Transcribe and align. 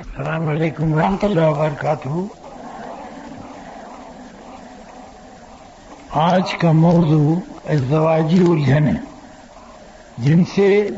السلام 0.00 0.48
علیکم 0.48 0.92
ورحمۃ 0.92 1.16
اللہ 1.22 1.40
وبرکاتہ۔ 1.40 2.08
آج 6.10 6.52
کا 6.52 6.72
موضوع 6.72 7.34
ازدواجی 7.68 8.44
الجھنیں 8.48 8.92
جن 10.18 10.44
سے 10.54 10.88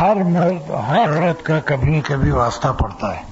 ہر 0.00 0.16
مرد 0.16 0.70
ہر 0.70 1.00
عورت 1.00 1.44
کا 1.44 1.60
کبھی 1.64 2.00
کبھی 2.00 2.30
واسطہ 2.30 2.68
پڑتا 2.68 3.16
ہے۔ 3.16 3.22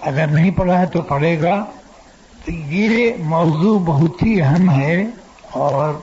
اگر 0.00 0.26
نہیں 0.26 0.50
پڑھا 0.50 0.78
ہے 0.78 0.86
تو 0.86 1.02
پڑھے 1.02 1.42
گا۔ 1.42 1.64
تو 2.44 2.52
یہ 2.52 3.12
موضوع 3.18 3.78
بہت 3.84 4.22
ہی 4.22 4.42
اہم 4.42 4.70
ہے 4.70 5.04
اور 5.50 5.94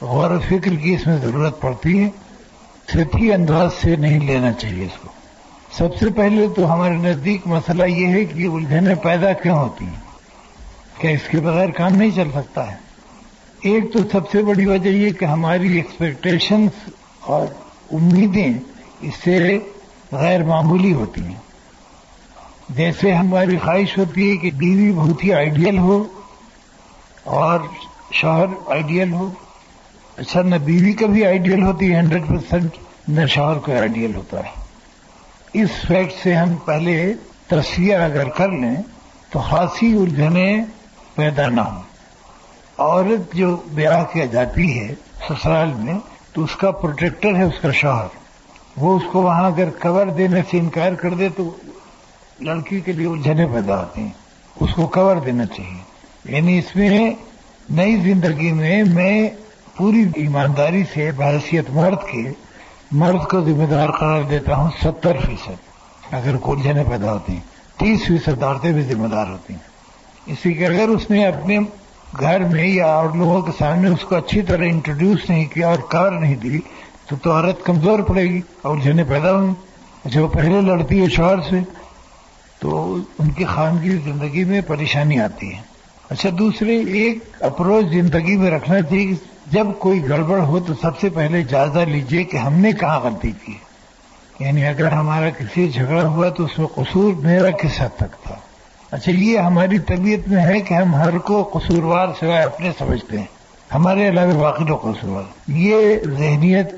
غور 0.00 0.30
و 0.30 0.38
فکر 0.38 0.74
کی 0.74 0.94
اس 0.94 1.06
میں 1.06 1.16
ضرورت 1.16 1.60
پڑتی 1.60 2.04
ہے۔ 2.04 2.10
سطحی 2.92 3.32
انداز 3.32 3.70
سے 3.82 3.96
نہیں 3.96 4.20
لینا 4.20 4.52
چاہیے 4.52 4.84
اس 4.84 4.98
کو۔ 5.02 5.23
سب 5.78 5.96
سے 6.00 6.06
پہلے 6.16 6.48
تو 6.56 6.74
ہمارے 6.74 6.94
نزدیک 6.94 7.46
مسئلہ 7.46 7.84
یہ 7.84 8.06
ہے 8.06 8.24
کہ 8.24 8.46
الجھنیں 8.46 8.94
پیدا 8.94 9.32
کیوں 9.32 9.58
ہوتی 9.58 9.84
ہیں؟ 9.84 10.00
کیا 11.00 11.10
اس 11.10 11.28
کے 11.30 11.38
بغیر 11.38 11.70
کام 11.70 11.92
نہیں 11.94 12.10
چل 12.14 12.28
سکتا 12.34 12.70
ہے؟ 12.70 12.76
ایک 13.62 13.92
تو 13.92 13.98
سب 14.12 14.30
سے 14.30 14.42
بڑی 14.42 14.66
وجہ 14.66 14.88
یہ 14.88 15.10
کہ 15.10 15.24
ہماری 15.24 15.76
ایکسپیکٹیشنس 15.76 16.70
اور 17.20 17.46
امیدیں 17.92 18.52
اس 19.00 19.14
سے 19.24 19.58
غیر 20.12 20.44
معمولی 20.44 20.92
ہوتی 20.92 21.20
ہیں۔ 21.20 21.34
جیسے 22.68 23.12
ہماری 23.12 23.58
خواہش 23.58 23.98
ہوتی 23.98 24.30
ہے 24.30 24.36
کہ 24.36 24.50
بیوی 24.50 24.92
بہت 24.92 25.24
ہی 25.24 25.32
آئیڈیل 25.32 25.78
ہو 25.78 26.04
اور 27.24 27.60
شوہر 28.12 28.46
آئیڈیل 28.66 29.12
ہو۔ 29.12 29.30
اچھا 30.16 30.42
نہ 30.42 30.54
بیوی 30.54 30.92
کا 30.92 31.06
بھی 31.06 31.24
آئیڈیل 31.24 31.62
ہوتی 31.62 31.92
ہے 31.92 31.98
ہنڈریڈ 31.98 32.26
پرسینٹ 32.28 32.76
نہ 33.08 33.26
شوہر 33.26 33.58
کا 33.58 33.78
آئیڈیل 33.78 34.14
ہوتا 34.14 34.38
ہے۔ 34.38 34.63
اس 35.54 35.70
فیکٹ 35.88 36.12
سے 36.22 36.34
ہم 36.34 36.54
پہلے 36.54 37.12
تصویر 37.46 38.00
اگر 38.00 38.28
کر 38.28 38.48
لیں 38.48 38.82
تو 39.30 39.38
خاصی 39.38 39.96
الجھنیں 39.96 40.64
پیدا 41.14 41.48
نہ 41.48 41.60
ہوں۔ 41.60 41.82
عورت 42.78 43.34
جو 43.34 43.56
بیاہ 43.72 44.04
کیا 44.12 44.24
جاتی 44.24 44.80
ہے 44.80 44.94
سسرال 45.28 45.72
میں 45.74 45.94
تو 46.32 46.44
اس 46.44 46.56
کا 46.56 46.70
پروٹیکٹر 46.70 47.34
ہے، 47.34 47.42
اس 47.42 47.60
کا 47.62 47.70
شوہر۔ 47.72 48.06
وہ 48.76 48.96
اس 48.96 49.02
کو 49.12 49.22
وہاں 49.22 49.46
اگر 49.46 49.68
کور 49.70 50.06
دینے 50.06 50.40
سے 50.50 50.58
انکار 50.58 50.92
کر 50.92 51.14
دے 51.14 51.28
تو 51.28 51.56
لڑکی 52.40 52.80
کے 52.80 52.92
لیے 52.92 53.06
الجھنیں 53.06 53.46
پیدا 53.52 53.80
ہوتی 53.80 54.00
ہیں۔ 54.00 54.10
اس 54.60 54.74
کو 54.74 54.86
کور 54.86 55.16
دینا 55.16 55.46
چاہیے۔ 55.46 55.80
یعنی 56.36 56.58
اس 56.58 56.76
میں 56.76 57.14
نئی 57.70 57.96
زندگی 57.96 58.52
میں 58.52 58.84
میں 58.84 59.30
پوری 59.76 60.04
ایمانداری 60.14 60.84
سے 60.94 61.10
بحثیت 61.12 61.70
مرد 61.70 62.08
کے 62.12 62.43
مرد 62.94 63.30
کو 63.30 63.40
ذمہ 63.40 63.64
دار 63.64 63.88
قرار 63.88 64.22
دیتا 64.22 64.56
ہوں 64.56 64.70
ستر 64.82 65.12
فیصد، 65.26 65.52
اگر 66.10 66.34
الجھنیں 66.42 66.84
پیدا 66.90 67.12
ہوتی 67.12 67.32
ہیں۔ 67.32 67.40
تیس 67.78 68.00
فیصد 68.06 68.42
عورتیں 68.42 68.72
بھی 68.72 68.82
ذمہ 68.82 69.08
دار 69.08 69.26
ہوتی 69.26 69.54
ہیں۔ 69.54 69.60
اسی 70.26 70.54
کہ 70.54 70.66
اگر 70.66 70.88
اس 70.88 71.10
نے 71.10 71.26
اپنے 71.26 71.58
گھر 72.20 72.40
میں 72.40 72.66
یا 72.66 72.86
اور 72.86 73.08
لوگوں 73.14 73.42
کے 73.42 73.52
سامنے 73.58 73.88
اس 73.88 74.04
کو 74.04 74.16
اچھی 74.16 74.42
طرح 74.42 74.62
انٹروڈیوس 74.62 75.30
نہیں 75.30 75.44
کیا 75.44 75.68
اور 75.68 75.78
کور 75.78 76.12
نہیں 76.12 76.34
دی، 76.34 76.58
تو 77.08 77.16
تو 77.22 77.32
عورت 77.32 77.64
کمزور 77.64 77.98
پڑے 77.98 78.22
گی 78.22 78.40
اور 78.62 78.76
الجھنیں 78.76 79.04
پیدا 79.08 79.36
ہوں 79.36 79.54
اچھا 80.04 80.22
وہ 80.22 80.28
پہلے 80.28 80.60
لڑتی 80.60 81.00
ہے 81.00 81.08
شوہر 81.08 81.40
سے، 81.50 81.60
تو 82.58 82.96
ان 83.18 83.30
کی 83.30 83.44
خانگی 83.44 83.90
زندگی 83.90 84.44
میں 84.44 84.60
پریشانی 84.60 85.20
آتی 85.20 85.54
ہے۔ 85.54 85.60
اچھا 86.10 86.28
دوسرے، 86.38 86.78
ایک 86.78 87.18
اپروچ 87.40 87.84
زندگی 87.92 88.36
میں 88.36 88.50
رکھنا 88.50 88.82
چاہیے 88.82 89.33
جب 89.46 89.66
کوئی 89.78 90.08
گڑبڑ 90.08 90.38
ہو 90.38 90.60
تو 90.60 90.74
سب 90.82 90.98
سے 91.00 91.08
پہلے 91.08 91.42
جائزہ 91.42 91.78
لیجیے 91.78 92.24
کہ 92.24 92.36
ہم 92.36 92.52
نے 92.52 92.72
کہاں 92.72 93.00
غلطی 93.00 93.32
کی 93.44 93.54
یعنی 94.40 94.66
اگر 94.66 94.92
ہمارا 94.92 95.30
کسی 95.30 95.68
جھگڑا 95.68 96.06
ہوا 96.08 96.28
تو 96.28 96.44
اس 96.44 96.58
میں 96.58 96.66
قصور 96.74 97.14
میرا 97.14 97.50
کس 97.50 97.80
حد 97.80 97.88
تک 97.96 98.24
تھا؟ 98.24 98.34
اچھا 98.90 99.12
یہ 99.12 99.38
ہماری 99.38 99.78
طبیعت 99.78 100.28
میں 100.28 100.42
ہے 100.42 100.60
کہ 100.60 100.74
ہم 100.74 100.94
ہر 100.94 101.18
کو 101.18 101.50
قصوروار 101.52 102.08
سوائے 102.20 102.44
اپنے 102.44 102.70
سمجھتے 102.78 103.18
ہیں۔ 103.18 103.26
ہمارے 103.74 104.08
علاوہ 104.08 104.32
باقی 104.32 104.64
لوگ 104.64 104.78
قصوروار 104.78 105.22
یہ 105.46 105.96
ذہنیت 106.18 106.74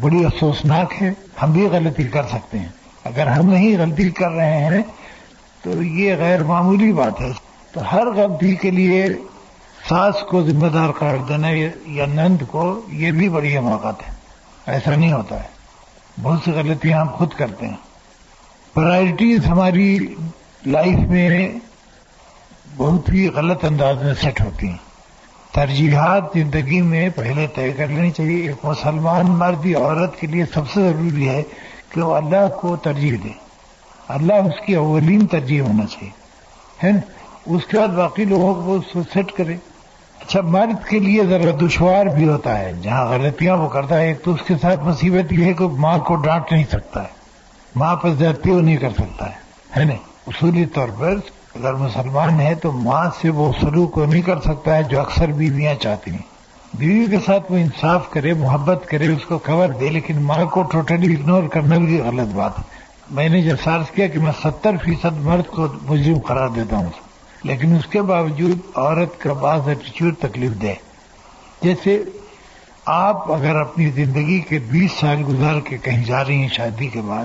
بڑی 0.00 0.24
افسوسناک 0.24 1.02
ہے۔ 1.02 1.12
ہم 1.42 1.52
بھی 1.52 1.66
غلطی 1.66 2.04
کر 2.04 2.22
سکتے 2.22 2.58
ہیں۔ 2.58 2.68
اگر 3.04 3.26
ہم 3.26 3.46
نہیں 3.46 3.78
غلطی 3.78 4.10
کر 4.10 4.30
رہے 4.30 4.64
ہیں 4.64 4.82
تو 5.62 5.82
یہ 5.82 6.14
غیر 6.16 6.42
معمولی 6.42 6.92
بات 6.92 7.20
ہے۔ 7.20 7.30
تو 7.72 7.80
ہر 7.92 8.06
غلطی 8.06 8.54
کے 8.54 8.70
لیے 8.70 9.06
ساس 9.90 10.14
کو 10.28 10.42
ذمہ 10.42 10.66
دار 10.66 10.90
قرار 10.90 11.16
دینا 11.28 11.48
یا 11.86 12.06
نند 12.06 12.42
کو 12.48 12.80
یہ 12.88 13.10
بھی 13.10 13.28
بڑی 13.28 13.58
حماقت 13.58 14.08
ہے، 14.08 14.14
ایسا 14.66 14.96
نہیں 14.96 15.12
ہوتا 15.12 15.42
ہے۔ 15.42 15.48
بہت 16.22 16.38
سی 16.44 16.50
غلطیاں 16.50 17.00
ہم 17.00 17.08
خود 17.14 17.32
کرتے 17.32 17.68
ہیں۔ 17.68 17.76
پرائرٹیز 18.74 19.46
ہماری 19.46 19.98
لائف 20.66 20.98
میں 20.98 21.48
بہت 22.76 23.08
ہی 23.08 23.28
غلط 23.28 23.64
انداز 23.64 24.02
میں 24.02 24.14
سیٹ 24.14 24.40
ہوتی 24.40 24.68
ہیں۔ 24.68 24.76
ترجیحات 25.52 26.24
زندگی 26.34 26.82
میں 26.82 27.08
پہلے 27.16 27.46
طے 27.54 27.72
کر 27.72 27.86
لینی 27.86 28.10
چاہیے۔ 28.10 28.46
ایک 28.46 28.64
مسلمان 28.64 29.26
مرد 29.26 29.66
عورت 29.66 30.20
کے 30.20 30.26
لیے 30.26 30.44
سب 30.54 30.70
سے 30.70 30.80
ضروری 30.80 31.28
ہے 31.28 31.42
کہ 31.88 32.02
وہ 32.02 32.16
اللہ 32.16 32.48
کو 32.60 32.76
ترجیح 32.76 33.16
دے۔ 33.24 33.30
اللہ 34.08 34.34
اس 34.34 34.66
کی 34.66 34.74
اولین 34.74 35.26
ترجیح 35.26 35.60
ہونا 35.60 35.86
چاہیے۔ 35.86 36.10
ہے 36.84 36.92
نا 36.92 37.00
اس 37.46 37.66
کے 37.66 37.78
بعد 37.78 37.88
باقی 37.88 38.24
لوگوں 38.24 38.54
کو 38.54 39.02
سیٹ 39.12 39.32
کرے۔ 39.32 39.56
اچھا 40.30 40.40
مرد 40.40 40.88
کے 40.88 40.98
لیے 40.98 41.24
ذرا 41.24 41.50
دشوار 41.60 42.06
بھی 42.06 42.28
ہوتا 42.28 42.58
ہے۔ 42.58 42.72
جہاں 42.82 43.06
غلطیاں 43.06 43.56
وہ 43.56 43.68
کرتا 43.68 43.96
ہے، 43.96 44.06
ایک 44.06 44.24
تو 44.24 44.32
اس 44.32 44.40
کے 44.46 44.54
ساتھ 44.62 44.80
مصیبت 44.84 45.32
یہ 45.32 45.44
ہے 45.44 45.52
کہ 45.52 45.64
ماں 45.66 45.98
کو 45.98 46.14
ڈانٹ 46.14 46.52
نہیں 46.52 46.64
سکتا 46.72 47.02
ہے۔ 47.02 47.08
ماں 47.76 47.96
پر 47.96 48.10
زیادتی 48.10 48.50
وہ 48.50 48.60
نہیں 48.60 48.76
کر 48.76 48.90
سکتا 48.90 49.26
ہے 49.76 49.84
نا؟ 49.84 49.94
اصولی 50.26 50.64
طور 50.64 50.88
پر 50.98 51.14
اگر 51.54 51.74
مسلمان 51.74 52.40
ہے 52.40 52.54
تو 52.54 52.72
ماں 52.72 53.04
سے 53.20 53.30
وہ 53.30 53.52
سلوک 53.60 53.92
کو 53.92 54.06
نہیں 54.06 54.22
کر 54.22 54.40
سکتا 54.40 54.76
ہے 54.76 54.82
جو 54.82 55.00
اکثر 55.00 55.26
بیویاں 55.26 55.74
چاہتی 55.74 56.10
ہیں۔ 56.10 56.22
بیوی 56.74 57.06
کے 57.10 57.16
ساتھ 57.26 57.52
وہ 57.52 57.56
انصاف 57.56 58.10
کرے، 58.10 58.34
محبت 58.34 58.84
کرے، 58.86 59.06
اس 59.06 59.24
کو 59.24 59.38
کور 59.38 59.68
دے، 59.68 59.88
لیکن 59.88 60.22
ماں 60.22 60.44
کو 60.44 60.62
ٹوٹلی 60.62 61.14
اگنور 61.14 61.42
کرنا 61.42 61.78
بھی 61.78 62.00
غلط 62.00 62.34
بات 62.34 62.58
ہے۔ 62.58 62.64
میں 63.10 63.28
نے 63.28 63.42
جب 63.42 63.56
سارس 63.64 63.90
کیا 63.90 64.06
کہ 64.06 64.18
میں 64.18 64.32
ستر 64.42 64.76
فیصد 64.84 65.20
مرد 65.20 65.46
کو 65.46 65.66
مجرم 65.82 66.18
قرار 66.18 66.48
دیتا 66.48 66.76
ہوں۔ 66.76 67.09
لیکن 67.42 67.76
اس 67.76 67.86
کے 67.86 68.02
باوجود 68.02 68.58
عورت 68.74 69.20
کا 69.20 69.32
بعض 69.32 69.68
ایٹیچیوڈ 69.68 70.14
تکلیف 70.20 70.50
دے۔ 70.62 70.74
جیسے 71.62 72.02
آپ 72.86 73.32
اگر 73.32 73.56
اپنی 73.56 73.90
زندگی 73.90 74.40
کے 74.40 74.58
بیس 74.58 74.92
سال 74.92 75.22
گزار 75.28 75.60
کے 75.60 75.78
کہیں 75.78 76.04
جا 76.04 76.24
رہی 76.24 76.34
ہیں 76.34 76.48
شادی 76.48 76.86
کے 76.86 77.00
بعد، 77.00 77.24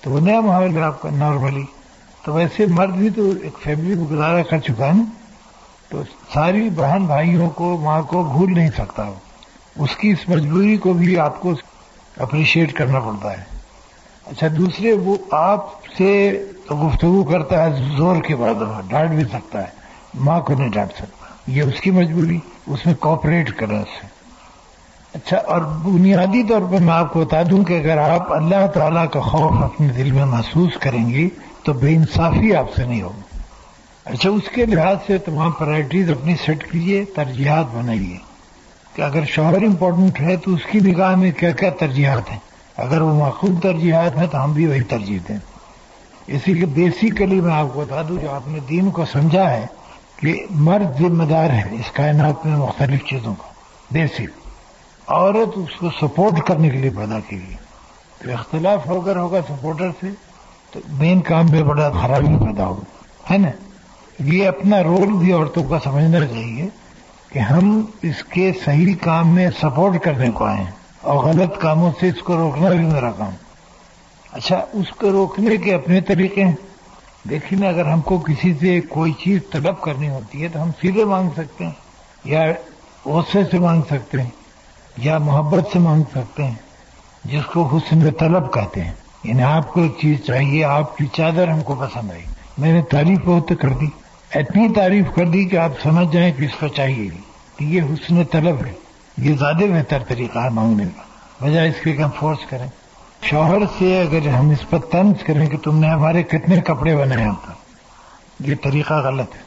تو 0.00 0.10
وہ 0.10 0.20
نیا 0.20 0.40
ماحول 0.40 0.76
ہے 0.76 0.82
آپ 0.82 1.02
کا 1.02 1.10
نارملی 1.10 1.64
تو 2.24 2.32
ویسے 2.32 2.66
مرد 2.66 2.90
بھی 2.90 3.10
تو 3.10 3.22
ایک 3.42 3.58
فیملی 3.62 3.94
میں 3.94 4.04
گزارا 4.04 4.42
کر 4.42 4.58
چکا 4.58 4.86
ہے 4.86 5.02
تو 5.88 6.02
ساری 6.34 6.68
بہن 6.68 7.06
بھائیوں 7.06 7.50
کو، 7.50 7.76
ماں 7.76 8.02
کو 8.02 8.22
بھول 8.22 8.54
نہیں 8.54 8.70
سکتا۔ 8.78 9.02
وہ 9.76 9.84
اس 9.84 9.96
کی 9.96 10.10
اس 10.10 10.28
مجبوری 10.28 10.76
کو 10.76 10.92
بھی 10.92 11.18
آپ 11.18 11.40
کو 11.40 11.52
اپریشیٹ 12.16 12.72
کرنا 12.72 13.00
پڑتا 13.00 13.38
ہے۔ 13.38 13.44
اچھا 14.26 14.46
دوسرے، 14.58 14.92
وہ 14.92 15.16
آپ 15.30 15.66
سے 15.96 16.42
گفتگو 16.74 17.24
کرتا 17.24 17.64
ہے، 17.64 17.88
زور 17.96 18.16
کے 18.16 18.36
بعد 18.36 18.54
ڈانٹ 18.88 19.10
بھی 19.10 19.24
سکتا 19.24 19.60
ہے۔ 19.60 19.66
ماں 20.14 20.40
کو 20.40 20.54
نہیں 20.54 20.68
ڈانٹ 20.68 20.92
سکتا۔ 20.92 21.26
یہ 21.46 21.62
اس 21.62 21.80
کی 21.80 21.90
مجبوری، 21.90 22.38
اس 22.66 22.86
میں 22.86 22.94
کوپریٹ 22.94 23.52
کریں 23.52 23.78
اس 23.78 23.88
سے۔ 24.00 24.06
اچھا 25.14 25.36
اور 25.36 25.60
بنیادی 25.60 26.42
طور 26.42 26.60
پر 26.60 26.78
میں 26.80 26.94
آپ 26.94 27.12
کو 27.12 27.20
بتا 27.20 27.42
دوں 27.50 27.64
کہ 27.64 27.78
اگر 27.78 27.98
آپ 27.98 28.32
اللہ 28.32 28.66
تعالیٰ 28.66 29.10
کا 29.10 29.20
خوف 29.20 29.62
اپنے 29.62 29.88
دل 29.88 30.12
میں 30.12 30.24
محسوس 30.24 30.76
کریں 30.80 31.10
گی، 31.10 31.28
تو 31.62 31.72
بے 31.72 31.94
انصافی 31.94 32.54
آپ 32.54 32.66
سے 32.76 32.84
نہیں 32.84 33.02
ہوگی۔ 33.02 33.38
اچھا 34.04 34.30
اس 34.30 34.48
کے 34.54 34.66
لحاظ 34.66 34.96
سے 35.06 35.18
تمام 35.18 35.50
پرائرٹیز 35.50 36.10
اپنی 36.10 36.34
سیٹ 36.46 36.70
کیجیے 36.70 37.04
ترجیحات 37.04 37.64
بنائیے۔ 37.74 38.16
کہ 38.94 39.02
اگر 39.02 39.24
شوہر 39.24 39.54
امپورٹنٹ 39.54 40.20
ہے، 40.20 40.36
تو 40.36 40.54
اس 40.54 40.60
کی 40.70 40.80
نگاہ 40.80 41.14
میں 41.14 41.30
کیا 41.30 41.50
کیا 41.50 41.70
ترجیحات 41.70 42.30
ہیں؟ 42.30 42.38
اگر 42.76 43.00
وہ 43.00 43.14
معقول 43.14 43.56
ترجیحات 43.56 44.16
ہیں، 44.16 44.26
تو 44.26 44.44
ہم 44.44 44.52
بھی 44.52 44.66
وہی 44.66 44.82
ترجیح 44.82 45.18
دیں۔ 45.28 45.36
اسی 46.28 46.54
لیے 46.54 46.66
بیسیکلی 46.66 47.40
میں 47.40 47.54
آپ 47.54 47.66
کو 47.72 47.80
بتا 47.80 48.02
دوں، 48.08 48.16
جو 48.22 48.30
آپ 48.30 48.48
نے 48.48 48.58
دین 48.68 48.90
کو 48.90 49.04
سمجھا 49.04 49.50
ہے 49.50 49.66
کہ 50.16 50.46
مرد 50.50 50.98
ذمہ 50.98 51.24
دار 51.24 51.50
ہے 51.50 51.62
اس 51.70 51.90
کائنات 51.92 52.46
میں 52.46 52.56
مختلف 52.56 53.04
چیزوں 53.04 53.34
کا 53.34 53.48
بیسک 53.90 54.48
عورت 55.06 55.58
اس 55.58 55.76
کو 55.76 55.90
سپورٹ 56.00 56.46
کرنے 56.46 56.70
کے 56.70 56.78
لیے 56.78 56.90
پیدا 56.90 57.18
کی 57.28 57.36
گئی۔ 57.36 57.56
تو 58.18 58.32
اختلاف 58.32 58.90
اگر 58.90 59.16
ہوگا 59.16 59.40
سپورٹر 59.48 59.90
سے، 60.00 60.06
تو 60.70 60.80
مین 60.88 61.20
کام 61.20 61.46
میں 61.50 61.62
بڑا 61.62 61.90
خرابی 61.90 62.46
پیدا 62.46 62.66
ہوگا 62.66 63.32
ہے 63.32 63.38
نا؟ 63.38 63.48
یہ 64.18 64.48
اپنا 64.48 64.82
رول 64.82 65.12
بھی 65.12 65.32
عورتوں 65.32 65.64
کا 65.64 65.78
سمجھنا 65.84 66.26
چاہیے 66.26 66.68
کہ 67.32 67.38
ہم 67.38 67.84
اس 68.02 68.24
کے 68.24 68.52
صحیح 68.64 68.94
کام 69.00 69.34
میں 69.34 69.48
سپورٹ 69.60 70.02
کرنے 70.02 70.30
کو 70.30 70.44
آئے 70.44 70.56
ہیں 70.56 70.70
اور 71.00 71.16
غلط 71.16 71.58
کاموں 71.58 71.92
سے 72.00 72.08
اس 72.08 72.22
کو 72.22 72.36
روکنا 72.36 72.68
بھی 72.68 72.84
میرا 72.84 73.10
کام۔ 73.10 73.30
اچھا 74.38 74.64
اس 74.72 74.90
کو 74.90 75.10
روکنے 75.10 75.56
کے 75.56 75.74
اپنے 75.74 76.00
طریقے 76.00 76.44
ہیں؟ 76.44 76.54
دیکھیے 77.30 77.60
نا، 77.60 77.68
اگر 77.68 77.84
ہم 77.84 78.00
کو 78.00 78.18
کسی 78.18 78.54
سے 78.60 78.80
کوئی 78.80 79.12
چیز 79.12 79.40
طلب 79.52 79.80
کرنی 79.80 80.08
ہوتی 80.08 80.42
ہے، 80.42 80.48
تو 80.48 80.62
ہم 80.62 80.70
سیدھے 80.80 81.04
مانگ 81.04 81.30
سکتے 81.36 81.64
ہیں، 81.64 81.72
یا 82.24 82.44
غصے 83.06 83.38
سے 83.50 83.58
مانگ 83.58 83.82
سکتے 83.82 84.22
ہیں، 84.22 84.30
یا 84.96 85.18
محبت 85.18 85.68
سے 85.72 85.78
مانگ 85.78 86.02
سکتے 86.02 86.44
ہیں، 86.44 86.54
جس 87.24 87.46
کو 87.46 87.76
حسن 87.76 88.10
طلب 88.10 88.52
کہتے 88.52 88.84
ہیں۔ 88.84 88.92
یعنی 89.24 89.42
آپ 89.42 89.72
کو 89.72 89.82
ایک 89.82 89.92
چیز 90.00 90.24
چاہیے، 90.26 90.64
آپ 90.64 90.96
کی 90.96 91.06
چادر 91.12 91.48
ہم 91.48 91.60
کو 91.60 91.74
پسند 91.74 92.10
آئی۔ 92.10 92.22
میں 92.58 92.72
نے 92.72 92.82
تعریف 92.82 93.18
بہت 93.24 93.52
کر 93.60 93.68
دی، 93.68 93.86
اتنی 94.34 94.68
تعریف 94.74 95.04
کر 95.14 95.26
دی 95.26 95.44
کہ 95.44 95.56
آپ 95.56 95.70
سمجھ 95.82 96.12
جائیں 96.12 96.32
کہ 96.32 96.44
اس 96.44 96.54
کو 96.60 96.68
چاہیے 96.68 97.08
کہ 97.56 97.64
یہ 97.64 97.82
حسن 97.82 98.24
طلب 98.24 98.66
ہے، 98.66 98.72
یہ 99.18 99.36
زیادہ 99.36 99.56
بہتر 99.56 99.98
طریقہ 100.08 100.38
ہے 100.38 100.48
مانگنے 100.48 100.84
کا۔ 100.84 101.02
بجائے 101.44 101.68
اس 101.68 101.84
کے 101.84 101.92
کہ 101.92 102.02
ہم 102.02 102.10
فورس 102.18 102.46
کریں۔ 102.50 102.68
شوہر 103.22 103.58
سے 103.78 104.00
اگر 104.00 104.28
ہم 104.28 104.50
اس 104.50 104.70
پر 104.70 104.78
طنز 104.78 105.22
کریں 105.26 105.46
کہ 105.46 105.56
تم 105.56 105.78
نے 105.78 105.88
ہمارے 105.88 106.22
کتنے 106.22 106.60
کپڑے 106.60 106.96
بنائے 106.96 107.28
ہوتا 107.28 107.52
یہ 108.40 108.54
طریقہ 108.62 108.94
غلط 108.94 109.34
ہے۔ 109.34 109.40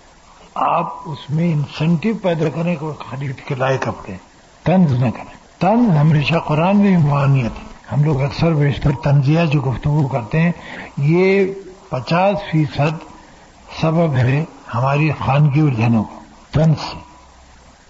آپ 0.56 0.88
اس 1.06 1.30
میں 1.30 1.54
انسینٹو 1.54 2.10
پیدا 2.22 2.50
کریں 2.56 2.76
کہ 2.76 2.86
وہ 2.86 2.94
خرید 2.94 3.36
کے 3.46 3.56
لائے 3.56 3.78
کپڑے۔ 3.78 4.18
طنز 4.64 4.92
نہ 4.92 5.10
کریں۔ 5.10 5.36
طنز 5.60 5.98
ہمیشہ 5.98 6.36
قرآن 6.36 6.78
میں 6.78 6.98
معانیت 6.98 7.60
ہے۔ 7.60 7.72
ہم 7.92 8.04
لوگ 8.04 8.22
اکثر 8.22 8.52
بیشتر 8.52 8.90
تنزیہ 9.04 9.40
جو 9.46 9.62
گفتگو 9.62 10.08
کرتے 10.08 10.42
ہیں، 10.42 10.52
یہ 10.98 11.54
پچاس 11.90 12.38
فیصد 12.52 12.94
سبب 13.82 14.16
ہے 14.16 14.46
ہماری 14.74 15.12
خانگی 15.26 15.62
الجھنوں 15.62 16.04
کو۔ 16.04 16.20
طنز 16.52 16.78
سے۔ 16.92 16.98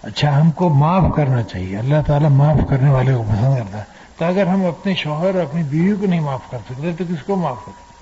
اچھا 0.02 0.40
ہم 0.40 0.50
کو 0.50 0.68
معاف 0.68 1.02
کرنا 1.16 1.42
چاہیے۔ 1.42 1.78
اللہ 1.78 2.02
تعالیٰ 2.06 2.30
معاف 2.30 2.68
کرنے 2.68 2.90
والے 2.90 3.14
کو 3.14 3.22
پسند 3.22 3.56
کرتا 3.56 3.78
ہے۔ 3.78 3.91
تو 4.22 4.28
اگر 4.28 4.46
ہم 4.46 4.66
اپنے 4.66 4.94
شوہر 4.94 5.40
اپنی 5.40 5.62
بیوی 5.62 5.96
کو 6.00 6.06
نہیں 6.06 6.20
معاف 6.20 6.40
کر 6.50 6.58
سکتے 6.70 6.92
تو 6.98 7.04
کس 7.08 7.22
کو 7.26 7.36
معاف 7.36 7.56
کریں؟ 7.66 7.92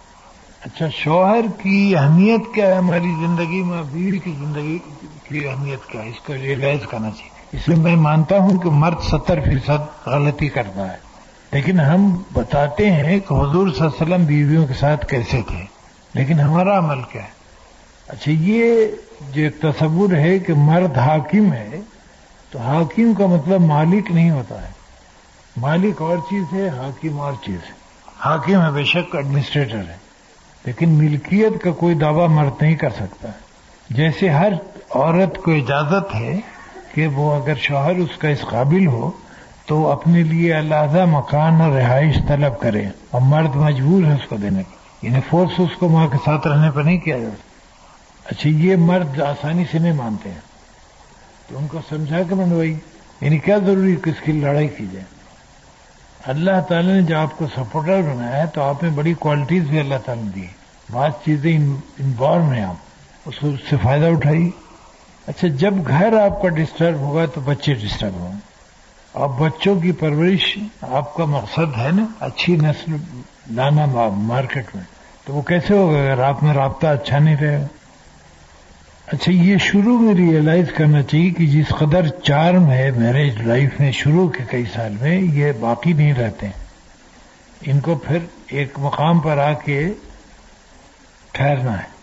اچھا 0.61 0.87
شوہر 0.89 1.41
کی 1.63 1.97
اہمیت 1.97 2.55
کیا 2.55 2.67
ہے 2.67 2.75
ہماری 2.75 3.27
زندگی 3.27 3.63
میں؟ 3.63 3.83
بیوی 3.93 4.19
کی 4.19 4.33
زندگی 4.33 4.79
کی 5.25 5.49
اہمیت 5.49 5.89
کیا 5.89 6.03
ہے؟ 6.03 6.09
اس 6.09 6.21
کو 6.27 6.35
ریئلائز 6.35 6.87
کرنا 6.91 7.11
چاہیے۔ 7.11 7.57
اس 7.57 7.69
لیے 7.69 7.77
میں 7.77 7.97
مانتا 7.97 8.39
ہوں 8.39 8.59
کہ 8.59 8.71
مرد 8.71 9.01
ستر 9.03 9.41
فیصد 9.41 10.09
غلطی 10.09 10.49
کرتا 10.49 10.93
ہے۔ 10.93 10.97
لیکن 11.53 11.81
ہم 11.81 12.23
بتاتے 12.33 12.91
ہیں 12.91 13.19
کہ 13.19 13.35
حضور 13.35 13.69
صلی 13.69 13.87
اللہ 13.87 14.03
علیہ 14.03 14.15
وسلم 14.15 14.25
بیویوں 14.25 14.67
کے 14.67 14.75
ساتھ 14.75 15.07
کیسے 15.07 15.43
تھے۔ 15.49 15.65
لیکن 16.15 16.41
ہمارا 16.41 16.79
عمل 16.79 17.03
کیا 17.13 17.23
ہے؟ 17.23 17.31
اچھا 18.09 18.33
یہ 18.35 18.87
جو 19.33 19.71
تصور 19.71 20.13
ہے 20.13 20.39
کہ 20.39 20.55
مرد 20.55 20.99
حاکم 20.99 21.53
ہے 21.53 21.81
تو 22.51 22.59
حاکم 22.59 23.15
کا 23.15 23.27
مطلب 23.27 23.61
مالک 23.61 24.11
نہیں 24.11 24.31
ہوتا 24.31 24.69
ہے۔ 24.69 24.80
مالک 25.57 26.03
اور 26.03 26.19
چیز 26.19 26.45
ہے، 26.53 26.69
حاکم 26.69 27.21
اور 27.21 27.33
چیز 27.45 27.57
ہے۔ 27.67 27.73
حاکم 28.21 28.63
ہے، 28.63 28.71
بے 28.71 28.85
شک 28.85 29.17
ایڈمنسٹریٹر 29.17 29.83
ہے۔ 29.89 29.97
لیکن 30.65 30.89
ملکیت 30.91 31.63
کا 31.63 31.71
کوئی 31.71 31.95
دعویٰ 31.95 32.29
مرد 32.29 32.63
نہیں 32.63 32.75
کر 32.75 32.91
سکتا۔ 32.91 33.29
جیسے 33.91 34.29
ہر 34.29 34.53
عورت 34.91 35.43
کو 35.43 35.53
اجازت 35.53 36.15
ہے 36.15 36.41
کہ 36.95 37.07
وہ 37.07 37.43
اگر 37.43 37.55
شوہر 37.55 37.97
اس 37.97 38.17
کا 38.19 38.29
اس 38.29 38.41
قابل 38.41 38.87
ہو، 38.87 39.11
تو 39.67 39.93
اپنے 39.93 40.23
لیے 40.23 40.59
علیحدہ 40.59 41.05
مکان 41.05 41.61
اور 41.61 41.73
رہائش 41.73 42.17
طلب 42.29 42.61
کرے 42.61 42.87
اور 43.11 43.21
مرد 43.21 43.57
مجبور 43.57 44.05
ہے 44.05 44.15
اس 44.15 44.29
کو 44.29 44.37
دینے 44.37 44.63
کا 44.63 45.07
یعنی 45.07 45.21
فورس 45.31 45.51
اس 45.59 45.77
کو 45.79 45.89
ماں 45.89 46.09
کے 46.09 46.19
ساتھ 46.25 46.47
رہنے 46.47 46.71
پر 46.71 46.83
نہیں 46.83 46.99
کیا 46.99 47.19
جاتا 47.19 47.35
اچھا 48.25 48.49
یہ 48.49 48.77
مرد 48.77 49.21
آسانی 49.21 49.65
سے 49.71 49.79
نہیں 49.79 49.93
مانتے 49.93 50.31
ہیں۔ 50.31 50.41
تو 51.49 51.59
ان 51.59 51.67
کو 51.67 51.79
سمجھا 51.89 52.23
کے 52.23 52.35
منوائی 52.35 52.79
یعنی 53.21 53.39
کیا 53.39 53.59
ضروری 53.59 53.97
کس 54.03 54.21
کی 54.25 54.33
لڑائی 54.33 54.69
کی 54.69 54.87
جائے؟ 54.93 55.20
اللہ 56.27 56.61
تعالی 56.69 56.93
نے 56.93 57.03
جو 57.03 57.19
آپ 57.19 57.39
کو 57.39 57.47
سپورٹر 57.57 58.03
بنایا 58.03 58.37
ہے 58.37 58.47
تو 58.47 58.63
آپ 58.63 58.83
میں 58.83 58.91
بڑی 58.91 59.15
کوالٹیز 59.15 59.65
بھی 59.65 59.81
اللہ 59.81 59.95
تعالی 60.05 60.23
نے 60.23 60.31
دی 60.35 60.47
بعض 60.93 61.11
چیزیں 61.25 61.59
انوالو 61.59 62.51
ہیں 62.51 62.65
آپ۔ 62.65 62.75
اس 63.27 63.39
کو 63.39 63.49
سے 63.71 63.77
فائدہ 63.83 64.07
اٹھائی۔ 64.07 64.51
اچھا 65.27 65.49
جب 65.49 65.75
گھر 65.87 66.19
آپ 66.19 66.43
کا 66.43 66.49
ڈسٹرب 66.49 66.97
ہوگا 66.97 67.27
تو 67.27 67.41
بچے 67.41 67.75
ڈسٹرب 67.75 68.15
ہوں۔ 68.15 68.33
اور 69.13 69.29
بچوں 69.29 69.81
کی 69.81 69.93
پرورش، 69.93 70.59
آپ 70.83 71.15
کا 71.15 71.25
مقصد 71.25 71.79
ہے 71.79 71.89
نا، 71.93 72.05
اچھی 72.21 72.57
نسل 72.57 72.97
لانا 73.51 73.87
مارکیٹ 74.09 74.67
میں۔ 74.75 74.85
تو 75.25 75.35
وہ 75.35 75.43
کیسے 75.43 75.75
ہوگا 75.75 75.99
اگر 75.99 76.23
آپ 76.23 76.43
میں 76.43 76.55
رابطہ 76.55 76.87
اچھا 76.87 77.19
نہیں 77.19 77.37
رہے؟ 77.37 77.63
گا 77.63 77.67
اچھا 79.13 79.33
یہ 79.33 79.57
شروع 79.59 79.99
میں 79.99 80.15
ریئلائز 80.15 80.73
کرنا 80.73 81.03
چاہیے 81.03 81.31
کہ 81.31 81.47
جس 81.47 81.69
قدر 81.69 82.09
چارم 82.09 82.71
ہے 82.71 82.91
میرج 82.91 83.43
لائف 83.43 83.81
میں 83.81 83.93
شروع 83.93 84.29
کے 84.29 84.45
کئی 84.51 84.65
سال 84.75 84.97
میں 85.01 85.21
یہ 85.21 85.53
باقی 85.61 85.93
نہیں 85.93 86.13
رہتے 86.13 86.49
ان 87.67 87.81
کو 87.81 87.95
پھر 87.95 88.19
ایک 88.47 88.73
مقام 88.79 89.21
پر 89.21 89.39
آ 89.39 89.53
کے 89.53 89.89
ٹھہرنا 91.33 91.79
ہے۔ 91.79 92.01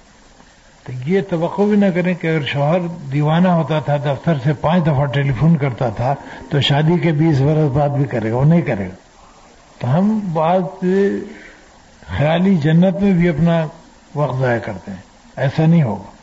تو 0.83 1.09
یہ 1.09 1.21
توقع 1.29 1.61
بھی 1.61 1.75
نہ 1.75 1.85
کریں 1.95 2.13
کہ 2.13 2.27
اگر 2.27 2.45
شوہر 2.45 2.79
دیوانہ 3.13 3.47
ہوتا 3.47 3.79
تھا، 3.79 3.97
دفتر 3.97 4.33
سے 4.43 4.53
پانچ 4.53 4.83
دفعہ 4.83 5.05
ٹیلی 5.05 5.33
فون 5.39 5.57
کرتا 5.57 5.89
تھا، 5.89 6.15
تو 6.49 6.61
شادی 6.61 6.97
کے 6.97 7.11
بیس 7.11 7.39
برس 7.39 7.75
بعد 7.75 7.89
بھی 7.89 8.05
کرے 8.05 8.31
گا، 8.31 8.35
وہ 8.35 8.45
نہیں 8.45 8.61
کرے 8.61 8.85
گا۔ 8.85 8.95
تو 9.79 9.97
ہم 9.97 10.19
بعض 10.33 10.61
خیالی 12.17 12.55
جنت 12.55 13.01
میں 13.01 13.13
بھی 13.13 13.29
اپنا 13.29 13.67
وقت 14.15 14.39
ضائع 14.39 14.59
کرتے 14.59 14.91
ہیں۔ 14.91 15.01
ایسا 15.35 15.65
نہیں 15.65 15.83
ہوگا۔ 15.83 16.16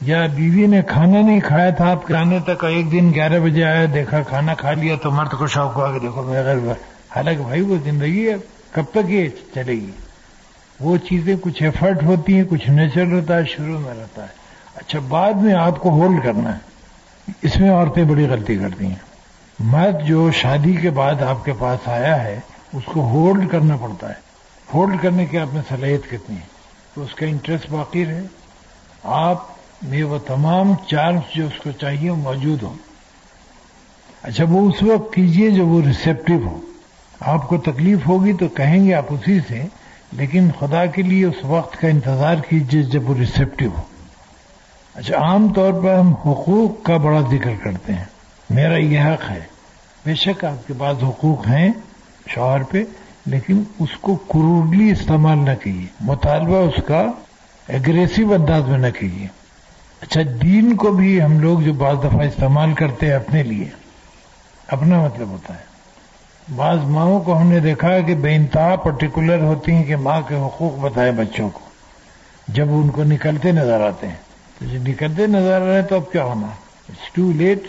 یا 0.00 0.26
بیوی 0.26 0.66
نے 0.66 0.82
کھانا 0.82 1.20
نہیں 1.20 1.40
کھایا 1.40 1.70
تھا، 1.70 1.90
آپ 1.90 2.06
کے 2.06 2.14
آنے 2.14 2.38
تک 2.46 2.64
ایک 2.64 2.92
دن 2.92 3.12
گیارہ 3.14 3.38
بجے 3.38 3.64
آیا، 3.64 3.86
دیکھا 3.94 4.22
کھانا 4.22 4.54
کھا 4.54 4.72
لیا 4.72 4.96
تو 5.02 5.10
مرد 5.10 5.30
کو 5.30 5.46
شوق 5.46 5.76
ہوا 5.76 5.92
کہ 5.92 5.98
دیکھو 5.98 6.22
میرا 6.22 6.52
حالانکہ 7.16 7.42
بھائی 7.42 7.60
وہ 7.60 7.76
زندگی 7.84 8.28
ہے، 8.28 8.34
کب 8.70 8.82
تک 8.90 9.10
یہ 9.10 9.28
چلے 9.54 9.72
گی؟ 9.72 9.90
وہ 10.80 10.96
چیزیں 10.96 11.36
کچھ 11.40 11.62
ایفرٹ 11.62 12.02
ہوتی 12.02 12.36
ہیں، 12.36 12.44
کچھ 12.48 12.70
نیچرل 12.70 13.12
ہوتا 13.12 13.36
ہے، 13.36 13.44
شروع 13.44 13.78
میں 13.78 13.94
رہتا 13.94 14.22
ہے۔ 14.22 14.44
اچھا 14.74 14.98
بعد 15.08 15.32
میں 15.32 15.54
آپ 15.54 15.80
کو 15.80 15.90
ہولڈ 15.90 16.24
کرنا 16.24 16.52
ہے۔ 16.52 16.58
اس 17.42 17.56
میں 17.60 17.70
عورتیں 17.70 18.04
بڑی 18.04 18.28
غلطی 18.28 18.56
کرتی 18.56 18.86
ہیں۔ 18.86 19.14
مرد 19.58 20.06
جو 20.06 20.30
شادی 20.30 20.72
کے 20.72 20.90
بعد 20.90 21.22
آپ 21.22 21.44
کے 21.44 21.52
پاس 21.58 21.88
آیا 21.88 22.24
ہے، 22.24 22.40
اس 22.72 22.82
کو 22.84 23.00
ہولڈ 23.00 23.50
کرنا 23.50 23.76
پڑتا 23.76 24.08
ہے۔ 24.08 24.14
ہولڈ 24.74 25.02
کرنے 25.02 25.26
کی 25.26 25.38
آپ 25.38 25.54
میں 25.54 25.62
صلاحیت 25.68 26.10
کتنی 26.10 26.36
ہے؟ 26.36 26.46
تو 26.94 27.02
اس 27.02 27.14
کا 27.14 27.26
انٹرسٹ 27.26 27.70
باقی 27.70 28.06
رہے۔ 28.06 28.22
آپ 29.04 29.53
میں 29.84 30.02
وہ 30.02 30.18
تمام 30.18 30.74
چارمس 30.86 31.34
جو 31.34 31.46
اس 31.46 31.60
کو 31.62 31.70
چاہیے 31.70 32.10
وہ 32.10 32.16
موجود 32.16 32.62
ہوں۔ 32.62 32.74
اچھا 34.22 34.44
وہ 34.48 34.68
اس 34.68 34.82
وقت 34.82 35.14
کیجیے 35.14 35.50
جو 35.50 35.66
وہ 35.66 35.82
ریسپٹیو 35.86 36.46
ہو 36.46 36.60
آپ 37.20 37.48
کو 37.48 37.56
تکلیف 37.56 37.98
ہوگی 38.06 38.32
تو 38.32 38.48
کہیں 38.48 38.86
گے 38.86 38.94
آپ 38.94 39.06
اسی 39.10 39.40
سے، 39.48 39.62
لیکن 40.12 40.48
خدا 40.58 40.86
کے 40.86 41.02
لیے 41.02 41.24
اس 41.24 41.44
وقت 41.44 41.80
کا 41.80 41.88
انتظار 41.88 42.36
کیجیے 42.48 42.82
جب 42.82 43.10
وہ 43.10 43.14
ریسپٹیو 43.18 43.70
ہو 43.70 43.82
اچھا 44.94 45.16
عام 45.16 45.52
طور 45.52 45.72
پر 45.72 45.98
ہم 45.98 46.12
حقوق 46.12 46.84
کا 46.84 46.96
بڑا 46.96 47.20
ذکر 47.20 47.52
کرتے 47.62 47.92
ہیں۔ 47.92 48.04
میرا 48.50 48.76
یہ 48.76 49.00
حق 49.00 49.30
ہے۔ 49.30 49.40
بے 50.06 50.14
شک 50.14 50.44
آپ 50.44 50.68
کے 50.68 50.74
پاس 50.78 51.02
حقوق 51.02 51.46
ہیں 51.46 51.72
شوہر 52.28 52.62
پہ، 52.62 52.84
لیکن 53.26 53.62
اس 53.78 53.96
کو 54.00 54.16
کروڈلی 54.16 54.90
استعمال 54.90 55.38
نہ 55.38 55.54
کیجیے 55.62 55.86
مطالبہ 56.00 56.56
اس 56.56 56.82
کا 56.86 57.06
ایگریسو 57.68 58.34
انداز 58.34 58.68
میں 58.68 58.78
نہ 58.78 58.86
کیجیے 58.98 59.26
اچھا 60.04 60.20
دین 60.42 60.76
کو 60.76 60.92
بھی 60.92 61.22
ہم 61.22 61.40
لوگ 61.40 61.60
جو 61.60 61.72
بعض 61.72 61.96
دفعہ 61.98 62.20
استعمال 62.20 62.72
کرتے 62.72 63.06
ہیں 63.06 63.14
اپنے 63.14 63.42
لیے، 63.42 63.68
اپنا 64.66 65.02
مطلب 65.02 65.28
ہوتا 65.28 65.54
ہے۔ 65.54 65.64
بعض 66.56 66.78
ماؤں 66.78 67.20
کو 67.20 67.38
ہم 67.38 67.46
نے 67.46 67.60
دیکھا 67.60 67.88
ہے 67.88 68.02
کہ 68.02 68.14
بے 68.14 68.34
انتہا 68.34 68.76
پرٹیکولر 68.76 69.42
ہوتی 69.42 69.72
ہیں 69.72 69.84
کہ 69.84 69.96
ماں 69.96 70.20
کے 70.28 70.34
حقوق 70.34 70.78
بتائے 70.80 71.12
بچوں 71.12 71.50
کو۔ 71.50 71.60
جب 72.48 72.66
ان 72.68 72.88
کو 72.88 73.04
نکلتے 73.04 73.52
نظر 73.52 73.80
آتے 73.80 74.08
ہیں، 74.08 74.14
تو 74.58 74.64
جب 74.64 74.88
نکلتے 74.88 75.26
نظر 75.26 75.62
آ 75.62 75.64
رہے 75.64 75.74
ہیں 75.74 75.88
تو 75.88 75.96
اب 75.96 76.12
کیا 76.12 76.24
ہونا؟ 76.24 76.46
اٹس 76.88 77.12
ٹو 77.12 77.32
لیٹ 77.32 77.62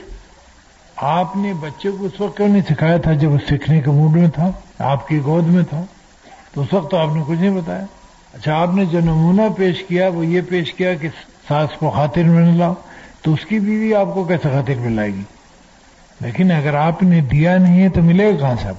آپ 0.96 1.38
نے 1.38 1.54
بچے 1.54 1.92
کو 1.92 2.06
اس 2.06 2.22
وقت 2.22 2.38
کیوں 2.38 2.48
نہیں 2.48 2.62
سکھایا 2.70 2.98
تھا 2.98 3.14
جب 3.14 3.32
وہ 3.32 3.38
سیکھنے 3.50 3.82
کے 3.82 3.92
موڈ 3.92 4.16
میں 4.16 4.28
تھا؟ 4.28 4.52
آپ 4.80 5.08
کی 5.08 5.20
گود 5.26 5.48
میں 5.48 5.64
تھا۔ 5.64 5.84
تو 6.54 6.62
اس 6.62 6.74
وقت 6.74 6.92
تو 6.92 6.98
آپ 6.98 7.16
نے 7.16 7.24
کچھ 7.28 7.40
نہیں 7.40 7.62
بتایا۔ 7.62 7.86
اچھا 8.34 8.62
آپ 8.62 8.76
نے 8.76 8.86
جو 8.86 9.00
نمونہ 9.00 9.42
پیش 9.58 9.84
کیا، 9.84 10.08
وہ 10.08 10.26
یہ 10.26 10.42
پیش 10.50 10.74
کیا 10.74 10.94
کہ 10.94 11.08
ساس 11.48 11.70
کو 11.80 11.90
خاطر 11.90 12.24
میں 12.24 12.52
نہ 12.52 12.58
لاؤ 12.58 12.74
تو 13.22 13.34
اس 13.34 13.46
کی 13.46 13.60
بیوی 13.60 13.96
آپ 13.96 14.14
کو 14.14 14.24
کیسے 14.24 14.50
خاطر 14.54 14.74
میں 14.76 14.90
لائے 14.90 15.10
گی؟ 15.10 15.22
لیکن 16.22 16.52
اگر 16.52 16.74
آپ 16.74 17.04
نے 17.04 17.22
دیا 17.22 17.58
نہیں 17.58 17.84
ہے 17.84 17.90
تو 17.90 18.02
ملے 18.02 18.34
گا 18.34 18.38
کہاں 18.40 18.56
سے 18.62 18.68
آپ 18.68 18.76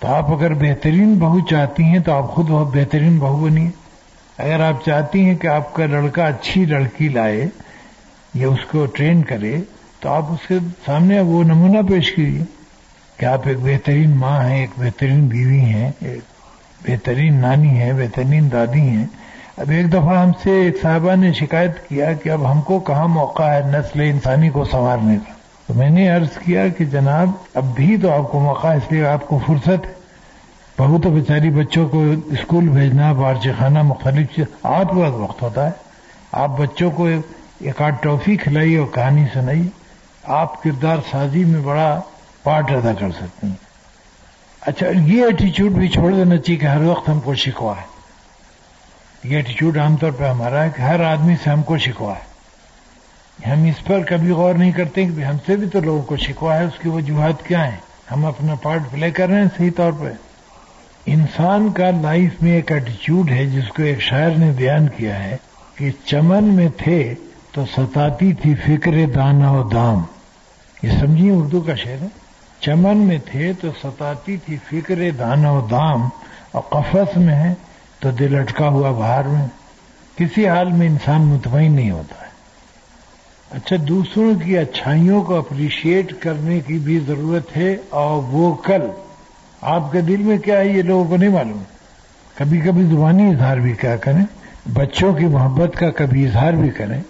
تو 0.00 0.08
آپ 0.08 0.32
اگر 0.32 0.54
بہترین 0.54 1.18
بہو 1.18 1.40
چاہتی 1.40 1.82
ہیں 1.82 1.98
تو 1.98 2.12
آپ 2.12 2.30
خود 2.30 2.48
بہت 2.48 2.76
بہترین 2.76 3.18
بہو 3.18 3.36
بنیے 3.36 3.70
اگر 4.38 4.60
آپ 4.60 4.84
چاہتی 4.84 5.24
ہیں 5.24 5.34
کہ 5.34 5.46
آپ 5.46 5.74
کا 5.74 5.86
لڑکا 5.86 6.24
اچھی 6.24 6.64
لڑکی 6.64 7.08
لائے 7.08 7.46
یا 8.34 8.48
اس 8.48 8.64
کو 8.70 8.86
ٹرین 8.86 9.22
کرے، 9.22 9.56
تو 10.00 10.08
آپ 10.08 10.24
اس 10.28 10.48
کے 10.48 10.58
سامنے 10.86 11.20
وہ 11.20 11.44
نمونہ 11.44 11.78
پیش 11.88 12.12
کیجیے۔ 12.12 12.42
کہ 13.16 13.24
آپ 13.26 13.48
ایک 13.48 13.56
بہترین 13.62 14.16
ماں 14.16 14.44
ہیں، 14.44 14.60
ایک 14.60 14.70
بہترین 14.78 15.26
بیوی 15.26 15.60
ہیں، 15.60 15.92
ایک 16.00 16.20
بہترین 16.88 17.34
نانی 17.34 17.80
ہے 17.80 17.92
بہترین 17.92 18.52
دادی 18.52 18.80
ہیں۔ 18.80 19.06
اب 19.58 19.70
ایک 19.70 19.92
دفعہ 19.92 20.18
ہم 20.22 20.30
سے 20.42 20.50
ایک 20.50 20.76
صاحبہ 20.82 21.14
نے 21.14 21.32
شکایت 21.32 21.88
کیا 21.88 22.12
کہ 22.12 22.28
اب 22.28 22.52
ہم 22.52 22.60
کو 22.60 22.80
کہاں 22.80 23.08
موقع 23.08 23.42
ہے 23.42 23.60
نسل 23.64 24.00
انسانی 24.00 24.50
کو 24.50 24.64
سنوارنے 24.64 25.16
کا؟ 25.16 25.32
تو 25.66 25.74
میں 25.74 25.90
نے 25.90 26.08
عرض 26.08 26.38
کیا 26.38 26.68
کہ 26.68 26.84
جناب، 26.84 27.30
اب 27.54 27.74
بھی 27.74 27.96
تو 27.96 28.12
آپ 28.12 28.32
کو 28.32 28.40
موقع 28.40 28.66
اس 28.66 28.92
لیے 28.92 29.06
آپ 29.06 29.28
کو 29.28 29.38
فرصت 29.46 29.86
ہے۔ 29.86 29.92
بہت 30.78 31.02
تو 31.02 31.10
بیچاری 31.10 31.50
بچوں 31.50 31.88
کو 31.88 32.04
اسکول 32.26 32.68
بھیجنا، 32.68 33.12
بارچی 33.12 33.50
خانہ 33.58 33.82
مختلف 33.82 34.36
چیز 34.36 34.44
آپ 34.62 34.90
کو 34.90 34.96
وقت 34.96 35.42
ہوتا 35.42 35.66
ہے۔ 35.66 35.70
آپ 36.32 36.48
بچوں 36.58 36.90
کو 36.90 37.06
ایک 37.60 37.82
آدھ 37.82 37.94
ٹافی 38.00 38.36
کھلائیے 38.36 38.78
اور 38.78 38.86
کہانی 38.86 39.24
سنائیے۔ 39.34 39.68
آپ 40.24 40.62
کردار 40.62 40.96
سازی 41.10 41.44
میں 41.44 41.60
بڑا 41.60 42.00
پارٹ 42.42 42.70
ادا 42.70 42.92
کر 42.98 43.10
سکتے 43.10 43.46
ہیں۔ 43.46 43.54
اچھا 44.60 44.86
یہ 44.86 45.24
ایٹیچیوڈ 45.24 45.72
بھی 45.72 45.88
چھوڑ 45.88 46.12
دینا 46.12 46.36
چاہیے 46.36 46.60
کہ 46.60 46.66
ہر 46.66 46.82
وقت 46.82 47.08
ہم 47.08 47.20
کو 47.20 47.34
شکوا 47.34 47.72
ہے۔ 47.72 47.97
یہ 49.24 49.36
ایٹیچیوڈ 49.36 49.78
عام 49.78 49.96
طور 49.96 50.10
پہ 50.10 50.24
ہمارا 50.24 50.64
ہے 50.64 50.70
کہ 50.76 50.82
ہر 50.82 51.00
آدمی 51.00 51.34
سے 51.44 51.50
ہم 51.50 51.62
کو 51.62 51.78
شکوا 51.78 52.14
ہے۔ 52.14 52.28
ہم 53.50 53.64
اس 53.64 53.84
پر 53.84 54.00
کبھی 54.02 54.30
غور 54.30 54.54
نہیں 54.54 54.72
کرتے 54.72 55.04
کہ 55.04 55.24
ہم 55.24 55.36
سے 55.46 55.56
بھی 55.56 55.68
تو 55.68 55.80
لوگوں 55.80 56.02
کو 56.02 56.16
شکوا 56.16 56.58
ہے، 56.58 56.64
اس 56.64 56.78
کی 56.82 56.88
وجوہات 56.88 57.46
کیا 57.46 57.64
ہیں؟ 57.64 57.76
ہم 58.10 58.26
اپنا 58.26 58.54
پارٹ 58.54 58.82
پلے 58.90 59.10
کر 59.10 59.28
رہے 59.28 59.36
ہیں 59.36 59.48
صحیح 59.56 59.70
طور 59.76 59.92
پہ۔ 59.92 60.08
انسان 61.06 61.72
کا 61.72 61.90
لائف 61.90 62.42
میں 62.42 62.52
ایک 62.52 62.72
ایٹیچیوڈ 62.72 63.30
ہے، 63.30 63.46
جس 63.46 63.68
کو 63.68 63.82
ایک 63.82 64.00
شاعر 64.00 64.30
نے 64.30 64.50
بیان 64.56 64.88
کیا 64.96 65.24
ہے 65.24 65.36
کہ 65.74 65.90
چمن 66.04 66.44
میں 66.44 66.68
تھے 66.76 67.14
تو 67.52 67.64
ستاتی 67.76 68.32
تھی 68.32 68.54
فکر 68.54 68.92
دانا 69.14 69.50
و 69.50 69.68
دام۔ 69.68 70.02
یہ 70.82 70.90
سمجھیے 71.00 71.30
اردو 71.30 71.60
کا 71.60 71.74
شعر 71.74 72.02
ہے۔ 72.02 72.08
چمن 72.60 72.96
میں 72.96 73.18
تھے 73.26 73.52
تو 73.52 73.68
ستاتی 73.82 74.36
تھی 74.36 74.56
فکر 74.70 74.98
دانا 75.18 75.50
و 75.50 75.66
دام۔ 75.70 76.08
اور 76.52 76.62
قفس 76.62 77.16
میں 77.16 77.34
ہے 77.34 77.54
تو 78.00 78.10
دل 78.10 78.38
اٹکا 78.38 78.68
ہوا 78.68 78.90
باہر 78.90 79.24
میں۔ 79.24 79.46
کسی 80.16 80.48
حال 80.48 80.72
میں 80.72 80.86
انسان 80.86 81.20
مطمئن 81.22 81.72
نہیں 81.72 81.90
ہوتا 81.90 82.22
ہے۔ 82.22 82.28
اچھا 83.50 83.76
دوسروں 83.88 84.34
کی 84.44 84.58
اچھائیوں 84.58 85.22
کو 85.22 85.36
اپریشیٹ 85.36 86.12
کرنے 86.20 86.60
کی 86.60 86.74
بھی 86.74 86.98
ضرورت 86.98 87.56
ہے 87.56 87.76
اور 87.90 88.22
وہ 88.22 88.54
کل۔ 88.54 88.82
آپ 89.60 89.92
کے 89.92 90.00
دل 90.00 90.16
میں 90.16 90.38
کیا 90.38 90.58
ہے 90.58 90.68
یہ 90.68 90.82
لوگوں 90.82 91.04
کو 91.04 91.16
نہیں 91.16 91.30
معلوم۔ 91.30 91.62
کبھی 92.34 92.60
کبھی 92.60 92.84
زبانی 92.84 93.30
اظہار 93.30 93.56
بھی 93.56 93.72
کیا 93.72 93.96
کریں۔ 93.96 94.24
بچوں 94.72 95.12
کی 95.12 95.26
محبت 95.26 95.76
کا 95.78 95.90
کبھی 95.90 96.26
اظہار 96.26 96.52
بھی 96.52 96.68
کریں۔ 96.68 97.00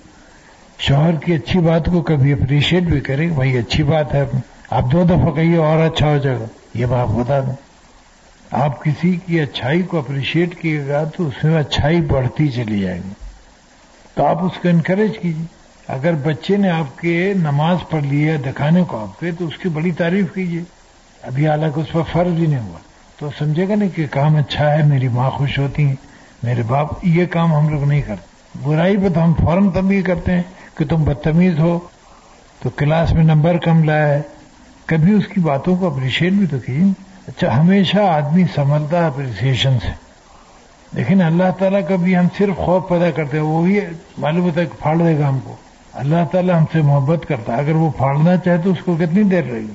شوہر 0.79 1.15
کی 1.15 1.35
اچھی 1.35 1.59
بات 1.59 1.87
کو 1.87 2.01
کبھی 2.01 2.33
اپریشیٹ 2.33 2.83
بھی 2.83 3.01
کریں۔ 3.01 3.29
بھائی 3.31 3.59
اچھی 3.59 3.83
بات 3.83 4.15
ہے۔ 4.15 4.25
آپ 4.71 4.93
دو 4.93 5.05
دفعہ 5.05 5.31
کہیے 5.31 5.57
اور 5.57 5.79
اچھا 5.79 6.07
ہو 6.07 6.19
جائے 6.19 6.37
گا۔ 6.37 6.45
یہ 6.75 6.87
بات 6.87 7.09
بتا 7.09 7.41
دیں۔ 7.41 7.68
آپ 8.51 8.85
کسی 8.85 9.17
کی 9.27 9.41
اچھائی 9.41 9.83
کو 9.83 9.99
اپریشیٹ 9.99 10.61
کیے 10.61 10.89
گا 10.89 11.05
تو 11.05 11.27
اس 11.27 11.45
میں 11.45 11.59
اچھائی 11.59 12.01
بڑھتی 12.01 12.49
چلی 12.49 12.81
جائے 12.81 12.99
گی۔ 12.99 13.13
تو 14.15 14.27
آپ 14.27 14.45
اس 14.45 14.53
کو 14.63 14.69
انکریج 14.69 15.19
کیجیے۔ 15.19 15.45
اگر 15.89 16.13
بچے 16.13 16.57
نے 16.57 16.71
آپ 16.71 16.99
کے 16.99 17.35
نماز 17.37 17.77
پڑھ 17.91 18.05
لی 18.05 18.29
ہے، 18.29 18.37
دکھانے 18.37 18.83
کو 18.83 18.99
آپ 18.99 19.21
کے، 19.21 19.31
تو 19.33 19.47
اس 19.47 19.59
کی 19.59 19.69
بڑی 19.69 19.93
تعریف 19.93 20.35
کیجیے۔ 20.35 20.63
ابھی 21.23 21.49
حالانکہ 21.49 21.81
اس 21.81 21.93
پر 21.93 22.03
فرض 22.13 22.41
ہی 22.41 22.47
نہیں 22.47 22.61
ہوا۔ 22.61 22.79
تو 23.19 23.29
سمجھے 23.39 23.69
گا 23.69 23.75
نہیں 23.75 23.89
کہ 23.89 24.07
کام 24.11 24.37
اچھا 24.37 24.73
ہے، 24.73 24.83
میری 24.83 25.09
ماں 25.09 25.31
خوش 25.31 25.59
ہوتی 25.59 25.85
ہیں، 25.85 25.95
میرے 26.43 26.63
باپ 26.63 26.87
یہ 27.03 27.27
کام 27.27 27.55
ہم 27.55 27.69
لوگ 27.69 27.85
نہیں 27.85 28.03
کرتے۔ 28.03 28.59
برائی 28.63 28.97
پہ 28.97 29.09
تو 29.09 29.25
ہم 29.25 29.33
فوراً 29.35 29.71
تبھی 29.71 30.03
کرتے 30.03 30.33
ہیں 30.33 30.43
کہ 30.75 30.85
تم 30.85 31.05
بدتمیز 31.05 31.59
ہو۔ 31.59 31.79
تو 32.63 32.71
کلاس 32.71 33.13
میں 33.13 33.25
نمبر 33.25 33.57
کم 33.57 33.85
لایا 33.85 34.09
ہے 34.09 34.23
کبھی 34.87 35.13
اس 35.13 35.29
کی 35.29 35.41
باتوں 35.41 35.77
کو 35.77 35.95
اپریشیٹ 35.95 36.33
بھی 36.33 36.47
تو 36.47 36.59
کیجیے۔ 36.59 37.08
اچھا 37.29 37.61
ہمیشہ 37.61 37.97
آدمی 37.97 38.45
سنبھلتا 38.55 39.03
ہے 39.03 39.07
اپریسیشن 39.07 39.79
سے۔ 39.83 39.91
لیکن 40.93 41.23
اللہ 41.23 41.51
تعالیٰ 41.59 41.81
کا 41.89 41.97
بھی 41.97 42.17
ہم 42.17 42.27
صرف 42.39 42.57
خوف 42.57 42.89
پیدا 42.89 43.11
کرتے 43.11 43.37
ہیں، 43.37 43.45
وہی 43.45 43.81
معلوم 44.19 44.45
ہوتا 44.45 44.61
ہے 44.61 44.67
کہ 44.67 44.83
پھاڑ 44.83 44.97
دے 44.97 45.19
گا 45.19 45.29
ہم 45.29 45.39
کو۔ 45.45 45.57
اللہ 45.93 46.25
تعالیٰ 46.33 46.59
ہم 46.59 46.65
سے 46.73 46.83
محبت 46.83 47.27
کرتا 47.29 47.55
ہے، 47.55 47.59
اگر 47.59 47.75
وہ 47.75 47.91
پھاڑنا 47.97 48.37
چاہے 48.37 48.59
تو 48.59 48.71
اس 48.71 48.79
کو 48.85 48.97
کتنی 48.97 49.23
دیر 49.23 49.45
رہے 49.45 49.61
گی؟ 49.61 49.73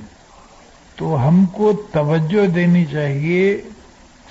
تو 0.96 1.28
ہم 1.28 1.44
کو 1.52 1.72
توجہ 1.92 2.46
دینی 2.46 2.84
چاہیے۔ 2.84 3.60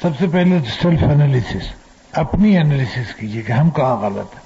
سب 0.02 0.10
سے 0.20 0.28
پہلے 0.28 0.58
سیلف 0.82 1.04
انالیسس 1.04 1.74
اپنی 2.12 2.58
انالیسس 2.58 3.16
کیجیے 3.16 3.42
کہ 3.42 3.52
ہم 3.52 3.70
کہاں 3.70 3.96
غلط 3.96 4.36
ہیں۔ 4.36 4.44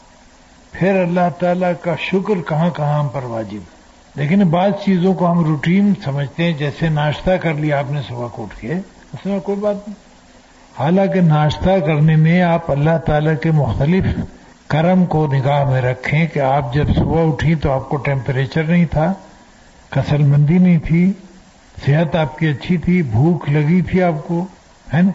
پھر 0.71 1.01
اللہ 1.01 1.29
تعالیٰ 1.39 1.71
کا 1.81 1.95
شکر 1.99 2.41
کہاں 2.47 2.69
کہاں 2.69 2.99
ہم 2.99 3.07
پر 3.07 3.23
واجب 3.23 3.76
لیکن 4.17 4.43
بعض 4.43 4.71
چیزوں 4.85 5.13
کو 5.13 5.31
ہم 5.31 5.45
روٹین 5.45 5.93
سمجھتے 6.03 6.43
ہیں، 6.43 6.53
جیسے 6.53 6.89
ناشتہ 6.89 7.31
کر 7.31 7.53
لیا 7.53 7.79
آپ 7.79 7.91
نے 7.91 8.01
صبح 8.07 8.27
کو 8.27 8.43
اٹھ 8.43 8.61
کے، 8.61 8.73
اس 9.13 9.25
میں 9.25 9.39
کوئی 9.39 9.57
بات 9.57 9.75
نہیں۔ 9.75 9.93
حالانکہ 10.79 11.21
ناشتہ 11.21 11.79
کرنے 11.85 12.15
میں 12.15 12.41
آپ 12.41 12.71
اللہ 12.71 12.97
تعالیٰ 13.05 13.33
کے 13.41 13.51
مختلف 13.51 14.03
کرم 14.67 15.05
کو 15.05 15.27
نگاہ 15.33 15.63
میں 15.63 15.81
رکھیں 15.81 16.27
کہ 16.27 16.39
آپ 16.39 16.73
جب 16.73 16.95
صبح 16.95 17.21
اٹھی 17.21 17.55
تو 17.55 17.71
آپ 17.71 17.89
کو 17.89 17.97
ٹیمپریچر 17.97 18.63
نہیں 18.63 18.85
تھا 18.85 19.13
کسل 19.89 20.23
مندی 20.23 20.57
نہیں 20.57 20.77
تھی، 20.77 21.13
صحت 21.85 22.15
آپ 22.15 22.37
کی 22.37 22.47
اچھی 22.47 22.77
تھی، 22.77 23.01
بھوک 23.01 23.49
لگی 23.49 23.81
تھی 23.81 24.03
آپ 24.03 24.27
کو، 24.27 24.45
ہے 24.93 25.01
نا؟ 25.01 25.11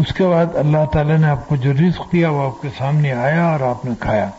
اس 0.00 0.14
کے 0.14 0.24
بعد 0.24 0.46
اللہ 0.54 0.84
تعالیٰ 0.92 1.18
نے 1.18 1.26
آپ 1.26 1.48
کو 1.48 1.56
جو 1.56 1.72
رزق 1.72 2.12
دیا 2.12 2.30
وہ 2.30 2.46
آپ 2.46 2.62
کے 2.62 2.68
سامنے 2.78 3.12
آیا 3.12 3.44
اور 3.44 3.60
آپ 3.60 3.84
نے 3.84 3.90
کھایا۔ 4.00 4.30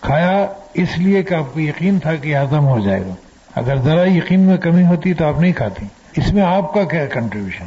کھایا 0.00 0.46
اس 0.74 0.98
لیے 0.98 1.22
کہ 1.22 1.34
آپ 1.34 1.54
کو 1.54 1.60
یقین 1.60 1.98
تھا 1.98 2.14
کہ 2.14 2.38
ہضم 2.38 2.66
ہو 2.66 2.80
جائے 2.80 3.00
گا۔ 3.00 3.14
اگر 3.54 3.76
ذرا 3.76 4.10
یقین 4.10 4.40
میں 4.40 4.56
کمی 4.56 4.86
ہوتی 4.86 5.14
تو 5.14 5.26
آپ 5.26 5.40
نہیں 5.40 5.52
کھاتی۔ 5.52 5.86
اس 6.16 6.32
میں 6.32 6.42
آپ 6.42 6.74
کا 6.74 6.84
کیا 6.84 7.06
کنٹریبیوشن 7.06 7.64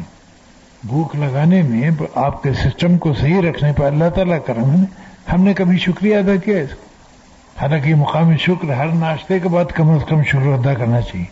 بھوک 0.84 1.16
لگانے 1.16 1.62
میں 1.62 1.90
آپ 2.16 2.44
کے 2.44 2.54
سسٹم 2.54 2.98
کو 2.98 3.14
صحیح 3.14 3.42
رکھنے 3.42 3.72
پر 3.72 3.86
اللہ 3.86 4.10
تعالیٰ 4.16 4.38
کرم 4.46 4.72
ہے۔ 4.72 4.86
ہم 5.34 5.44
نے 5.44 5.54
کبھی 5.54 5.78
شکریہ 5.78 6.18
ادا 6.18 6.36
کیا 6.36 6.58
اس 6.58 6.70
کو؟ 6.70 6.88
حالانکہ 7.62 7.96
مقامی 7.96 8.38
شکر 8.38 8.74
ہر 8.74 8.86
ناشتے 8.86 9.40
کے 9.40 9.50
بعد 9.50 9.66
کم 9.66 9.90
از 9.90 10.02
کم 10.08 10.24
شکر 10.24 10.54
ادا 10.54 10.74
کرنا 10.74 11.02
چاہیے۔ 11.02 11.26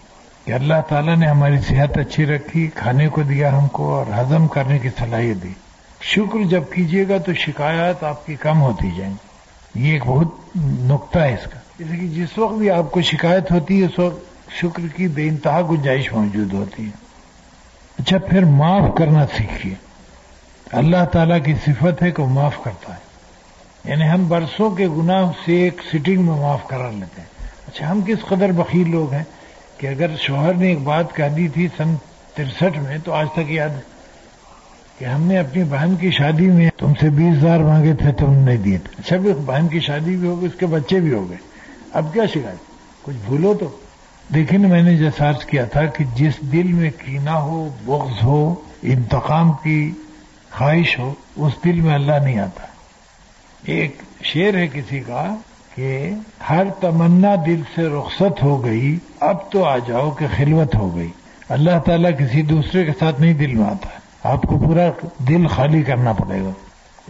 کہ 0.45 0.51
اللہ 0.51 0.73
تعالیٰ 0.89 1.17
نے 1.17 1.27
ہماری 1.27 1.59
صحت 1.59 1.97
اچھی 1.97 2.25
رکھی، 2.25 2.69
کھانے 2.75 3.07
کو 3.07 3.21
دیا 3.21 3.57
ہم 3.57 3.67
کو 3.67 3.95
اور 3.95 4.05
ہضم 4.19 4.47
کرنے 4.47 4.79
کی 4.79 4.89
صلاحیت 4.99 5.43
دی۔ 5.43 5.53
شکر 6.01 6.47
جب 6.47 6.63
کیجیے 6.73 7.07
گا 7.09 7.17
تو 7.17 7.33
شکایات 7.33 8.03
آپ 8.03 8.25
کی 8.25 8.35
کم 8.35 8.61
ہوتی 8.61 8.91
جائیں 8.97 9.13
گی۔ 9.13 9.87
یہ 9.87 9.93
ایک 9.93 10.05
بہت 10.05 10.27
نقطہ 10.65 11.19
ہے 11.19 11.33
اس 11.33 11.43
کا۔ 11.43 11.59
جیسے 11.79 11.97
کہ 11.97 12.07
جس 12.07 12.37
وقت 12.37 12.53
بھی 12.53 12.69
آپ 12.69 12.91
کو 12.91 13.01
شکایت 13.01 13.51
ہوتی 13.51 13.81
ہے، 13.81 13.85
اس 13.85 13.99
وقت 13.99 14.34
شکر 14.51 14.87
کی 14.95 15.07
بے 15.07 15.27
انتہا 15.27 15.61
گنجائش 15.61 16.13
موجود 16.13 16.53
ہوتی 16.53 16.85
ہے 16.85 17.05
اچھا 17.99 18.17
پھر 18.17 18.45
معاف 18.45 18.97
کرنا 18.97 19.25
سیکھیے۔ 19.37 19.73
اللہ 20.71 21.05
تعالیٰ 21.11 21.43
کی 21.43 21.53
صفت 21.53 22.03
ہے 22.03 22.11
کہ 22.11 22.21
وہ 22.21 22.29
معاف 22.29 22.63
کرتا 22.63 22.93
ہے۔ 22.93 22.99
یعنی 23.89 24.09
ہم 24.09 24.27
برسوں 24.27 24.71
کے 24.71 24.87
گناہ 24.87 25.31
سے 25.45 25.55
ایک 25.55 25.81
سٹنگ 25.93 26.21
میں 26.21 26.35
معاف 26.35 26.67
کرا 26.67 26.89
لیتے 26.89 27.21
ہیں۔ 27.21 27.47
اچھا 27.67 27.91
ہم 27.91 28.01
کس 28.01 28.17
قدر 28.27 28.51
بخیل 28.51 28.91
لوگ 28.91 29.13
ہیں 29.13 29.23
کہ 29.77 29.87
اگر 29.87 30.15
شوہر 30.19 30.53
نے 30.53 30.67
ایک 30.67 30.81
بات 30.81 31.15
کہہ 31.15 31.29
دی 31.37 31.47
تھی 31.47 31.67
سن 31.77 31.95
ترسٹھ 32.33 32.79
میں، 32.79 32.97
تو 33.03 33.13
آج 33.13 33.27
تک 33.33 33.51
یاد 33.51 33.69
ہے 33.69 33.81
کہ 34.99 35.05
ہم 35.05 35.21
نے 35.21 35.37
اپنی 35.37 35.63
بہن 35.63 35.95
کی 35.95 36.11
شادی 36.11 36.47
میں 36.47 36.69
تم 36.77 36.93
سے 36.99 37.09
بیس 37.09 37.37
ہزار 37.37 37.59
مانگے 37.59 37.93
تھے 37.93 38.11
تم 38.11 38.33
نے 38.33 38.39
نہیں 38.39 38.57
دیے 38.57 38.77
تھے۔ 38.77 38.95
اچھا 38.99 39.17
بھی 39.17 39.33
بہن 39.33 39.67
کی 39.67 39.79
شادی 39.79 40.15
بھی 40.15 40.27
ہو 40.27 40.41
گئی، 40.41 40.47
اس 40.47 40.59
کے 40.59 40.65
بچے 40.65 40.99
بھی 40.99 41.13
ہو 41.13 41.29
گئے۔ 41.29 41.37
اب 41.93 42.13
کیا 42.13 42.25
شکایت؟ 42.25 42.57
کچھ 43.01 43.15
بھولو 43.25 43.53
تو۔ 43.53 43.77
دیکھیں 44.33 44.59
میں 44.59 44.81
نے 44.81 44.97
جیسا 44.97 45.29
عرض 45.29 45.45
کیا 45.45 45.65
تھا 45.65 45.85
کہ 45.85 46.03
جس 46.15 46.33
دل 46.51 46.73
میں 46.73 46.89
کینا 47.05 47.41
ہو، 47.41 47.69
بغض 47.85 48.23
ہو، 48.23 48.55
انتقام 48.81 49.51
کی 49.63 49.91
خواہش 50.51 50.99
ہو، 50.99 51.13
اس 51.35 51.53
دل 51.65 51.81
میں 51.81 51.93
اللہ 51.93 52.11
نہیں 52.23 52.39
آتا۔ 52.39 52.65
ایک 53.65 53.97
شعر 54.23 54.53
ہے 54.53 54.67
کسی 54.67 54.99
کا 54.99 55.35
کہ 55.75 56.09
ہر 56.49 56.63
تمنا 56.79 57.35
دل 57.45 57.61
سے 57.75 57.81
رخصت 57.81 58.43
ہو 58.43 58.65
گئی، 58.65 58.97
اب 59.19 59.51
تو 59.51 59.63
آ 59.63 59.77
جاؤ 59.77 60.11
کہ 60.11 60.25
خلوت 60.37 60.75
ہو 60.75 60.95
گئی۔ 60.95 61.09
اللہ 61.49 61.79
تعالیٰ 61.79 62.11
کسی 62.19 62.41
دوسرے 62.41 62.85
کے 62.85 62.91
ساتھ 62.99 63.21
نہیں 63.21 63.33
دل 63.33 63.53
میں 63.53 63.65
آتا۔ 63.65 63.89
ہے 63.89 63.99
آپ 64.23 64.41
کو 64.41 64.57
پورا 64.57 64.89
دل 65.19 65.47
خالی 65.47 65.81
کرنا 65.81 66.13
پڑے 66.13 66.41
گا۔ 66.41 66.51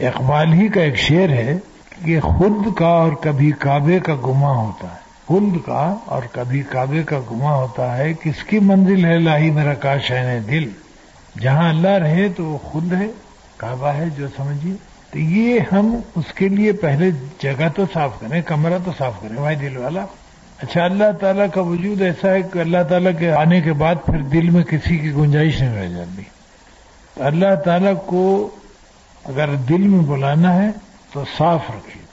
اقبال 0.08 0.54
ہی 0.54 0.68
کا 0.68 0.82
ایک 0.82 0.98
شعر 0.98 1.30
ہے 1.30 1.58
کہ 2.06 2.20
خود 2.20 2.78
کا 2.78 2.88
اور 2.88 3.12
کبھی 3.12 3.52
کعبے 3.52 4.00
کا 4.00 4.16
گما 4.16 4.50
ہوتا 4.50 4.88
ہے۔ 4.88 5.05
خود 5.28 5.58
کا 5.66 5.96
اور 6.06 6.24
کبھی 6.32 6.62
کعبے 6.62 7.04
کا 7.04 7.20
گما 7.32 7.56
ہوتا 7.56 7.98
ہے، 7.98 8.14
کس 8.14 8.44
کی 8.44 8.60
منزل 8.60 9.06
ہے 9.06 9.20
لاہی 9.20 9.52
میرا 9.52 9.74
کاش 9.74 10.12
ہے 10.12 10.40
دل؟ 10.48 10.70
جہاں 11.40 11.70
اللہ 11.70 11.88
رہے 11.88 12.30
تو 12.30 12.46
وہ 12.46 12.58
خود 12.58 12.94
ہے، 12.94 13.08
کعبہ 13.58 13.88
ہے 13.88 14.06
جو 14.18 14.28
سمجھیے۔ 14.38 14.74
تو 15.12 15.20
یہ 15.20 15.60
ہم 15.72 16.00
اس 16.16 16.34
کے 16.34 16.50
لیے 16.50 16.72
پہلے 16.72 17.12
جگہ 17.40 17.70
تو 17.76 17.86
صاف 17.94 18.12
کریں، 18.20 18.42
کمرہ 18.42 18.78
تو 18.86 18.92
صاف 18.98 19.22
کریں 19.22 19.36
بھائی 19.36 19.56
دل 19.56 19.78
والا۔ 19.78 20.06
اچھا 20.64 20.84
اللہ 20.84 21.12
تعالیٰ 21.20 21.46
کا 21.54 21.62
وجود 21.62 22.02
ایسا 22.02 22.30
ہے 22.30 22.42
کہ 22.42 22.60
اللہ 22.60 22.84
تعالیٰ 22.90 23.12
کے 23.20 23.32
آنے 23.32 23.62
کے 23.62 23.74
بعد 23.74 23.96
پھر 24.06 24.18
دل 24.18 24.50
میں 24.50 24.64
کسی 24.64 24.98
کی 24.98 25.12
گنجائش 25.12 25.62
نہیں 25.62 25.76
رہ 25.76 25.90
جاتی۔ 25.90 26.22
اللہ 27.16 27.56
تعالیٰ 27.66 27.94
کو 28.06 28.50
اگر 29.26 29.56
دل 29.56 29.82
میں 29.82 30.00
بلانا 30.00 30.56
ہے 30.56 30.70
تو 31.12 31.24
صاف 31.38 31.62
رکھیے 31.70 32.06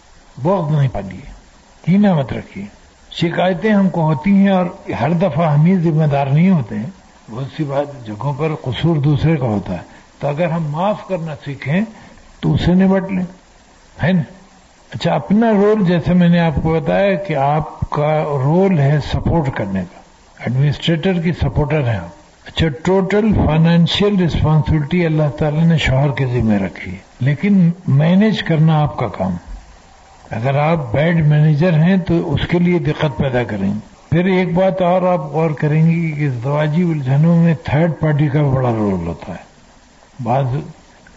بہت 0.42 0.72
نہیں 0.72 0.88
پالیے 0.92 1.32
کینا 1.84 2.14
مت 2.14 2.32
رکھیے۔ 2.32 2.81
شکایتیں 3.20 3.72
ہم 3.72 3.88
کو 3.88 4.02
ہوتی 4.02 4.30
ہیں 4.30 4.48
اور 4.48 4.66
ہر 5.00 5.10
دفعہ 5.10 5.58
ہم 5.58 5.66
ہی 5.66 5.76
ذمہ 5.76 6.04
دار 6.04 6.26
نہیں 6.26 6.50
ہوتے 6.50 6.76
ہیں۔ 6.76 6.90
بہت 7.30 7.44
سی 7.56 7.64
بات 7.64 8.06
جگہوں 8.06 8.32
پر 8.32 8.48
قصور 8.62 8.96
دوسرے 8.96 9.36
کا 9.36 9.46
ہوتا 9.46 9.72
ہے۔ 9.72 9.82
تو 10.18 10.28
اگر 10.28 10.46
ہم 10.46 10.66
معاف 10.70 11.08
کرنا 11.08 11.34
سیکھیں 11.44 11.80
تو 12.40 12.54
اسے 12.54 12.74
نبٹ 12.74 13.12
لیں۔ 13.12 13.24
ہے 14.04 14.12
نا؟ 14.12 14.22
اچھا 14.94 15.14
اپنا 15.14 15.52
رول 15.52 15.84
جیسے 15.84 16.14
میں 16.14 16.28
نے 16.28 16.40
آپ 16.40 16.52
کو 16.62 16.80
بتایا 16.80 17.14
کہ 17.14 17.36
آپ 17.36 17.90
کا 17.90 18.22
رول 18.22 18.78
ہے 18.78 18.98
سپورٹ 19.12 19.56
کرنے 19.56 19.80
کا۔ 19.80 19.98
ایڈمنسٹریٹر 20.38 21.20
کی 21.20 21.32
سپورٹر 21.32 21.88
ہیں 21.88 21.96
آپ۔ 21.96 22.08
اچھا 22.46 22.68
ٹوٹل 22.68 23.34
فائنینشیل 23.46 24.20
ریسپانسبلٹی 24.20 25.06
اللہ 25.06 25.28
تعالی 25.38 25.62
نے 25.62 25.78
شوہر 25.78 26.10
کے 26.10 26.26
ذمہ 26.26 26.54
رکھی 26.54 26.92
ہے۔ 26.92 26.96
لیکن 27.20 27.70
مینج 27.88 28.42
کرنا 28.42 28.80
آپ 28.80 28.96
کا 28.96 29.08
کام۔ 29.08 29.32
ہے 29.32 29.51
اگر 30.32 30.58
آپ 30.58 30.92
بیڈ 30.92 31.26
مینیجر 31.26 31.72
ہیں 31.72 31.96
تو 31.96 32.34
اس 32.34 32.46
کے 32.46 32.58
لیے 32.58 32.78
دقت 32.78 33.18
پیدا 33.18 33.42
کریں۔ 33.44 33.72
گے 33.74 33.92
پھر 34.10 34.24
ایک 34.24 34.54
بات 34.54 34.82
اور 34.82 35.02
آپ 35.02 35.20
غور 35.20 35.50
کریں 35.50 35.90
گی 35.90 36.12
کہ 36.12 36.28
زواجی 36.30 36.82
الجھنوں 36.82 37.42
میں 37.42 37.54
تھرڈ 37.64 37.92
پارٹی 38.00 38.28
کا 38.28 38.42
بڑا 38.42 38.72
رول 38.72 39.06
ہوتا 39.06 39.32
ہے۔ 39.32 39.42
بعض 40.22 40.44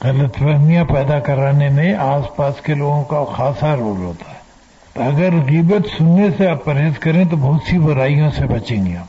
غلط 0.04 0.38
فہمیاں 0.38 0.86
پیدا 0.86 1.20
کرانے 1.20 1.70
میں 1.70 1.94
آس 1.94 2.36
پاس 2.36 2.62
کے 2.62 2.74
لوگوں 2.74 3.04
کا 3.04 3.24
خاصا 3.24 3.76
رول 3.76 3.98
ہوتا 3.98 4.32
ہے۔ 4.32 4.36
تو 4.94 5.04
اگر 5.04 5.30
غیبت 5.48 5.98
سننے 5.98 6.28
سے 6.38 6.48
آپ 6.48 6.66
پرہیز 6.66 7.00
کریں 7.00 7.26
تو 7.26 7.38
بہت 7.38 7.62
سی 7.70 7.80
برائیوں 7.80 8.32
سے 8.32 8.46
بچیں 8.46 8.86
گے 8.86 8.98
آپ۔ 8.98 9.08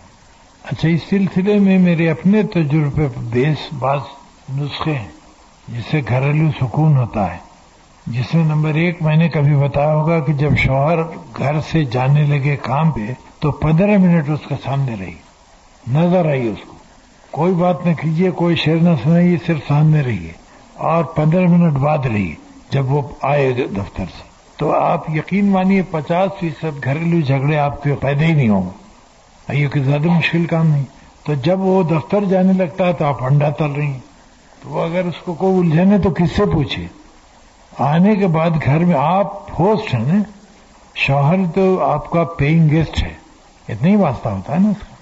اچھا 0.65 0.89
اس 0.89 1.01
سلسلے 1.11 1.59
میں 1.59 1.79
میرے 1.79 2.11
اپنے 2.11 2.43
تجربے 2.43 3.09
بیس 3.17 3.75
بعض 3.79 4.01
نسخے 4.59 4.95
ہیں، 4.95 5.09
جس 5.69 5.85
سے 5.91 6.01
گھریلو 6.09 6.51
سکون 6.61 6.97
ہوتا 6.97 7.33
ہے۔ 7.33 7.46
جس 8.07 8.35
میں 8.35 8.45
نمبر 8.45 8.75
ایک 8.75 9.03
میں 9.03 9.17
نے 9.17 9.29
کبھی 9.29 9.57
بتایا 9.57 9.95
ہوگا 9.95 10.21
کہ 10.21 10.33
جب 10.33 10.57
شوہر 10.57 10.99
گھر 11.39 11.61
سے 11.61 11.85
جانے 11.85 12.23
لگے 12.23 12.57
کام 12.57 12.91
پہ، 12.91 13.01
تو 13.39 13.53
پندرہ 13.53 13.99
منٹ 13.99 14.31
اس 14.31 14.41
کے 14.49 14.55
سامنے 14.65 14.97
رہی۔ 15.01 15.15
نظر 15.93 16.29
آئی 16.29 16.49
اس 16.49 16.69
کو۔ 16.69 16.75
کوئی 17.31 17.55
بات 17.55 17.87
نہ 17.87 17.93
کیجیے 17.93 18.31
کوئی 18.31 18.57
شیر 18.57 18.77
نہ 18.77 18.89
سنائیے، 19.03 19.37
صرف 19.47 19.59
سامنے 19.69 20.01
رہیے۔ 20.01 20.33
اور 20.75 21.05
پندرہ 21.05 21.47
منٹ 21.47 21.73
بعد 21.73 21.99
رہیے 21.99 22.35
جب 22.71 22.93
وہ 22.93 23.03
آئے 23.23 23.53
دفتر 23.53 24.05
سے۔ 24.19 24.23
تو 24.57 24.75
آپ 24.75 25.11
یقین 25.11 25.47
مانیے، 25.47 25.83
پچاس 25.91 26.41
فیصد 26.41 26.85
گھریلو 26.85 27.21
جھگڑے 27.21 27.57
آپ 27.57 27.83
کے 27.83 27.95
پیدا 27.95 28.25
ہی 28.25 28.33
نہیں 28.33 28.49
ہوں 28.49 28.63
گے۔ 28.63 29.57
یہ 29.57 29.69
کہ 29.69 29.83
زیادہ 29.83 30.09
مشکل 30.09 30.45
کام 30.45 30.67
نہیں۔ 30.67 30.85
تو 31.25 31.35
جب 31.35 31.61
وہ 31.61 31.83
دفتر 31.83 32.25
جانے 32.25 32.53
لگتا 32.53 32.87
ہے 32.87 32.93
تو 32.93 33.05
آپ 33.05 33.25
انڈا 33.25 33.51
تل 33.51 33.73
رہی 33.73 33.87
ہیں۔ 33.87 34.01
تو 34.63 34.69
وہ 34.69 34.85
اگر 34.85 35.05
اس 35.05 35.19
کو 35.25 35.35
کوئی 35.35 35.57
الجھن 35.57 36.03
تو 36.03 36.11
کس 36.11 36.33
سے 36.37 36.45
پوچھے؟ 36.45 36.87
آنے 37.78 38.16
کے 38.16 38.26
بعد 38.26 38.50
گھر 38.64 38.78
میں 38.78 38.97
آپ 38.99 39.61
ہوسٹ 39.61 39.95
ہیں 39.95 40.12
نا، 40.12 40.23
شوہر 40.95 41.35
تو 41.54 41.85
آپ 41.85 42.11
کا 42.11 42.25
پیئنگ 42.25 42.71
گیسٹ 42.71 43.02
ہے۔ 43.02 43.14
اتنا 43.68 43.88
ہی 43.88 43.97
واسطہ 43.97 44.28
ہوتا 44.28 44.54
ہے 44.54 44.59
نا 44.59 44.68
اس 44.68 44.76
کا۔ 44.80 44.95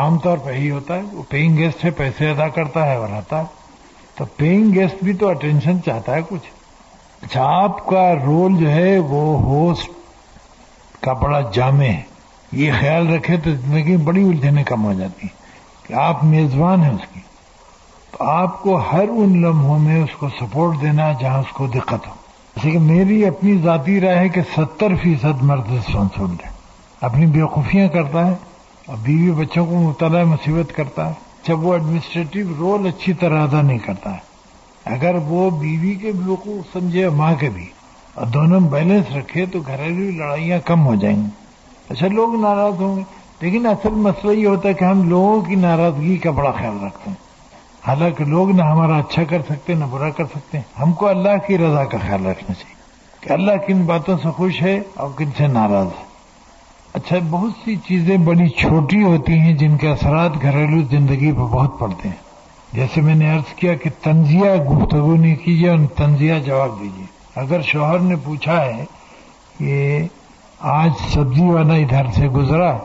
عام 0.00 0.18
طور 0.18 0.38
پہ 0.38 0.50
یہی 0.50 0.70
ہوتا 0.70 0.94
ہے، 0.94 1.02
وہ 1.12 1.22
پیئنگ 1.28 1.56
گیسٹ 1.56 1.84
ہے 1.84 1.90
پیسے 1.90 2.30
ادا 2.30 2.48
کرتا 2.48 2.86
ہے 2.86 2.96
اور 2.96 3.08
آتا 3.10 3.38
ہے۔ 3.38 3.44
تو 4.14 4.24
پیئنگ 4.24 4.74
گیسٹ 4.74 5.04
بھی 5.04 5.12
تو 5.12 5.28
اٹینشن 5.28 5.82
چاہتا 5.82 6.14
ہے 6.14 6.20
کچھ۔ 6.28 6.50
اچھا 7.22 7.42
آپ 7.44 7.86
کا 7.86 8.14
رول 8.14 8.56
جو 8.56 8.70
ہے 8.70 8.98
وہ 8.98 9.40
ہوسٹ 9.42 9.90
کا 11.02 11.12
بڑا 11.12 11.40
جامع 11.40 11.84
ہے۔ 11.84 12.02
یہ 12.52 12.72
خیال 12.80 13.14
رکھے 13.14 13.36
تو 13.36 13.50
زندگی 13.54 13.96
بڑی 13.96 14.24
الجھنیں 14.24 14.64
کم 14.64 14.84
ہو 14.84 14.92
جاتی 14.92 15.26
ہیں۔ 15.26 15.44
کہ 15.88 15.92
آپ 15.92 16.24
میزبان 16.24 16.82
ہیں 16.82 16.90
اس 16.90 17.14
کی۔ 17.14 17.20
تو 18.18 18.24
آپ 18.24 18.62
کو 18.62 18.76
ہر 18.76 19.04
ان 19.08 19.42
لمحوں 19.42 19.78
میں 19.78 20.02
اس 20.02 20.16
کو 20.18 20.28
سپورٹ 20.28 20.80
دینا 20.80 21.12
جہاں 21.20 21.38
اس 21.38 21.52
کو 21.52 21.66
دقت 21.66 22.06
ہو۔ 22.06 22.12
جیسے 22.56 22.70
کہ 22.70 22.78
میری 22.78 23.26
اپنی 23.26 23.58
ذاتی 23.58 24.00
رائے 24.00 24.18
ہے 24.18 24.28
کہ 24.28 24.40
ستر 24.56 24.94
فیصد 25.02 25.42
مرد 25.42 25.72
رسپانسبل 25.72 26.34
ہے 26.44 26.50
اپنی 27.00 27.26
بیوقوفیاں 27.26 27.88
کرتا 27.88 28.26
ہے 28.26 28.34
اور 28.86 28.96
بیوی 29.02 29.30
بچوں 29.30 29.66
کو 29.66 29.74
مبتلا 29.74 30.24
مصیبت 30.24 30.76
کرتا 30.76 31.08
ہے۔ 31.08 31.12
جب 31.48 31.64
وہ 31.64 31.72
ایڈمنسٹریٹو 31.72 32.38
رول 32.58 32.86
اچھی 32.86 33.12
طرح 33.12 33.42
ادا 33.42 33.62
نہیں 33.62 33.78
کرتا 33.78 34.12
ہے۔ 34.12 34.18
اگر 34.84 35.14
وہ 35.24 35.50
بیوی 35.50 35.94
کے 35.94 36.12
بیوقوف 36.12 36.72
سمجھے 36.72 37.08
ماں 37.08 37.34
کے 37.34 37.50
بھی 37.50 37.66
اور 38.14 38.26
دونوں 38.26 38.60
بیلنس 38.60 39.16
رکھے 39.16 39.46
تو 39.46 39.58
گھریلو 39.66 40.18
لڑائیاں 40.18 40.58
کم 40.64 40.86
ہو 40.86 40.94
جائیں 40.94 41.16
گی۔ 41.16 41.28
اچھا 41.88 42.06
لوگ 42.08 42.40
ناراض 42.40 42.80
ہوں 42.80 42.96
گے۔ 42.96 43.02
لیکن 43.40 43.66
اصل 43.66 43.90
مسئلہ 43.90 44.32
یہ 44.32 44.46
ہوتا 44.46 44.68
ہے 44.68 44.74
کہ 44.74 44.84
ہم 44.84 45.08
لوگوں 45.08 45.42
کی 45.42 45.54
ناراضگی 45.54 46.16
کا 46.16 46.30
بڑا 46.30 46.50
خیال 46.50 46.84
رکھتے 46.86 47.10
ہیں۔ 47.10 47.23
حالانکہ 47.88 48.24
لوگ 48.24 48.50
نہ 48.50 48.62
ہمارا 48.62 48.96
اچھا 48.96 49.24
کر 49.24 49.42
سکتے، 49.42 49.74
نہ 49.74 49.84
برا 49.90 50.10
کر 50.10 50.24
سکتے۔ 50.24 50.58
ہم 50.80 50.92
کو 50.92 51.08
اللہ 51.08 51.46
کی 51.46 51.58
رضا 51.58 51.84
کا 51.84 51.98
خیال 52.06 52.26
رکھنا 52.26 52.54
چاہیے 52.54 52.74
کہ 53.20 53.32
اللہ 53.32 53.52
کن 53.66 53.82
باتوں 53.82 54.18
سے 54.22 54.30
خوش 54.30 54.62
ہے 54.62 54.80
اور 54.94 55.10
کن 55.16 55.30
سے 55.36 55.46
ناراض 55.46 55.86
ہے۔ 55.86 56.04
اچھا 56.92 57.16
بہت 57.30 57.50
سی 57.64 57.76
چیزیں 57.76 58.16
بڑی 58.16 58.48
چھوٹی 58.48 59.02
ہوتی 59.02 59.32
ہیں 59.32 59.52
جن 59.52 59.76
کے 59.76 59.90
اثرات 59.90 60.42
گھریلو 60.42 60.82
زندگی 60.90 61.32
پہ 61.32 61.38
بہت 61.38 61.78
پڑتے 61.78 62.08
ہیں۔ 62.08 62.24
جیسے 62.72 63.00
میں 63.00 63.14
نے 63.14 63.30
عرض 63.30 63.54
کیا 63.54 63.74
کہ 63.74 63.90
تنزیہ 64.02 64.54
گفتگو 64.70 65.14
نہیں 65.14 65.36
کیجیے 65.36 65.68
اور 65.68 65.78
تنزیہ 65.96 66.34
جواب 66.38 66.80
دیجیے 66.80 67.04
اگر 67.36 67.62
شوہر 67.62 67.98
نے 67.98 68.14
پوچھا 68.24 68.64
ہے 68.64 68.84
کہ 69.58 70.02
آج 70.58 70.90
سبزی 71.14 71.42
والا 71.42 71.74
ادھر 71.74 72.06
سے 72.14 72.28
گزرا 72.28 72.78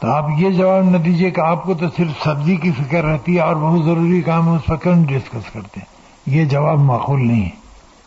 تو 0.00 0.10
آپ 0.10 0.26
یہ 0.38 0.50
جواب 0.50 0.90
نہ 0.90 0.96
دیجیے 0.96 1.30
کہ 1.30 1.40
آپ 1.40 1.62
کو 1.62 1.74
تو 1.74 1.86
صرف 1.96 2.24
سبزی 2.24 2.56
کی 2.56 2.72
فکر 2.72 3.04
رہتی 3.04 3.36
ہے 3.36 3.40
اور 3.40 3.56
بہت 3.56 3.84
ضروری 3.84 4.22
کام 4.22 4.48
ہے، 4.48 4.56
اس 4.56 4.66
پر 4.66 4.76
کیوں 4.76 5.04
ڈسکس 5.04 5.50
کرتے؟ 5.52 5.80
ہیں 5.80 5.98
یہ 6.26 6.44
جواب 6.44 6.78
معقول 6.78 7.26
نہیں 7.26 7.44
ہے۔ 7.44 7.50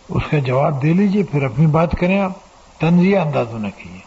اس 0.10 0.23
کا 0.32 0.39
جواب 0.39 0.82
دے 0.82 0.93
لیجیے 0.93 1.23
پھر 1.23 1.43
اپنی 1.43 1.65
بات 1.65 1.91
کریں 1.91 2.19
آپ۔ 2.19 2.32
تنزیہ 2.80 3.19
انداز 3.19 3.54
نہ 3.54 3.67
کیجیے 3.77 3.99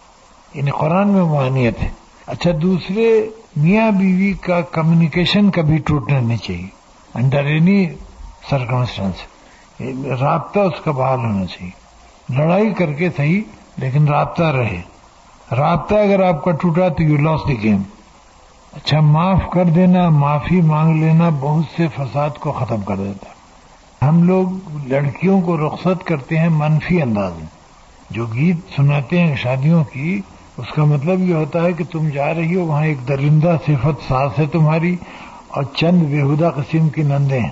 یعنی 0.55 0.71
قرآن 0.71 1.09
میں 1.09 1.23
معانیت 1.23 1.83
ہے۔ 1.83 1.91
اچھا 2.27 2.51
دوسرے، 2.63 3.29
میاں 3.57 3.91
بیوی 3.91 4.33
کا 4.33 4.61
کمیونیکیشن 4.61 5.51
کبھی 5.51 5.79
ٹوٹنا 5.79 6.21
نہیں 6.21 6.39
چاہیے۔ 6.39 6.67
انڈر 7.15 7.45
اینی 7.45 7.87
سرکمسٹانس 8.51 9.15
رابطہ 10.21 10.61
اس 10.61 10.81
کا 10.85 10.91
بحال 10.91 11.19
ہونا 11.19 11.47
چاہیے۔ 11.47 11.71
لڑائی 12.37 12.71
کر 12.71 12.93
کے 12.93 13.09
صحیح، 13.17 13.41
لیکن 13.77 14.09
رابطہ 14.09 14.43
رہے۔ 14.43 14.81
رابطہ 15.53 15.95
اگر 15.95 16.23
آپ 16.23 16.45
کا 16.45 16.51
ٹوٹا 16.51 16.89
تو 16.89 17.03
یو 17.03 17.17
لاس 17.17 17.41
دی 17.49 17.63
گیم 17.63 17.83
اچھا 18.73 19.01
معاف 19.01 19.43
کر 19.53 19.65
دینا، 19.65 20.09
معافی 20.09 20.61
مانگ 20.61 21.03
لینا 21.03 21.29
بہت 21.41 21.65
سے 21.77 21.89
فساد 21.97 22.31
کو 22.31 22.53
ختم 22.53 22.81
کر 22.81 22.97
دیتا 22.97 23.29
ہم 24.09 24.23
لوگ 24.23 24.47
لڑکیوں 24.87 25.41
کو 25.41 25.67
رخصت 25.67 26.07
کرتے 26.07 26.39
ہیں 26.39 26.49
منفی 26.49 27.03
انداز 27.03 27.33
میں۔ 27.33 27.47
جو 28.11 28.27
گیت 28.27 28.57
سناتے 28.77 29.21
ہیں 29.21 29.37
شادیوں 29.37 29.85
کی، 29.85 30.21
اس 30.57 30.67
کا 30.77 30.85
مطلب 30.85 31.21
یہ 31.21 31.35
ہوتا 31.35 31.63
ہے 31.63 31.73
کہ 31.73 31.85
تم 31.85 32.09
جا 32.09 32.35
رہی 32.35 32.57
ہو، 32.57 32.65
وہاں 32.65 32.85
ایک 32.85 33.09
درندہ 33.09 33.57
صفت 33.67 34.09
ساس 34.09 34.39
ہے 34.39 34.47
تمہاری 34.47 34.97
اور 35.49 35.63
چند 35.77 36.03
بےحدہ 36.03 36.51
قسم 36.57 36.89
کی 36.89 37.03
نندے 37.03 37.39
ہیں۔ 37.39 37.51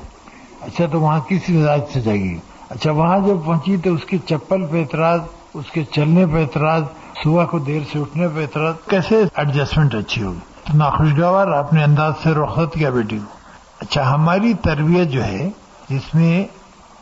اچھا 0.61 0.87
تو 0.87 1.01
وہاں 1.01 1.21
کس 1.29 1.51
مزاج 1.51 1.81
سے 1.93 2.01
جائے 2.01 2.21
گی؟ 2.21 2.39
اچھا 2.71 2.91
وہاں 2.91 3.19
جب 3.19 3.37
پہنچی 3.45 3.77
تو 3.77 3.95
اس 3.95 4.05
کی 4.05 4.19
چپل 4.19 4.67
پہ 4.67 4.81
اعتراض، 4.81 5.21
اس 5.55 5.71
کے 5.71 5.85
چلنے 5.85 6.27
پہ 6.27 6.41
اعتراض 6.41 6.83
صبح 7.25 7.45
کو 7.45 7.59
دیر 7.59 7.81
سے 7.93 7.99
اٹھنے 7.99 8.29
پہ 8.29 8.43
اعتراض، 8.43 8.75
کیسے 8.89 9.25
ایڈجسٹمنٹ 9.35 9.95
اچھی 9.95 10.23
ہوگی؟ 10.23 10.39
ناخوشگوار 10.75 11.47
اپنے 11.47 11.85
انداز 11.85 12.13
سے 12.23 12.31
رخصت 12.31 12.75
کیا 12.75 12.91
بیٹی 12.91 13.19
کو۔ 13.19 13.39
اچھا 13.81 14.15
ہماری 14.15 14.55
تربیت 14.55 15.09
جو 15.09 15.25
ہے 15.25 15.51
جس 15.89 16.15
میں 16.15 16.45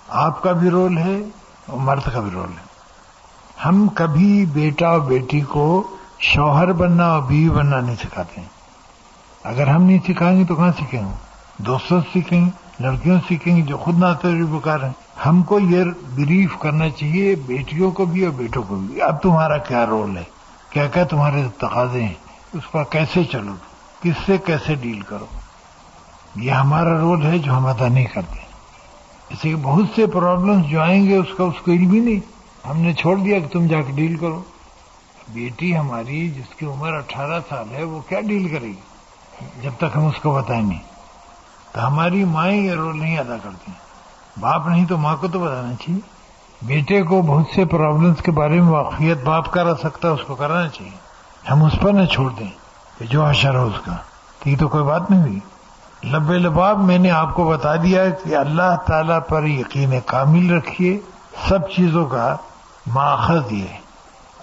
آپ 0.08 0.42
کا 0.42 0.52
بھی 0.52 0.70
رول 0.70 0.98
ہے 0.98 1.22
اور 1.66 1.78
مرد 1.78 2.00
کا 2.12 2.20
بھی 2.20 2.30
رول 2.34 2.48
ہے۔ 2.48 2.70
ہم 3.64 3.88
کبھی 3.94 4.46
بیٹا 4.46 4.88
اور 4.88 5.00
بیٹی 5.00 5.40
کو 5.40 5.96
شوہر 6.18 6.72
بننا 6.72 7.06
اور 7.06 7.22
بیوی 7.22 7.58
بننا 7.58 7.80
نہیں 7.80 7.96
سکھاتے 7.96 8.40
ہیں۔ 8.40 8.48
اگر 9.44 9.66
ہم 9.66 9.82
نہیں 9.82 9.98
سکھائیں 10.08 10.38
گے 10.38 10.44
تو 10.44 10.54
کہاں 10.54 10.72
سیکھیں 10.78 11.02
گے؟ 11.02 11.14
دوستوں 11.58 12.00
سے 12.00 12.08
سیکھیں 12.12 12.44
گے۔ 12.44 12.69
لڑکیوں 12.80 13.18
سے 13.18 13.24
سیکھیں 13.28 13.56
گے 13.56 13.62
جو 13.62 13.76
خود 13.76 13.98
نہ 13.98 14.06
بکار 14.24 14.80
ہیں۔ 14.80 14.92
ہم 15.26 15.42
کو 15.42 15.58
یہ 15.58 15.84
بریف 16.14 16.58
کرنا 16.58 16.90
چاہیے، 16.90 17.34
بیٹیوں 17.34 17.90
کو 17.90 18.04
بھی 18.04 18.24
اور 18.24 18.32
بیٹوں 18.32 18.62
کو 18.62 18.76
بھی۔ 18.76 19.02
اب 19.02 19.22
تمہارا 19.22 19.58
کیا 19.58 19.86
رول 19.86 20.16
ہے؟ 20.16 20.22
کیا 20.70 20.86
کیا 20.86 21.04
تمہارے 21.04 21.42
تقاضے 21.58 22.02
ہیں؟ 22.02 22.14
اس 22.52 22.70
پر 22.70 22.84
کیسے 22.84 23.24
چلو؟ 23.24 23.52
کس 24.02 24.26
سے 24.26 24.36
کیسے 24.38 24.74
ڈیل 24.74 25.00
کرو؟ 25.00 25.26
یہ 26.36 26.50
ہمارا 26.50 26.98
رول 26.98 27.26
ہے 27.26 27.38
جو 27.38 27.56
ہم 27.56 27.66
ادا 27.66 27.88
نہیں 27.88 28.04
کرتے۔ 28.04 28.38
ایسے 29.30 29.56
بہت 29.62 29.84
سے 29.94 30.06
پرابلمس 30.06 30.66
جو 30.66 30.80
آئیں 30.80 31.06
گے، 31.06 31.16
اس 31.16 31.28
کا 31.36 31.44
اس 31.44 31.60
کو 31.64 31.72
علم 31.72 31.90
ہی 31.90 32.00
نہیں۔ 32.00 32.20
ہم 32.68 32.80
نے 32.80 32.92
چھوڑ 32.92 33.16
دیا 33.16 33.38
کہ 33.38 33.48
تم 33.48 33.66
جا 33.66 33.80
کے 33.80 33.92
ڈیل 33.92 34.16
کرو۔ 34.16 34.42
بیٹی 35.28 35.76
ہماری 35.76 36.30
جس 36.30 36.54
کی 36.54 36.66
عمر 36.66 36.92
اٹھارہ 36.92 37.40
سال 37.48 37.64
ہے، 37.72 37.84
وہ 37.84 38.00
کیا 38.08 38.20
ڈیل 38.20 38.48
کرے 38.48 38.66
گی؟ 38.66 38.80
جب 39.62 39.70
تک 39.76 39.96
ہم 39.96 40.06
اس 40.06 40.20
کو 40.22 40.34
بتائیں 40.34 40.62
نہیں۔ 40.62 40.99
تو 41.72 41.86
ہماری 41.86 42.24
مائیں 42.24 42.62
یہ 42.62 42.72
رول 42.72 42.98
نہیں 42.98 43.18
ادا 43.18 43.36
کرتی 43.42 43.72
باپ 44.40 44.68
نہیں 44.68 44.86
تو 44.86 44.96
ماں 44.96 45.16
کو 45.16 45.28
تو 45.28 45.38
بتانا 45.38 45.74
چاہیے۔ 45.74 46.00
بیٹے 46.62 47.02
کو 47.02 47.22
بہت 47.22 47.46
سے 47.54 47.64
پرابلمس 47.64 48.22
کے 48.22 48.30
بارے 48.30 48.60
میں 48.60 48.72
واقفیت 48.72 49.24
باپ 49.24 49.52
کرا 49.52 49.74
سکتا 49.74 50.08
ہے، 50.08 50.12
اس 50.12 50.20
کو 50.26 50.34
کرانا 50.34 50.68
چاہیے۔ 50.68 51.10
ہم 51.50 51.64
اس 51.64 51.72
پر 51.80 51.92
نہ 51.92 52.04
چھوڑ 52.04 52.32
دیں 52.38 52.50
کہ 52.98 53.04
جو 53.04 53.26
اشر 53.26 53.54
ہو 53.54 53.66
اس 53.66 53.80
کا۔ 53.84 53.92
یہ 54.44 54.56
تو 54.56 54.68
کوئی 54.68 54.84
بات 54.84 55.10
نہیں 55.10 55.20
ہوئی۔ 55.20 55.38
لب 56.04 56.30
لباب 56.30 56.78
میں 56.78 56.98
نے 56.98 57.10
آپ 57.10 57.34
کو 57.34 57.48
بتا 57.48 57.76
دیا 57.76 58.10
کہ 58.10 58.36
اللہ 58.36 58.76
تعالی 58.86 59.14
پر 59.28 59.44
یقین 59.44 60.00
کامل 60.06 60.52
رکھیے۔ 60.52 60.98
سب 61.48 61.58
چیزوں 61.76 62.06
کا 62.06 62.36
ماخذ 62.86 63.52
یہ 63.52 63.66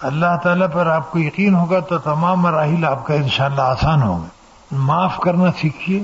اللہ 0.02 0.38
تعالیٰ 0.44 0.68
پر 0.74 0.88
آپ 0.88 1.12
کو 1.12 1.20
یقین 1.20 1.56
ہوگا 1.56 1.80
تو 1.80 1.98
تمام 1.98 2.42
مراحل 2.42 2.86
آپ 2.86 3.06
کا 3.06 3.14
انشاءاللہ 3.14 3.62
آسان 3.62 4.02
ہوگا 4.02 4.28
معاف 4.72 5.18
کرنا 5.18 5.52
سیکھیے۔ 5.62 6.04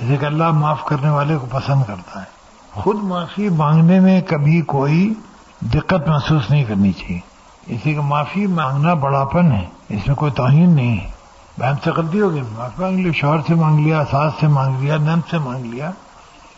جیسے 0.00 0.16
کہ 0.16 0.26
اللہ 0.26 0.50
معاف 0.50 0.84
کرنے 0.84 1.10
والے 1.10 1.36
کو 1.36 1.46
پسند 1.50 1.82
کرتا 1.86 2.20
ہے۔ 2.20 2.24
خود 2.72 2.96
معافی 3.02 3.48
مانگنے 3.48 4.00
میں 4.00 4.20
کبھی 4.20 4.60
کوئی 4.60 5.14
دقت 5.60 6.08
محسوس 6.08 6.50
نہیں 6.50 6.64
کرنی 6.64 6.92
چاہیے۔ 6.92 7.20
اسی 7.66 7.94
کا 7.94 8.00
معافی 8.00 8.46
مانگنا 8.46 8.94
بڑاپن 8.94 9.52
ہے، 9.52 9.66
اس 9.88 10.06
میں 10.06 10.14
کوئی 10.14 10.32
توہین 10.32 10.70
نہیں 10.70 11.00
ہے۔ 11.00 11.10
بہن 11.58 11.74
سے 11.84 11.90
غلطی 11.90 12.20
ہو 12.20 12.30
گئی 12.30 12.42
معافی 12.42 12.82
مانگ 12.82 12.98
لی 12.98 13.12
شوہر 13.12 13.38
سے 13.46 13.54
مانگ 13.54 13.78
لیا، 13.78 14.02
ساس 14.10 14.32
سے 14.40 14.46
مانگ 14.46 14.80
لیا 14.80 14.96
نم 14.96 15.20
سے 15.30 15.38
مانگ 15.38 15.64
لیا۔ 15.64 15.90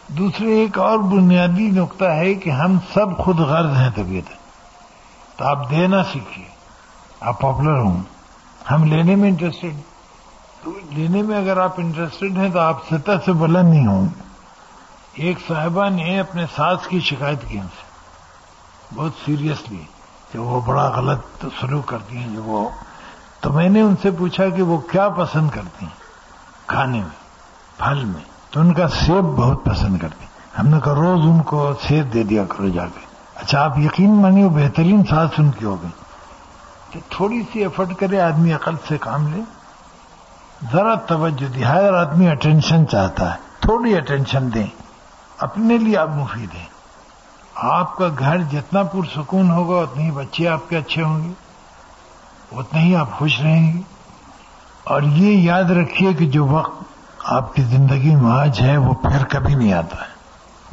دوسرے 0.09 0.47
ایک 0.47 0.79
اور 0.79 0.99
بنیادی 0.99 1.71
نقطہ 1.71 2.05
ہے 2.05 2.35
کہ 2.35 2.51
ہم 2.51 2.79
سب 2.95 3.19
خود 3.19 3.39
غرض 3.39 3.77
ہیں 3.77 3.91
طبیعت 3.95 4.31
تو 5.39 5.47
آپ 5.47 5.71
دینا 5.71 6.03
سیکھیے، 6.03 6.47
آپ 7.21 7.41
پاپولر 7.41 7.79
ہوں۔ 7.79 8.01
ہم 8.71 8.85
لینے 8.85 9.17
میں 9.17 9.29
انٹرسٹڈ 9.29 9.90
لینے 10.67 11.23
میں 11.23 11.39
اگر 11.39 11.57
آپ 11.57 11.75
انٹرسٹڈ 11.77 12.39
ہیں 12.39 12.49
تو 12.49 12.59
آپ 12.59 12.77
سطح 12.91 13.11
سے 13.25 13.33
بلند 13.33 13.71
نہیں 13.71 13.87
ہوں۔ 13.87 14.03
گے 14.03 14.23
ایک 15.15 15.39
صاحبہ 15.49 15.89
نے 15.89 16.21
اپنے 16.21 16.45
ساس 16.57 16.87
کی 16.89 17.01
شکایت 17.01 17.49
کی 17.49 17.59
ان 17.59 17.67
سے۔ 17.67 17.91
بہت 18.95 19.11
سیریسلی 19.25 19.83
کہ 20.33 20.39
وہ 20.39 20.61
بڑا 20.61 20.89
غلط 20.89 21.45
سلوک 21.61 21.87
کرتی 21.87 22.17
ہیں، 22.17 22.35
جو 22.35 22.43
وہ 22.43 22.69
تو 23.41 23.53
میں 23.53 23.69
نے 23.69 23.81
ان 23.81 23.95
سے 24.03 24.11
پوچھا 24.11 24.49
کہ 24.49 24.63
وہ 24.63 24.79
کیا 24.79 25.09
پسند 25.09 25.51
کرتی 25.51 25.85
ہیں؟ 25.85 26.01
کھانے 26.67 26.99
میں، 26.99 27.17
پھل 27.79 28.05
میں۔ 28.05 28.25
تو 28.51 28.61
ان 28.61 28.73
کا 28.73 28.89
سیب 28.89 29.25
بہت 29.25 29.65
پسند 29.65 29.99
کرتی 29.99 30.27
ہم 30.59 30.67
نے 30.67 30.81
کہا، 30.85 30.95
روز 30.95 31.21
ان 31.25 31.43
کو 31.43 31.73
سیب 31.89 32.15
دے 32.15 32.23
دیا 32.23 32.45
کرو 32.49 32.69
جا 32.69 32.85
کے۔ 32.85 33.01
اچھا 33.35 33.65
آپ 33.65 33.79
یقین 33.79 34.23
مانیے 34.23 34.45
وہ 34.45 34.51
بہترین 34.51 35.03
ساس 35.11 35.31
ان 35.39 35.51
کی 35.51 35.65
ہو 35.65 35.77
گئی۔ 35.83 35.91
کہ 36.91 37.01
تھوڑی 37.09 37.43
سی 37.53 37.61
ایفرٹ 37.61 37.97
کرے، 37.99 38.21
آدمی 38.21 38.53
عقل 38.53 38.75
سے 38.89 38.99
کام 38.99 39.29
لے۔ 39.35 39.41
ذرا 40.73 40.95
توجہ 40.95 41.53
دی۔ 41.53 41.65
ہر 41.65 41.95
آدمی 41.95 42.29
اٹینشن 42.29 42.89
چاہتا 42.89 43.31
ہے۔ 43.31 43.39
تھوڑی 43.61 43.97
اٹینشن 43.97 44.55
دیں۔ 44.55 44.67
اپنے 45.39 45.79
لیے 45.79 45.97
آپ 45.97 46.09
مفید 46.09 46.55
ہیں۔ 46.55 46.67
آپ 47.55 47.97
کا 47.97 48.09
گھر 48.19 48.39
جتنا 48.39 48.83
پرسکون 48.83 49.51
ہوگا، 49.51 49.81
اتنے 49.81 50.03
ہی 50.03 50.11
بچے 50.11 50.49
آپ 50.49 50.69
کے 50.69 50.77
اچھے 50.77 51.03
ہوں 51.03 51.25
گے۔ 51.25 51.33
اتنے 52.53 52.81
ہی 52.81 52.97
آپ 52.97 53.11
خوش 53.13 53.41
رہیں 53.41 53.73
گے۔ 53.73 53.81
اور 54.85 55.03
یہ 55.03 55.37
یاد 55.37 55.65
رکھیے 55.65 56.13
کہ 56.13 56.27
جو 56.27 56.47
وقت 56.47 56.83
آپ 57.25 57.55
کی 57.55 57.63
زندگی 57.63 58.15
میں 58.15 58.31
آج 58.31 58.61
ہے، 58.61 58.77
وہ 58.77 58.95
پھر 58.95 59.25
کبھی 59.25 59.55
نہیں 59.55 59.73
آتا 59.73 59.97
ہے۔ 59.97 60.11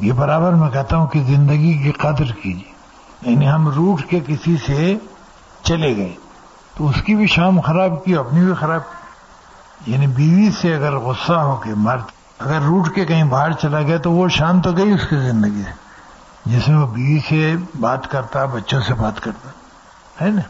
یہ 0.00 0.12
برابر 0.12 0.52
میں 0.52 0.70
کہتا 0.70 0.96
ہوں 0.96 1.06
کہ 1.06 1.22
زندگی 1.22 1.72
کی 1.72 1.92
قدر 1.92 2.32
کیجیے۔ 2.32 2.72
یعنی 3.30 3.50
ہم 3.50 3.68
روٹ 3.68 4.02
کے 4.10 4.20
کسی 4.26 4.56
سے 4.66 4.96
چلے 5.62 5.96
گئے۔ 5.96 6.14
تو 6.76 6.88
اس 6.88 7.02
کی 7.02 7.14
بھی 7.14 7.26
شام 7.26 7.60
خراب 7.60 8.04
کی، 8.04 8.16
اپنی 8.16 8.44
بھی 8.44 8.54
خراب 8.54 8.80
کی۔ 8.80 8.97
یعنی 9.86 10.06
بیوی 10.06 10.50
سے 10.60 10.74
اگر 10.74 10.96
غصہ 10.96 11.32
ہو 11.32 11.56
کے 11.56 11.70
مرد 11.76 12.02
اگر 12.38 12.60
روٹ 12.60 12.94
کے 12.94 13.04
کہیں 13.04 13.24
باہر 13.24 13.52
چلا 13.52 13.82
گیا 13.82 13.98
تو 13.98 14.12
وہ 14.12 14.28
شام 14.28 14.60
تو 14.60 14.72
گئی 14.72 14.92
اس 14.92 15.00
کی 15.10 15.16
زندگی 15.16 15.62
سے، 15.64 15.70
جس 16.46 16.68
میں 16.68 16.76
وہ 16.76 16.86
بیوی 16.86 17.18
سے 17.28 17.54
بات 17.80 18.10
کرتا، 18.10 18.44
بچوں 18.44 18.80
سے 18.80 18.94
بات 18.94 19.20
کرتا، 19.20 19.50
ہے 20.24 20.30
نا؟ 20.30 20.40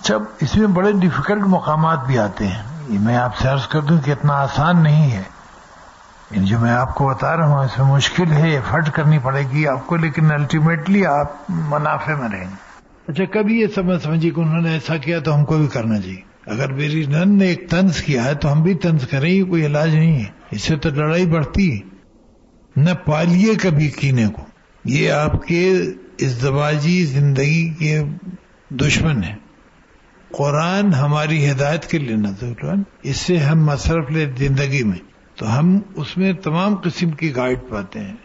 اچھا 0.00 0.14
اس 0.40 0.56
میں 0.56 0.66
بڑے 0.66 0.92
ڈیفیکلٹ 0.92 1.42
مقامات 1.46 2.06
بھی 2.06 2.18
آتے 2.18 2.48
ہیں۔ 2.48 2.62
یہ 2.88 2.98
میں 2.98 3.16
آپ 3.16 3.36
سے 3.36 3.48
عرض 3.48 3.66
کر 3.66 3.80
دوں 3.80 4.00
کہ 4.00 4.10
اتنا 4.10 4.32
آسان 4.32 4.82
نہیں 4.82 5.10
ہے۔ 5.10 5.22
یعنی 6.30 6.46
جو 6.46 6.58
میں 6.58 6.72
آپ 6.72 6.94
کو 6.94 7.08
بتا 7.08 7.36
رہا 7.36 7.46
ہوں، 7.46 7.64
اس 7.64 7.78
میں 7.78 7.86
مشکل 7.86 8.32
ہے 8.32 8.50
ایفرٹ 8.50 8.90
کرنی 8.90 9.18
پڑے 9.18 9.42
گی 9.52 9.68
آپ 9.68 9.86
کو، 9.86 9.96
لیکن 9.96 10.32
الٹیمیٹلی 10.32 11.06
آپ 11.06 11.26
منافع 11.48 12.12
میں 12.12 12.28
رہیں۔ 12.28 12.48
گے 12.48 12.70
اچھا 13.08 13.24
کبھی 13.24 13.60
یہ 13.60 13.66
سمجھ 13.74 14.02
سمجھیے 14.02 14.30
کہ 14.30 14.40
انہوں 14.40 14.60
نے 14.60 14.70
ایسا 14.70 14.96
کیا 14.96 15.20
تو 15.20 15.34
ہم 15.34 15.44
کو 15.44 15.56
بھی 15.56 15.66
کرنا 15.66 16.00
چاہیے۔ 16.00 16.29
اگر 16.46 16.72
میری 16.72 17.06
نن 17.06 17.38
نے 17.38 17.46
ایک 17.46 17.70
تنز 17.70 18.02
کیا 18.02 18.24
ہے 18.24 18.34
تو 18.34 18.52
ہم 18.52 18.62
بھی 18.62 18.74
تنز 18.74 19.08
کریں، 19.08 19.30
یہ 19.30 19.44
کوئی 19.44 19.66
علاج 19.66 19.94
نہیں 19.94 20.18
ہے۔ 20.18 20.24
اس 20.50 20.62
سے 20.62 20.76
تو 20.76 20.90
لڑائی 20.90 21.26
بڑھتی 21.26 21.74
ہے۔ 21.74 21.78
نہ 22.76 22.90
پالیے 23.06 23.54
کبھی 23.54 23.88
کینے 23.88 24.26
کو۔ 24.26 24.42
یہ 24.84 25.10
آپ 25.10 25.46
کے 25.46 25.72
ازدواجی 26.18 27.04
زندگی 27.04 27.68
کے 27.68 28.00
دشمن 28.70 29.24
ہیں۔ 29.24 29.36
قرآن 30.32 30.94
ہماری 30.94 31.50
ہدایت 31.50 31.86
کے 31.86 31.98
لیے 31.98 32.16
نہ 32.16 32.28
اس 33.02 33.16
سے 33.16 33.36
ہم 33.36 33.64
مصرف 33.64 34.10
لے 34.10 34.26
زندگی 34.38 34.84
میں۔ 34.84 34.98
تو 35.36 35.58
ہم 35.58 35.78
اس 35.94 36.16
میں 36.16 36.32
تمام 36.32 36.74
قسم 36.74 37.10
کی 37.10 37.36
گائیڈ 37.36 37.58
پاتے 37.70 38.00
ہیں۔ 38.00 38.16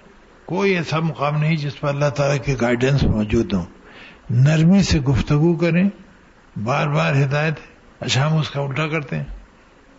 کوئی 0.46 0.76
ایسا 0.76 1.00
مقام 1.00 1.40
نہیں 1.40 1.56
جس 1.56 1.80
پر 1.80 1.88
اللہ 1.88 2.10
تعالیٰ 2.10 2.46
کی 2.46 2.54
گائیڈنس 2.62 3.04
موجود 3.04 3.54
ہوں۔ 3.54 3.66
نرمی 4.30 4.84
سے 4.84 5.00
گفتگو 5.00 5.56
کریں۔ 5.56 5.90
بار 6.64 6.88
بار 6.88 7.16
ہدایت 7.16 7.54
ہے 7.54 7.75
اچھا 8.00 8.32
ہم 8.32 8.38
اس 8.38 8.50
کا 8.50 8.62
الٹا 8.62 8.88
کرتے 8.88 9.16
ہیں۔ 9.16 9.24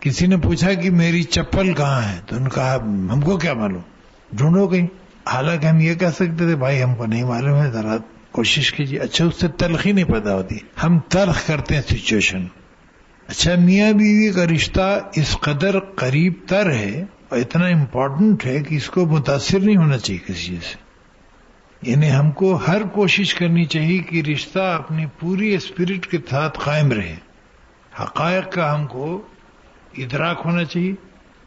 کسی 0.00 0.26
نے 0.26 0.36
پوچھا 0.36 0.72
کہ 0.74 0.90
میری 0.90 1.22
چپل 1.22 1.74
کہاں 1.74 2.02
ہے؟ 2.02 2.20
تو 2.26 2.36
ان 2.36 2.48
کہا، 2.48 2.74
ہم 2.74 3.20
کو 3.20 3.36
کیا 3.36 3.54
معلوم؟ 3.54 3.82
ڈھونڈو 4.32 4.66
گئی 4.66 4.86
حالانکہ 5.32 5.66
ہم 5.66 5.80
یہ 5.80 5.94
کہہ 5.94 6.08
سکتے 6.08 6.36
تھے، 6.36 6.56
بھائی، 6.56 6.82
ہم 6.82 6.94
کو 6.94 7.06
نہیں 7.06 7.24
معلوم 7.24 7.62
ہے، 7.62 7.70
ذرا 7.70 7.96
کوشش 8.32 8.72
کیجیے۔ 8.72 8.98
اچھا 8.98 9.24
اس 9.24 9.40
سے 9.40 9.48
تلخی 9.48 9.92
نہیں 9.92 10.04
پیدا 10.04 10.34
ہوتی۔ 10.34 10.56
ہم 10.82 10.98
تلخ 10.98 11.46
کرتے 11.46 11.74
ہیں 11.74 11.82
سچویشن 11.82 12.46
اچھا 13.28 13.54
میاں 13.58 13.92
بیوی 13.92 14.32
کا 14.32 14.44
رشتہ 14.44 14.98
اس 15.14 15.36
قدر 15.40 15.80
قریب 15.80 16.32
تر 16.46 16.70
ہے 16.70 17.04
اور 17.28 17.38
اتنا 17.38 17.66
امپورٹنٹ 17.66 18.46
ہے 18.46 18.62
کہ 18.62 18.74
اس 18.74 18.90
کو 18.90 19.06
متاثر 19.06 19.58
نہیں 19.58 19.76
ہونا 19.76 19.98
چاہیے 19.98 20.32
کسی 20.32 20.42
چیز 20.42 20.62
سے۔ 20.62 20.86
یعنی 21.90 22.12
ہم 22.12 22.30
کو 22.30 22.58
ہر 22.68 22.82
کوشش 22.82 23.34
کرنی 23.34 23.64
چاہیے 23.64 23.98
کہ 23.98 24.22
رشتہ 24.32 24.58
اپنی 24.58 25.06
پوری 25.20 25.54
اسپرٹ 25.54 26.06
کے 26.06 26.18
ساتھ 26.30 26.58
قائم 26.64 26.92
رہے۔ 26.92 27.16
حقائق 28.00 28.52
کا 28.52 28.74
ہم 28.74 28.86
کو 28.86 29.22
ادراک 29.98 30.42
ہونا 30.44 30.64
چاہیے 30.64 30.94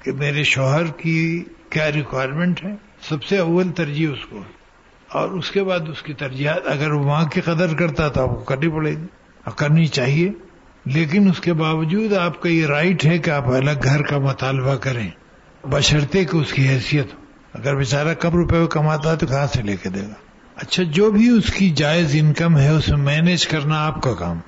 کہ 0.03 0.11
میرے 0.11 0.43
شوہر 0.43 0.85
کی 0.85 1.43
کیا 1.69 1.91
ریکوائرمنٹ 1.91 2.63
ہے؟ 2.65 2.75
سب 3.01 3.23
سے 3.23 3.37
اول 3.37 3.69
ترجیح 3.69 4.09
اس 4.09 4.25
کو 4.25 4.41
اور 5.09 5.29
اس 5.29 5.51
کے 5.51 5.63
بعد 5.63 5.79
اس 5.87 6.01
کی 6.01 6.13
ترجیحات 6.13 6.61
اگر 6.65 6.91
وہ 6.91 7.05
وہاں 7.05 7.25
کی 7.25 7.41
قدر 7.41 7.75
کرتا 7.75 8.07
تو 8.07 8.21
آپ 8.23 8.29
کو 8.29 8.35
کرنی 8.35 8.69
پڑے 8.69 8.91
گی۔ 8.91 9.05
اور 9.43 9.51
کرنی 9.51 9.85
چاہیے۔ 9.85 10.31
لیکن 10.85 11.29
اس 11.29 11.39
کے 11.39 11.53
باوجود 11.53 12.13
آپ 12.13 12.41
کا 12.41 12.49
یہ 12.49 12.65
رائٹ 12.65 13.05
ہے 13.05 13.17
کہ 13.17 13.29
آپ 13.31 13.47
الگ 13.47 13.71
گھر 13.83 14.01
کا 14.01 14.17
مطالبہ 14.17 14.75
کریں۔ 14.75 15.09
بشرتے 15.63 16.25
کہ 16.25 16.37
اس 16.37 16.53
کی 16.53 16.67
حیثیت 16.67 17.13
ہو۔ 17.13 17.19
اگر 17.53 17.75
بیچارہ 17.75 18.13
کم 18.13 18.31
روپے 18.31 18.57
کماتا 18.69 19.11
ہے 19.11 19.15
تو 19.15 19.27
کہاں 19.27 19.47
سے 19.47 19.61
لے 19.61 19.75
کے 19.83 19.89
دے 19.89 20.01
گا؟ 20.01 20.13
اچھا 20.55 20.83
جو 20.83 21.11
بھی 21.11 21.29
اس 21.29 21.53
کی 21.53 21.69
جائز 21.69 22.15
انکم 22.19 22.57
ہے 22.57 22.69
اسے 22.69 22.95
مینج 22.95 23.47
کرنا 23.47 23.85
آپ 23.85 24.01
کا 24.01 24.13
کام۔ 24.13 24.39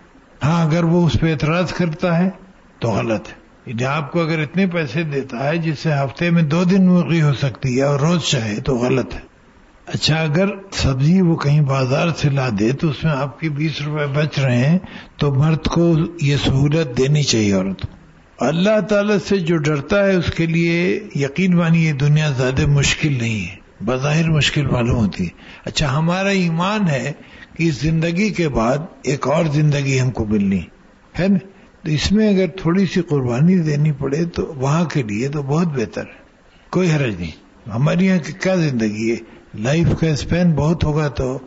ہاں 0.43 0.65
اگر 0.65 0.83
وہ 0.83 1.05
اس 1.05 1.17
پہ 1.21 1.31
اعتراض 1.31 1.73
کرتا 1.73 2.17
ہے 2.19 2.29
تو 2.79 2.91
غلط 2.91 3.27
ہے۔ 3.29 3.41
یعنی 3.65 3.83
آپ 3.83 4.11
کو 4.11 4.21
اگر 4.21 4.39
اتنے 4.39 4.67
پیسے 4.67 5.03
دیتا 5.03 5.43
ہے 5.43 5.57
جس 5.57 5.79
سے 5.79 5.93
ہفتے 5.93 6.29
میں 6.29 6.41
دو 6.41 6.63
دن 6.63 6.87
مرغی 6.87 7.21
ہو 7.21 7.33
سکتی 7.33 7.77
ہے 7.77 7.83
اور 7.83 7.99
روز 7.99 8.21
چاہے 8.21 8.55
تو 8.55 8.75
غلط 8.75 9.15
ہے۔ 9.15 9.19
اچھا 9.85 10.15
اگر 10.15 10.47
سبزی 10.71 11.21
وہ 11.21 11.35
کہیں 11.35 11.61
بازار 11.61 12.07
سے 12.17 12.29
لا 12.29 12.49
دے 12.59 12.71
تو 12.71 12.89
اس 12.89 13.03
میں 13.03 13.11
آپ 13.11 13.39
کے 13.39 13.49
بیس 13.49 13.81
روپے 13.81 14.05
بچ 14.05 14.39
رہے 14.39 14.57
ہیں، 14.57 14.77
تو 15.17 15.33
مرد 15.33 15.67
کو 15.67 15.95
یہ 16.21 16.37
سہولت 16.37 16.97
دینی 16.97 17.23
چاہیے 17.23 17.53
عورت 17.53 17.81
کو۔ 17.81 17.87
اللہ 18.45 18.79
تعالی 18.79 19.13
سے 19.27 19.37
جو 19.39 19.57
ڈرتا 19.57 20.05
ہے 20.05 20.15
اس 20.15 20.33
کے 20.33 20.45
لیے 20.45 20.99
یقین 21.15 21.55
مانی 21.55 21.85
یہ 21.85 21.93
دنیا 21.93 22.29
زیادہ 22.29 22.65
مشکل 22.65 23.17
نہیں 23.21 23.47
ہے، 23.47 23.55
بظاہر 23.85 24.29
مشکل 24.29 24.67
معلوم 24.67 24.99
ہوتی 24.99 25.23
ہے۔ 25.23 25.29
اچھا 25.65 25.97
ہمارا 25.97 26.29
ایمان 26.29 26.87
ہے 26.87 27.11
کہ 27.53 27.63
اس 27.63 27.81
زندگی 27.81 28.29
کے 28.29 28.49
بعد 28.49 28.77
ایک 29.03 29.27
اور 29.27 29.45
زندگی 29.45 30.01
ہم 30.01 30.11
کو 30.11 30.25
ملنی 30.25 30.61
ہے 31.19 31.27
نا؟ 31.27 31.37
تو 31.83 31.91
اس 31.91 32.11
میں 32.11 32.29
اگر 32.29 32.47
تھوڑی 32.47 32.85
سی 32.85 33.01
قربانی 33.01 33.57
دینی 33.57 33.91
پڑے 33.91 34.25
تو 34.25 34.53
وہاں 34.57 34.85
کے 34.85 35.03
لیے 35.03 35.27
تو 35.27 35.43
بہت 35.43 35.67
بہتر 35.67 36.01
ہے۔ 36.01 36.21
کوئی 36.69 36.91
حرج 36.91 37.15
نہیں۔ 37.19 37.69
ہمارے 37.69 38.03
یہاں 38.03 38.17
کی 38.17 38.33
کیا 38.33 38.55
زندگی 38.55 39.11
ہے؟ 39.11 39.15
لائف 39.59 39.87
کا 39.99 40.07
اسپین 40.07 40.51
بہت 40.51 40.83
ہوگا 40.83 41.07
تو 41.07 41.39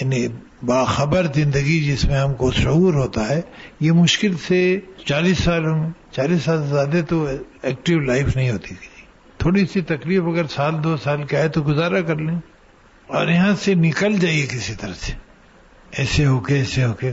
یعنی 0.00 0.28
باخبر 0.62 1.26
زندگی 1.34 1.80
جس 1.80 2.04
میں 2.04 2.18
ہم 2.18 2.34
کو 2.34 2.52
شعور 2.52 2.94
ہوتا 2.94 3.28
ہے، 3.28 3.40
یہ 3.80 3.92
مشکل 3.92 4.32
سے 4.46 4.80
چالیس 5.04 5.38
سالوں 5.38 5.78
میں 5.78 5.90
چالیس 6.12 6.42
سال 6.42 6.62
سے 6.62 6.68
زیادہ 6.68 7.00
تو 7.08 7.26
ایکٹیو 7.62 8.00
لائف 8.00 8.36
نہیں 8.36 8.50
ہوتی۔ 8.50 8.68
تھی 8.68 8.88
تھوڑی 9.38 9.66
سی 9.66 9.80
تکلیف 9.80 10.22
اگر 10.22 10.46
سال 10.46 10.84
دو 10.84 10.96
سال 10.96 11.24
کا 11.24 11.38
ہے 11.38 11.48
تو 11.48 11.62
گزارا 11.62 12.00
کر 12.00 12.16
لیں۔ 12.16 12.40
اور 13.06 13.28
یہاں 13.28 13.54
سے 13.60 13.74
نکل 13.74 14.18
جائیے 14.18 14.46
کسی 14.46 14.74
طرح 14.80 14.92
سے۔ 14.92 15.12
ایسے 15.96 16.26
ہو 16.26 16.40
کے 16.40 16.54
ایسے 16.54 16.84
ہو 16.84 16.92
کے 16.92 17.12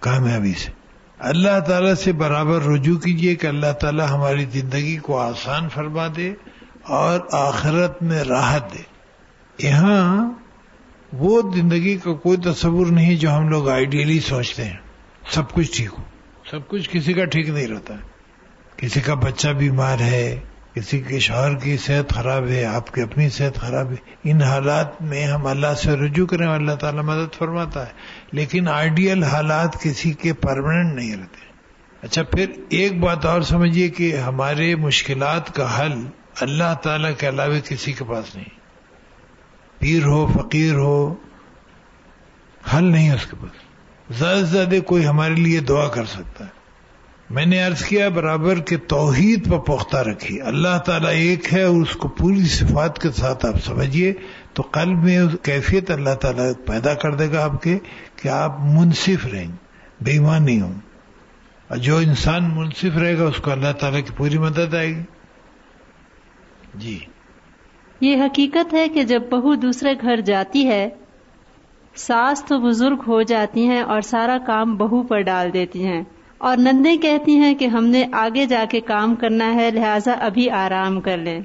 کامیابی 0.00 0.52
سے۔ 0.52 0.70
اللہ 1.18 1.60
تعالیٰ 1.60 1.94
سے 1.94 2.12
برابر 2.12 2.62
رجوع 2.62 2.98
کیجیے 2.98 3.34
کہ 3.34 3.46
اللہ 3.46 3.72
تعالیٰ 3.72 4.06
ہماری 4.10 4.44
زندگی 4.44 4.96
کو 4.96 5.18
آسان 5.18 5.68
فرما 5.68 6.06
دے 6.16 6.34
اور 6.82 7.20
آخرت 7.32 8.02
میں 8.02 8.24
راحت 8.24 8.74
دے۔ 8.74 8.82
یہاں 9.68 10.32
وہ 11.12 11.42
زندگی 11.54 11.98
کا 11.98 12.12
کوئی 12.12 12.36
تصور 12.36 12.86
نہیں 12.86 13.16
جو 13.16 13.32
ہم 13.32 13.48
لوگ 13.48 13.68
آئیڈیلی 13.68 14.20
سوچتے 14.20 14.64
ہیں۔ 14.64 14.76
سب 15.30 15.52
کچھ 15.52 15.76
ٹھیک 15.76 15.90
ہو۔ 15.98 16.02
سب 16.50 16.68
کچھ 16.68 16.90
کسی 16.92 17.12
کا 17.12 17.24
ٹھیک 17.24 17.48
نہیں 17.48 17.66
رہتا۔ 17.66 17.94
کسی 18.76 19.00
کا 19.00 19.14
بچہ 19.14 19.48
بیمار 19.48 20.00
ہے۔ 20.00 20.40
کسی 20.74 21.00
کے 21.00 21.18
شوہر 21.18 21.54
کی 21.54 21.76
صحت 21.76 22.14
خراب 22.14 22.48
ہے، 22.48 22.64
آپ 22.64 22.94
کی 22.94 23.00
اپنی 23.00 23.28
صحت 23.28 23.60
خراب 23.60 23.90
ہے۔ 23.90 23.96
ان 24.24 24.42
حالات 24.42 25.02
میں 25.02 25.26
ہم 25.26 25.46
اللہ 25.46 25.74
سے 25.74 25.96
رجوع 25.96 26.26
کریں، 26.26 26.46
اللہ 26.46 26.72
تعالیٰ 26.72 27.02
مدد 27.02 27.34
فرماتا 27.38 27.86
ہے۔ 27.86 27.92
لیکن 28.32 28.68
آئیڈیل 28.68 29.24
حالات 29.24 29.82
کسی 29.82 30.12
کے 30.12 30.32
پرماننٹ 30.32 30.94
نہیں 30.94 31.16
رہتے۔ 31.16 31.54
اچھا 32.02 32.22
پھر 32.22 32.50
ایک 32.68 33.00
بات 33.00 33.26
اور 33.26 33.42
سمجھیے 33.42 33.88
کہ 33.88 34.16
ہمارے 34.16 34.76
مشکلات 34.76 35.54
کا 35.54 35.82
حل 35.82 36.06
اللہ 36.40 36.74
تعالیٰ 36.82 37.10
کے 37.18 37.28
علاوہ 37.28 37.68
کسی 37.68 37.92
کے 37.92 38.04
پاس 38.04 38.36
نہیں۔ 38.36 38.48
پیر 39.78 40.04
ہو، 40.04 40.26
فقیر 40.26 40.74
ہو، 40.74 41.14
حل 42.76 42.84
نہیں 42.84 43.10
اس 43.10 43.26
کے 43.26 43.36
پاس۔ 43.40 43.50
زیادہ 44.18 44.38
سے 44.38 44.46
زیادہ 44.46 44.80
کوئی 44.86 45.06
ہمارے 45.06 45.34
لیے 45.34 45.60
دعا 45.60 45.88
کر 45.88 46.04
سکتا 46.04 46.44
ہے۔ 46.44 46.63
میں 47.30 47.46
نے 47.46 47.60
عرض 47.62 47.84
کیا، 47.84 48.08
برابر 48.08 48.60
کہ 48.60 48.76
توحید 48.88 49.50
پر 49.50 49.58
پختہ 49.58 49.96
رکھی 49.96 50.40
اللہ 50.40 50.78
تعالیٰ 50.78 51.10
ایک 51.10 51.54
ہے 51.54 51.62
اور 51.62 51.76
اس 51.76 51.96
کو 51.96 52.08
پوری 52.08 52.40
صفات 52.40 52.98
کے 52.98 53.10
ساتھ 53.10 53.46
آپ 53.46 53.54
سمجھیے۔ 53.64 54.12
تو 54.52 54.62
قلب 54.62 55.04
میں 55.04 55.26
کیفیت 55.42 55.90
اللہ 55.90 56.14
تعالیٰ 56.14 56.52
پیدا 56.66 56.94
کر 56.94 57.14
دے 57.14 57.32
گا 57.32 57.44
آپ 57.44 57.62
کے 57.62 57.78
کہ 58.22 58.28
آپ 58.28 58.56
منصف 58.60 59.26
رہیں 59.32 59.48
گے 59.48 59.56
بے 60.00 60.10
ایمان 60.10 60.44
نہیں 60.44 60.60
ہوں۔ 60.60 60.74
اور 61.68 61.76
جو 61.76 61.96
انسان 61.96 62.50
منصف 62.54 62.96
رہے 62.96 63.18
گا، 63.18 63.24
اس 63.24 63.36
کو 63.36 63.50
اللہ 63.50 63.72
تعالیٰ 63.72 64.00
کی 64.04 64.10
پوری 64.16 64.38
مدد 64.38 64.74
آئے 64.74 64.88
گی۔ 64.88 65.02
جی۔ 66.74 66.98
یہ 68.00 68.22
حقیقت 68.22 68.74
ہے 68.74 68.88
کہ 68.88 69.02
جب 69.02 69.22
بہو 69.30 69.54
دوسرے 69.54 69.94
گھر 70.00 70.20
جاتی 70.20 70.66
ہے، 70.66 70.88
ساس 71.96 72.44
تو 72.44 72.58
بزرگ 72.58 72.96
ہو 73.06 73.22
جاتی 73.22 73.68
ہیں 73.68 73.82
اور 73.82 74.00
سارا 74.00 74.36
کام 74.46 74.76
بہو 74.76 75.02
پر 75.02 75.20
ڈال 75.20 75.52
دیتی 75.52 75.86
ہیں۔ 75.86 76.02
اور 76.38 76.56
نندے 76.56 76.96
کہتی 76.96 77.36
ہیں 77.36 77.54
کہ 77.54 77.64
ہم 77.64 77.84
نے 77.86 78.04
آگے 78.12 78.46
جا 78.46 78.64
کے 78.70 78.80
کام 78.80 79.14
کرنا 79.14 79.54
ہے، 79.54 79.70
لہٰذا 79.70 80.12
ابھی 80.12 80.50
آرام 80.50 81.00
کر 81.00 81.18
لیں۔ 81.18 81.40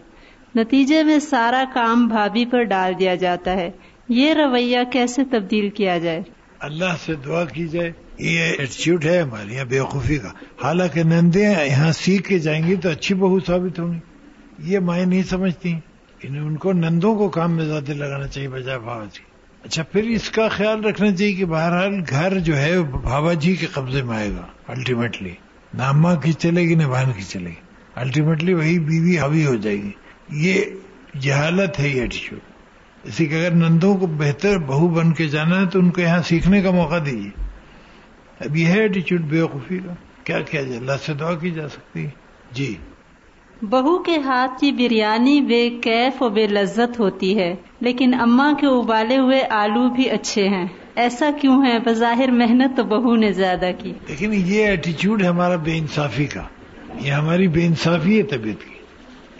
نتیجے 0.55 1.03
میں 1.03 1.19
سارا 1.19 1.63
کام 1.73 2.07
بھابھی 2.07 2.45
پر 2.45 2.63
ڈال 2.63 2.93
دیا 2.99 3.15
جاتا 3.15 3.51
ہے۔ 3.51 3.71
یہ 4.09 4.33
رویہ 4.33 4.79
کیسے 4.91 5.23
تبدیل 5.31 5.69
کیا 5.69 5.97
جائے؟ 5.97 6.21
اللہ 6.59 6.95
سے 7.05 7.13
دعا 7.15 7.45
کی 7.45 7.67
جائے۔ 7.67 7.91
یہ 8.17 8.39
ایٹیچیوڈ 8.39 9.05
ہے 9.05 9.21
ہمارے 9.21 9.53
یہاں 9.53 9.65
بےوقوفی 9.65 10.17
کا۔ 10.17 10.29
حالانکہ 10.63 11.03
نندے 11.03 11.43
یہاں 11.43 11.91
سیکھ 11.91 12.29
کے 12.29 12.39
جائیں 12.39 12.67
گی 12.67 12.75
تو 12.75 12.89
اچھی 12.89 13.15
بہو 13.15 13.39
ثابت 13.39 13.79
ہوں 13.79 13.93
گی۔ 13.93 13.99
یہ 14.59 14.79
مائیں 14.79 15.05
نہیں 15.05 15.23
سمجھتی 15.23 15.73
ان 16.23 16.55
کو 16.55 16.73
نندوں 16.73 17.15
کو 17.15 17.29
کام 17.29 17.51
میں 17.51 17.65
زیادہ 17.65 17.91
لگانا 17.91 18.27
چاہیے، 18.27 18.49
بجائے 18.49 18.79
بھاوا 18.79 19.05
جی 19.05 19.28
اچھا 19.63 19.83
پھر 19.83 20.03
اس 20.03 20.29
کا 20.29 20.47
خیال 20.47 20.85
رکھنا 20.85 21.11
چاہیے 21.11 21.33
کہ 21.33 21.45
بہرحال 21.45 22.01
گھر 22.09 22.39
جو 22.39 22.57
ہے 22.57 22.81
بھاوا 22.81 23.33
جی 23.33 23.55
کے 23.55 23.65
قبضے 23.65 24.03
میں 24.03 24.17
آئے 24.17 24.29
گا 24.29 24.47
الٹیمیٹلی 24.67 25.31
نہ 25.73 25.83
اماں 25.83 26.15
کی 26.15 26.33
چلے 26.33 26.61
گی، 26.61 26.75
نہ 26.75 26.83
بہن 26.83 27.11
کی 27.17 27.23
چلے 27.23 27.49
گی۔ 27.49 27.61
الٹیمیٹلی 27.95 28.53
وہی 28.53 28.79
بیوی 28.79 29.17
حاوی 29.17 29.45
ہو 29.45 29.55
جائے 29.55 29.75
گی۔ 29.75 29.91
یہ 30.29 30.63
جہالت 31.19 31.79
ہے 31.79 31.87
یہ 31.87 32.01
ایٹیچیوڈ 32.01 32.39
اسی 33.03 33.25
کہ 33.25 33.35
اگر 33.35 33.55
نندوں 33.55 33.97
کو 33.97 34.07
بہتر 34.07 34.57
بہو 34.57 34.87
بن 34.87 35.11
کے 35.11 35.27
جانا 35.27 35.61
ہے 35.61 35.65
تو 35.65 35.79
ان 35.79 35.89
کو 35.89 36.01
یہاں 36.01 36.21
سیکھنے 36.21 36.61
کا 36.61 36.71
موقع 36.71 36.95
دیجیے۔ 37.05 37.43
اب 38.39 38.57
یہ 38.57 38.65
ہے 38.65 38.79
ایٹیچیوڈ 38.79 39.21
بے 39.21 39.41
وقوفی 39.41 39.77
کا۔ 39.77 39.93
کیا 40.23 40.39
کیا 40.39 40.61
جائے؟ 40.61 40.77
اللہ 40.77 40.91
سے 41.05 41.13
دعا 41.13 41.33
کی 41.33 41.51
جا 41.51 41.69
سکتی 41.69 42.07
جی۔ 42.51 42.75
بہو 43.61 44.03
کے 44.03 44.17
ہاتھ 44.17 44.59
کی 44.59 44.71
بریانی 44.71 45.41
بے 45.41 45.69
کیف 45.69 46.23
و 46.23 46.29
بے 46.29 46.47
لذت 46.47 46.99
ہوتی 46.99 47.39
ہے، 47.39 47.55
لیکن 47.81 48.13
اماں 48.19 48.53
کے 48.53 48.67
ابالے 48.67 49.17
ہوئے 49.17 49.41
آلو 49.49 49.89
بھی 49.89 50.09
اچھے 50.09 50.47
ہیں۔ 50.47 50.67
ایسا 50.95 51.29
کیوں 51.41 51.65
ہے؟ 51.65 51.79
بظاہر 51.85 52.31
محنت 52.31 52.77
تو 52.77 52.83
بہو 52.83 53.15
نے 53.15 53.31
زیادہ 53.31 53.71
کی۔ 53.77 53.93
لیکن 54.07 54.33
یہ 54.33 54.65
ایٹیچیوڈ 54.65 55.25
ہمارا 55.25 55.55
بے 55.55 55.77
انصافی 55.77 56.25
کا۔ 56.25 56.43
یہ 57.01 57.11
ہماری 57.11 57.47
بے 57.47 57.65
انصافی 57.65 58.17
ہے 58.17 58.23
طبیعت 58.23 58.63
کی۔ 58.63 58.75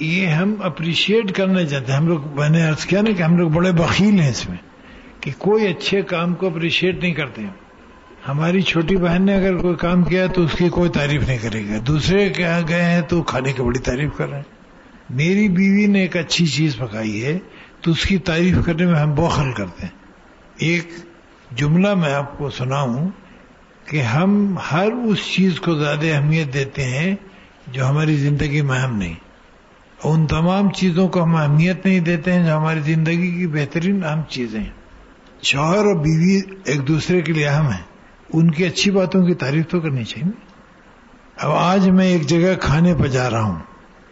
یہ 0.05 0.27
ہم 0.27 0.53
اپریشیٹ 0.63 1.32
کرنا 1.32 1.65
چاہتے 1.65 1.91
ہیں۔ 1.91 1.99
ہم 1.99 2.08
لوگ، 2.08 2.19
میں 2.36 2.49
نے 2.49 2.62
عرض 2.62 2.86
کیا 2.86 3.01
نا 3.01 3.12
کہ 3.12 3.23
ہم 3.23 3.38
لوگ 3.38 3.49
بڑے 3.49 3.71
بخیل 3.71 4.19
ہیں 4.19 4.29
اس 4.29 4.49
میں 4.49 4.58
کہ 5.21 5.32
کوئی 5.38 5.67
اچھے 5.67 6.01
کام 6.01 6.34
کو 6.34 6.47
اپریشیٹ 6.47 7.03
نہیں 7.03 7.13
کرتے 7.13 7.41
ہیں۔ 7.41 7.68
ہماری 8.27 8.62
چھوٹی 8.62 8.97
بہن 8.97 9.25
نے 9.25 9.36
اگر 9.36 9.58
کوئی 9.58 9.75
کام 9.75 10.03
کیا 10.03 10.27
تو 10.27 10.43
اس 10.43 10.51
کی 10.58 10.69
کوئی 10.69 10.89
تعریف 10.89 11.27
نہیں 11.27 11.38
کرے 11.38 11.63
گا 11.69 11.73
دوسرے 11.88 12.29
کہاں 12.29 12.62
گئے 12.67 12.84
ہیں 12.84 13.01
تو 13.01 13.23
کھانے 13.23 13.53
کی 13.53 13.62
بڑی 13.62 13.79
تعریف 13.79 14.10
کر 14.17 14.29
رہے 14.29 14.38
ہیں۔ 14.38 14.43
میری 15.10 15.49
بیوی 15.49 15.86
نے 15.86 16.01
ایک 16.01 16.17
اچھی 16.17 16.45
چیز 16.45 16.77
پکائی 16.77 17.25
ہے 17.25 17.38
تو 17.82 17.91
اس 17.91 18.03
کی 18.03 18.17
تعریف 18.17 18.55
کرنے 18.65 18.86
میں 18.86 18.99
ہم 18.99 19.15
بوخل 19.15 19.51
کرتے 19.51 19.84
ہیں۔ 19.84 19.91
ایک 20.58 20.89
جملہ 21.55 21.93
میں 21.93 22.13
آپ 22.13 22.38
کو 22.38 22.49
سناؤں 22.49 23.10
کہ 23.86 24.01
ہم 24.01 24.55
ہر 24.71 24.88
اس 24.91 25.17
چیز 25.36 25.60
کو 25.60 25.75
زیادہ 25.75 26.05
اہمیت 26.13 26.53
دیتے 26.53 26.84
ہیں 26.84 27.15
جو 27.67 27.89
ہماری 27.89 28.17
زندگی 28.17 28.62
میں 28.62 28.79
اہم 28.79 28.97
نہیں۔ 28.97 29.13
ان 30.03 30.27
تمام 30.27 30.69
چیزوں 30.69 31.08
کو 31.08 31.23
ہم 31.23 31.36
اہمیت 31.36 31.86
نہیں 31.86 31.99
دیتے 31.99 32.34
ہیں 32.34 32.45
جو 32.45 32.58
ہماری 32.58 32.79
زندگی 32.79 33.32
کی 33.32 33.47
بہترین 33.47 34.03
اہم 34.03 34.21
چیزیں 34.29 34.60
ہیں۔ 34.60 34.79
شوہر 35.43 35.77
اور 35.77 35.95
بیوی 35.95 36.41
ایک 36.65 36.88
دوسرے 36.88 37.21
کے 37.21 37.34
لیے 37.34 37.47
اہم 37.47 37.67
ہیں۔ 37.67 37.88
ان 38.33 38.51
کی 38.51 38.65
اچھی 38.65 38.91
باتوں 38.91 39.25
کی 39.25 39.33
تعریف 39.33 39.67
تو 39.67 39.79
کرنی 39.79 40.03
چاہیے 40.03 40.31
اب 41.37 41.51
آج 41.51 41.89
میں 41.89 42.05
ایک 42.05 42.21
جگہ 42.21 42.55
کھانے 42.61 42.95
پہ 42.95 43.07
جا 43.07 43.29
رہا 43.29 43.41
ہوں، 43.41 43.59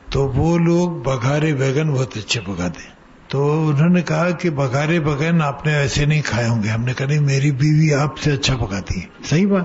تو 0.10 0.28
وہ 0.28 0.58
لوگ 0.58 0.90
بگارے 0.90 1.54
بیگن 1.54 1.92
بہت 1.92 2.18
اچھے 2.18 2.42
پکاتے 2.42 2.98
تو 3.28 3.68
انہوں 3.68 3.90
نے 3.90 4.02
کہا 4.02 4.30
کہ 4.30 4.50
بگارے 4.50 5.00
بگن 5.00 5.42
آپ 5.42 5.66
نے 5.66 5.74
ایسے 5.74 6.06
نہیں 6.06 6.22
کھائے 6.26 6.48
ہوں 6.48 6.64
گے۔ 6.64 6.68
ہم 6.68 6.82
نے 6.82 6.94
کہا 6.94 7.06
نہیں، 7.06 7.20
میری 7.20 7.52
بیوی 7.52 7.94
آپ 7.94 8.18
سے 8.18 8.32
اچھا 8.32 8.58
پکاتی 8.58 9.02
ہے۔ 9.02 9.06
صحیح 9.24 9.48
بات۔ 9.48 9.64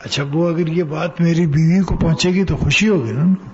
اچھا 0.00 0.24
وہ 0.32 0.48
اگر 0.48 0.66
یہ 0.66 0.82
بات 0.82 1.20
میری 1.20 1.46
بیوی 1.46 1.80
کو 1.80 1.96
پہنچے 1.96 2.30
گی 2.30 2.44
تو 2.44 2.56
خوشی 2.56 2.88
ہوگی 2.88 3.12
نا۔ 3.12 3.20
ان 3.20 3.34
کو 3.34 3.46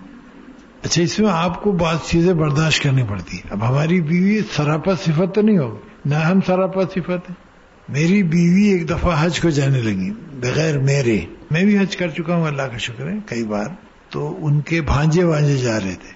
اچھا 0.83 1.03
اس 1.03 1.19
میں 1.19 1.31
آپ 1.31 1.63
کو 1.63 1.73
بعض 1.73 1.97
چیزیں 2.07 2.35
برداشت 2.35 2.83
کرنی 2.83 3.03
پڑتی۔ 3.03 3.39
اب 3.51 3.69
ہماری 3.69 4.01
بیوی 4.01 4.41
سراپا 4.57 4.95
صفت 4.95 5.35
تو 5.35 5.41
نہیں 5.41 5.59
ہوگی، 5.59 6.09
نہ 6.09 6.15
ہم 6.15 6.41
سراپا 6.47 6.83
صفت 6.83 7.31
ہیں۔ 7.31 7.48
میری 7.89 8.23
بیوی 8.23 8.63
ایک 8.63 8.91
دفعہ 8.91 9.25
حج 9.25 9.41
کو 9.41 9.51
جانے 9.51 9.83
لگی، 9.83 10.11
بغیر 10.11 10.79
میرے۔ 10.79 11.21
میں 11.51 11.65
بھی 11.65 11.79
حج 11.79 11.97
کر 11.97 12.09
چکا 12.09 12.35
ہوں، 12.35 12.47
اللہ 12.47 12.63
کا 12.63 12.77
شکر 12.77 13.09
ہے، 13.09 13.15
کئی 13.27 13.45
بار۔ 13.45 13.65
تو 14.11 14.47
ان 14.47 14.61
کے 14.61 14.83
بھانجے 14.83 15.25
وانجے 15.25 15.57
جا 15.57 15.81
رہے 15.81 15.95
تھے۔ 15.95 16.13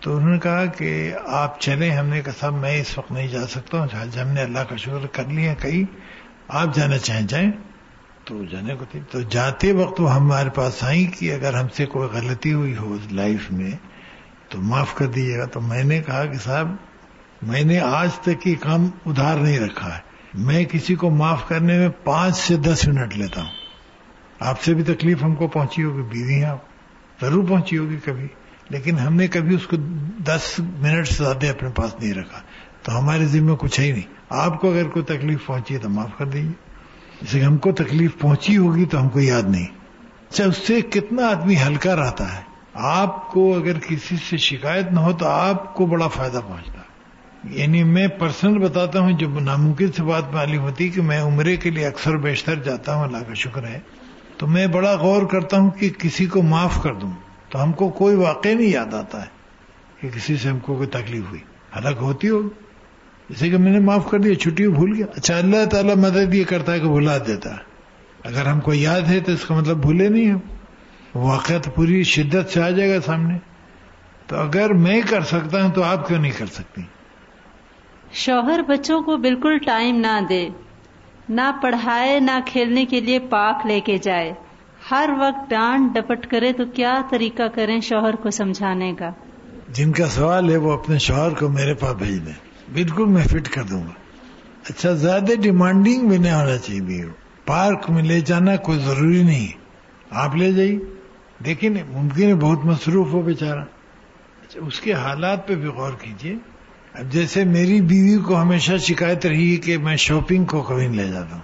تو 0.00 0.16
انہوں 0.16 0.30
نے 0.30 0.38
کہا 0.38 0.66
کہ 0.66 1.12
آپ 1.26 1.60
چلیں، 1.60 1.90
ہم 1.90 2.06
نے 2.06 2.20
کہا 2.20 2.32
صاحب، 2.40 2.54
میں 2.54 2.80
اس 2.80 2.98
وقت 2.98 3.12
نہیں 3.12 3.28
جا 3.28 3.46
سکتا 3.46 3.78
ہوں، 3.78 3.86
حج 4.00 4.18
ہم 4.18 4.28
نے 4.28 4.40
اللہ 4.40 4.58
کا 4.58 4.76
شکر 4.76 5.06
کر 5.12 5.24
لیا 5.28 5.54
کہیں 5.54 5.84
آپ 6.48 6.74
جانا 6.74 6.98
چاہیں، 6.98 7.26
جائیں۔ 7.26 7.52
تو 8.24 8.44
جانے 8.44 8.74
کو 8.74 8.84
تھی۔ 8.90 9.00
تو 9.10 9.20
جاتے 9.20 9.72
وقت 9.72 10.00
وہ 10.00 10.14
ہمارے 10.14 10.50
پاس 10.50 10.84
آئی 10.84 11.06
کہ 11.06 11.34
اگر 11.34 11.54
ہم 11.54 11.66
سے 11.76 11.86
کوئی 11.86 12.08
غلطی 12.12 12.52
ہوئی 12.52 12.76
ہو 12.76 12.96
لائف 13.10 13.50
میں، 13.50 13.70
تو 14.48 14.60
معاف 14.60 14.94
کر 14.94 15.06
دیجیے 15.06 15.38
گا۔ 15.38 15.44
تو 15.44 15.60
میں 15.60 15.84
نے 15.84 16.02
کہا 16.06 16.24
کہ 16.24 16.38
صاحب، 16.38 16.76
میں 17.42 17.64
نے 17.64 17.80
آج 17.80 18.14
تک 18.14 18.46
یہ 18.46 18.54
کام 18.60 18.90
ادھار 19.06 19.36
نہیں 19.36 19.60
رکھا 19.60 19.94
ہے۔ 19.94 20.07
میں 20.34 20.64
کسی 20.64 20.94
کو 20.94 21.10
معاف 21.10 21.48
کرنے 21.48 21.78
میں 21.78 21.88
پانچ 22.04 22.36
سے 22.36 22.56
دس 22.56 22.88
منٹ 22.88 23.16
لیتا 23.16 23.40
ہوں۔ 23.40 23.48
آپ 24.40 24.62
سے 24.62 24.74
بھی 24.74 24.82
تکلیف 24.82 25.22
ہم 25.22 25.34
کو 25.34 25.48
پہنچی 25.48 25.84
ہوگی، 25.84 26.02
بیوی 26.02 26.44
آپ، 26.44 26.58
ضرور 27.20 27.48
پہنچی 27.48 27.78
ہوگی 27.78 27.96
کبھی۔ 28.04 28.26
لیکن 28.68 28.98
ہم 28.98 29.14
نے 29.14 29.26
کبھی 29.26 29.54
اس 29.54 29.66
کو 29.66 29.76
دس 30.26 30.40
منٹ 30.58 31.08
سے 31.08 31.24
زیادہ 31.24 31.46
اپنے 31.46 31.68
پاس 31.68 31.94
نہیں 32.00 32.14
رکھا۔ 32.14 32.40
تو 32.82 32.98
ہمارے 32.98 33.26
ذمہ 33.26 33.54
کچھ 33.54 33.80
ہے 33.80 33.84
ہی 33.84 33.92
نہیں۔ 33.92 34.14
آپ 34.28 34.60
کو 34.60 34.70
اگر 34.70 34.88
کوئی 34.88 35.04
تکلیف 35.04 35.46
پہنچی 35.46 35.74
ہے 35.74 35.78
تو 35.78 35.88
معاف 35.88 36.18
کر 36.18 36.26
دیجیے 36.26 36.52
جیسے 37.22 37.42
ہم 37.42 37.56
کو 37.56 37.72
تکلیف 37.72 38.18
پہنچی 38.18 38.56
ہوگی 38.56 38.84
تو 38.84 39.02
ہم 39.02 39.08
کو 39.08 39.20
یاد 39.20 39.42
نہیں۔ 39.42 39.66
اچھا 40.30 40.44
اس 40.44 40.56
سے 40.56 40.80
کتنا 40.80 41.26
آدمی 41.26 41.54
ہلکا 41.66 41.96
رہتا 41.96 42.36
ہے؟ 42.36 42.42
آپ 42.74 43.30
کو 43.30 43.54
اگر 43.54 43.78
کسی 43.78 44.16
سے 44.16 44.36
شکایت 44.36 44.92
نہ 44.92 45.00
ہو 45.00 45.12
تو 45.12 45.28
آپ 45.28 45.74
کو 45.74 45.86
بڑا 45.86 46.08
فائدہ 46.08 46.40
پہنچتا 46.48 46.77
یعنی 47.44 47.84
میں 47.84 48.08
پرسنل 48.08 48.58
بتاتا 48.58 49.00
ہوں، 49.00 49.12
جب 49.12 49.40
ناممکن 49.40 49.92
سے 49.92 50.02
بات 50.02 50.22
معلوم 50.32 50.58
ہوتی 50.58 50.88
کہ 50.88 51.02
میں 51.02 51.20
عمرے 51.20 51.56
کے 51.56 51.70
لیے 51.70 51.86
اکثر 51.86 52.16
بیشتر 52.16 52.54
جاتا 52.54 52.94
ہوں، 52.94 53.04
اللہ 53.04 53.16
کا 53.16 53.34
شکر 53.34 53.64
ہے، 53.64 53.80
تو 54.36 54.46
میں 54.46 54.66
بڑا 54.66 54.94
غور 54.94 55.22
کرتا 55.22 55.58
ہوں 55.58 55.70
کہ 55.70 55.90
کسی 55.98 56.26
کو 56.26 56.42
معاف 56.42 56.82
کر 56.82 56.94
دوں۔ 56.94 57.10
تو 57.48 57.62
ہم 57.62 57.72
کو 57.72 57.88
کوئی 57.88 58.16
واقع 58.16 58.48
نہیں 58.48 58.68
یاد 58.68 58.94
آتا 58.94 59.20
ہے 59.20 59.26
کہ 60.00 60.08
کسی 60.08 60.36
سے 60.36 60.48
ہم 60.48 60.58
کو 60.58 60.74
کوئی 60.76 60.88
تکلیف 60.88 61.24
ہوئی۔ 61.28 61.40
حالانکہ 61.74 62.00
ہوتی 62.00 62.28
ہو، 62.28 62.42
جیسے 63.30 63.50
کہ 63.50 63.56
میں 63.56 63.72
نے 63.72 63.78
معاف 63.78 64.10
کر 64.10 64.18
دیا، 64.18 64.34
چھٹی 64.34 64.68
بھول 64.68 64.92
گیا۔ 64.96 65.06
اچھا 65.16 65.36
اللہ 65.36 65.64
تعالیٰ 65.64 65.96
مدد 65.96 66.34
یہ 66.34 66.44
کرتا 66.44 66.72
ہے 66.72 66.80
کہ 66.80 66.88
بھلا 66.88 67.18
دیتا 67.26 67.50
ہے۔ 67.50 67.68
اگر 68.24 68.46
ہم 68.46 68.60
کو 68.60 68.74
یاد 68.74 69.00
ہے 69.00 69.20
تو 69.20 69.32
اس 69.32 69.44
کا 69.44 69.54
مطلب 69.54 69.76
بھولے 69.76 70.08
نہیں 70.08 70.30
ہم۔ 70.30 70.38
واقعہ 71.14 71.58
تو 71.58 71.70
پوری 71.70 72.02
شدت 72.02 72.50
سے 72.50 72.62
آ 72.62 72.70
جائے 72.70 72.90
گا 72.90 73.00
سامنے۔ 73.00 73.38
تو 74.26 74.36
اگر 74.36 74.72
میں 74.72 75.00
کر 75.10 75.20
سکتا 75.20 75.62
ہوں 75.62 75.72
تو 75.72 75.82
آپ 75.82 76.08
کیوں 76.08 76.18
نہیں 76.18 76.32
کر 76.38 76.46
سکتی؟ 76.46 76.82
شوہر 78.12 78.60
بچوں 78.68 79.02
کو 79.02 79.16
بالکل 79.16 79.58
ٹائم 79.58 79.96
نہ 79.96 80.20
دے، 80.28 80.48
نہ 81.28 81.50
پڑھائے، 81.62 82.20
نہ 82.20 82.38
کھیلنے 82.46 82.84
کے 82.84 83.00
لیے 83.00 83.18
پاک 83.18 83.66
لے 83.66 83.80
کے 83.80 83.98
جائے۔ 83.98 84.32
ہر 84.90 85.10
وقت 85.18 85.50
ڈانٹ 85.50 85.94
ڈپٹ 85.94 86.26
کرے 86.26 86.52
تو 86.52 86.64
کیا 86.64 87.00
طریقہ 87.10 87.42
کریں 87.54 87.80
شوہر 87.80 88.16
کو 88.16 88.30
سمجھانے 88.30 88.92
کا؟ 88.98 89.10
جن 89.68 89.92
کا 89.92 90.06
سوال 90.06 90.50
ہے 90.50 90.56
وہ 90.56 90.72
اپنے 90.72 90.98
شوہر 90.98 91.34
کو 91.34 91.48
میرے 91.48 91.74
پاس 91.74 91.94
بھیج 91.94 92.26
دیں۔ 92.26 92.32
بالکل 92.72 93.04
میں 93.04 93.22
فٹ 93.22 93.48
کر 93.48 93.62
دوں 93.62 93.82
گا۔ 93.82 93.92
اچھا 94.70 94.92
زیادہ 94.92 95.32
ڈیمانڈنگ 95.42 96.08
بھی 96.08 96.18
نہیں 96.18 96.34
ہونا 96.34 96.56
چاہیے 96.56 96.80
بھی 96.80 97.02
پارک 97.46 97.90
میں 97.90 98.02
لے 98.02 98.20
جانا 98.20 98.56
کوئی 98.56 98.78
ضروری 98.78 99.22
نہیں 99.22 99.58
آپ 100.10 100.36
لے 100.36 100.52
جائیے۔ 100.52 100.78
دیکھیں، 101.44 101.70
ممکن 101.70 102.22
ہے 102.22 102.34
بہت 102.34 102.64
مصروف 102.64 103.12
ہو 103.12 103.22
بیچارہ۔ 103.22 103.60
اچھا 104.42 104.60
اس 104.66 104.80
کے 104.80 104.92
حالات 104.92 105.48
پہ 105.48 105.54
بھی 105.54 105.68
غور 105.68 105.92
کیجیے۔ 105.92 106.36
اب 106.98 107.12
جیسے 107.12 107.44
میری 107.44 107.80
بیوی 107.80 108.22
کو 108.22 108.42
ہمیشہ 108.42 108.76
شکایت 108.76 109.26
رہی 109.26 109.56
کہ 109.56 109.78
میں 109.78 109.96
شاپنگ 109.96 110.44
کو 110.44 110.62
کبھی 110.62 110.86
نہیں 110.86 111.06
لے 111.06 111.12
جاتا 111.12 111.34
ہوں، 111.34 111.42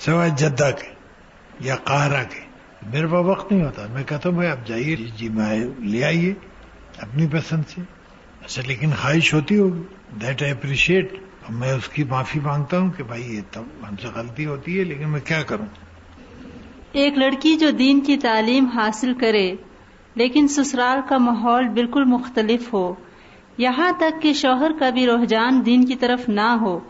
سوائے 0.00 0.30
جدہ 0.36 0.70
کے 0.80 0.94
یا 1.60 1.76
قہرہ 1.76 2.24
کے۔ 2.24 2.40
میرے 2.90 3.06
پاس 3.06 3.26
وقت 3.26 3.52
نہیں 3.52 3.64
ہوتا۔ 3.64 3.86
میں 3.92 4.02
کہتا 4.02 4.28
ہوں، 4.28 4.36
بھائی 4.36 4.50
آپ 4.50 4.66
جائیے۔ 4.66 4.96
جی 4.96 5.28
میں 5.28 5.64
لے 5.78 6.04
آئیے 6.04 6.34
اپنی 6.98 7.26
پسند 7.32 7.62
سے۔ 7.74 7.80
اچھا 8.44 8.62
لیکن 8.66 8.90
خواہش 9.02 9.34
ہوتی 9.34 9.58
ہوگی۔ 9.58 9.82
دیٹ 10.20 10.42
آئی 10.42 10.52
اپریشیٹ 10.52 11.14
میں 11.50 11.72
اس 11.72 11.88
کی 11.88 12.04
معافی 12.04 12.40
مانگتا 12.40 12.78
ہوں 12.78 12.90
کہ 12.90 13.02
بھائی 13.02 13.36
یہ 13.36 13.40
تب 13.50 13.62
ہم 13.88 13.96
سے 14.02 14.08
غلطی 14.14 14.46
ہوتی 14.46 14.78
ہے، 14.78 14.84
لیکن 14.84 15.08
میں 15.08 15.20
کیا 15.20 15.42
کروں؟ 15.42 15.66
ایک 16.92 17.18
لڑکی 17.18 17.56
جو 17.56 17.70
دین 17.70 18.00
کی 18.00 18.16
تعلیم 18.16 18.66
حاصل 18.66 19.14
کرے، 19.20 19.54
لیکن 20.14 20.48
سسرال 20.48 20.98
کا 21.08 21.18
ماحول 21.18 21.68
بالکل 21.68 22.04
مختلف 22.04 22.74
ہو۔ 22.74 22.94
یہاں 23.58 23.92
تک 23.98 24.22
کہ 24.22 24.32
شوہر 24.32 24.70
کا 24.78 24.90
بھی 24.90 25.06
رجحان 25.06 25.66
دین 25.66 25.84
کی 25.84 25.96
طرف 25.96 26.28
نہ 26.28 26.58
ہو، 26.60 26.80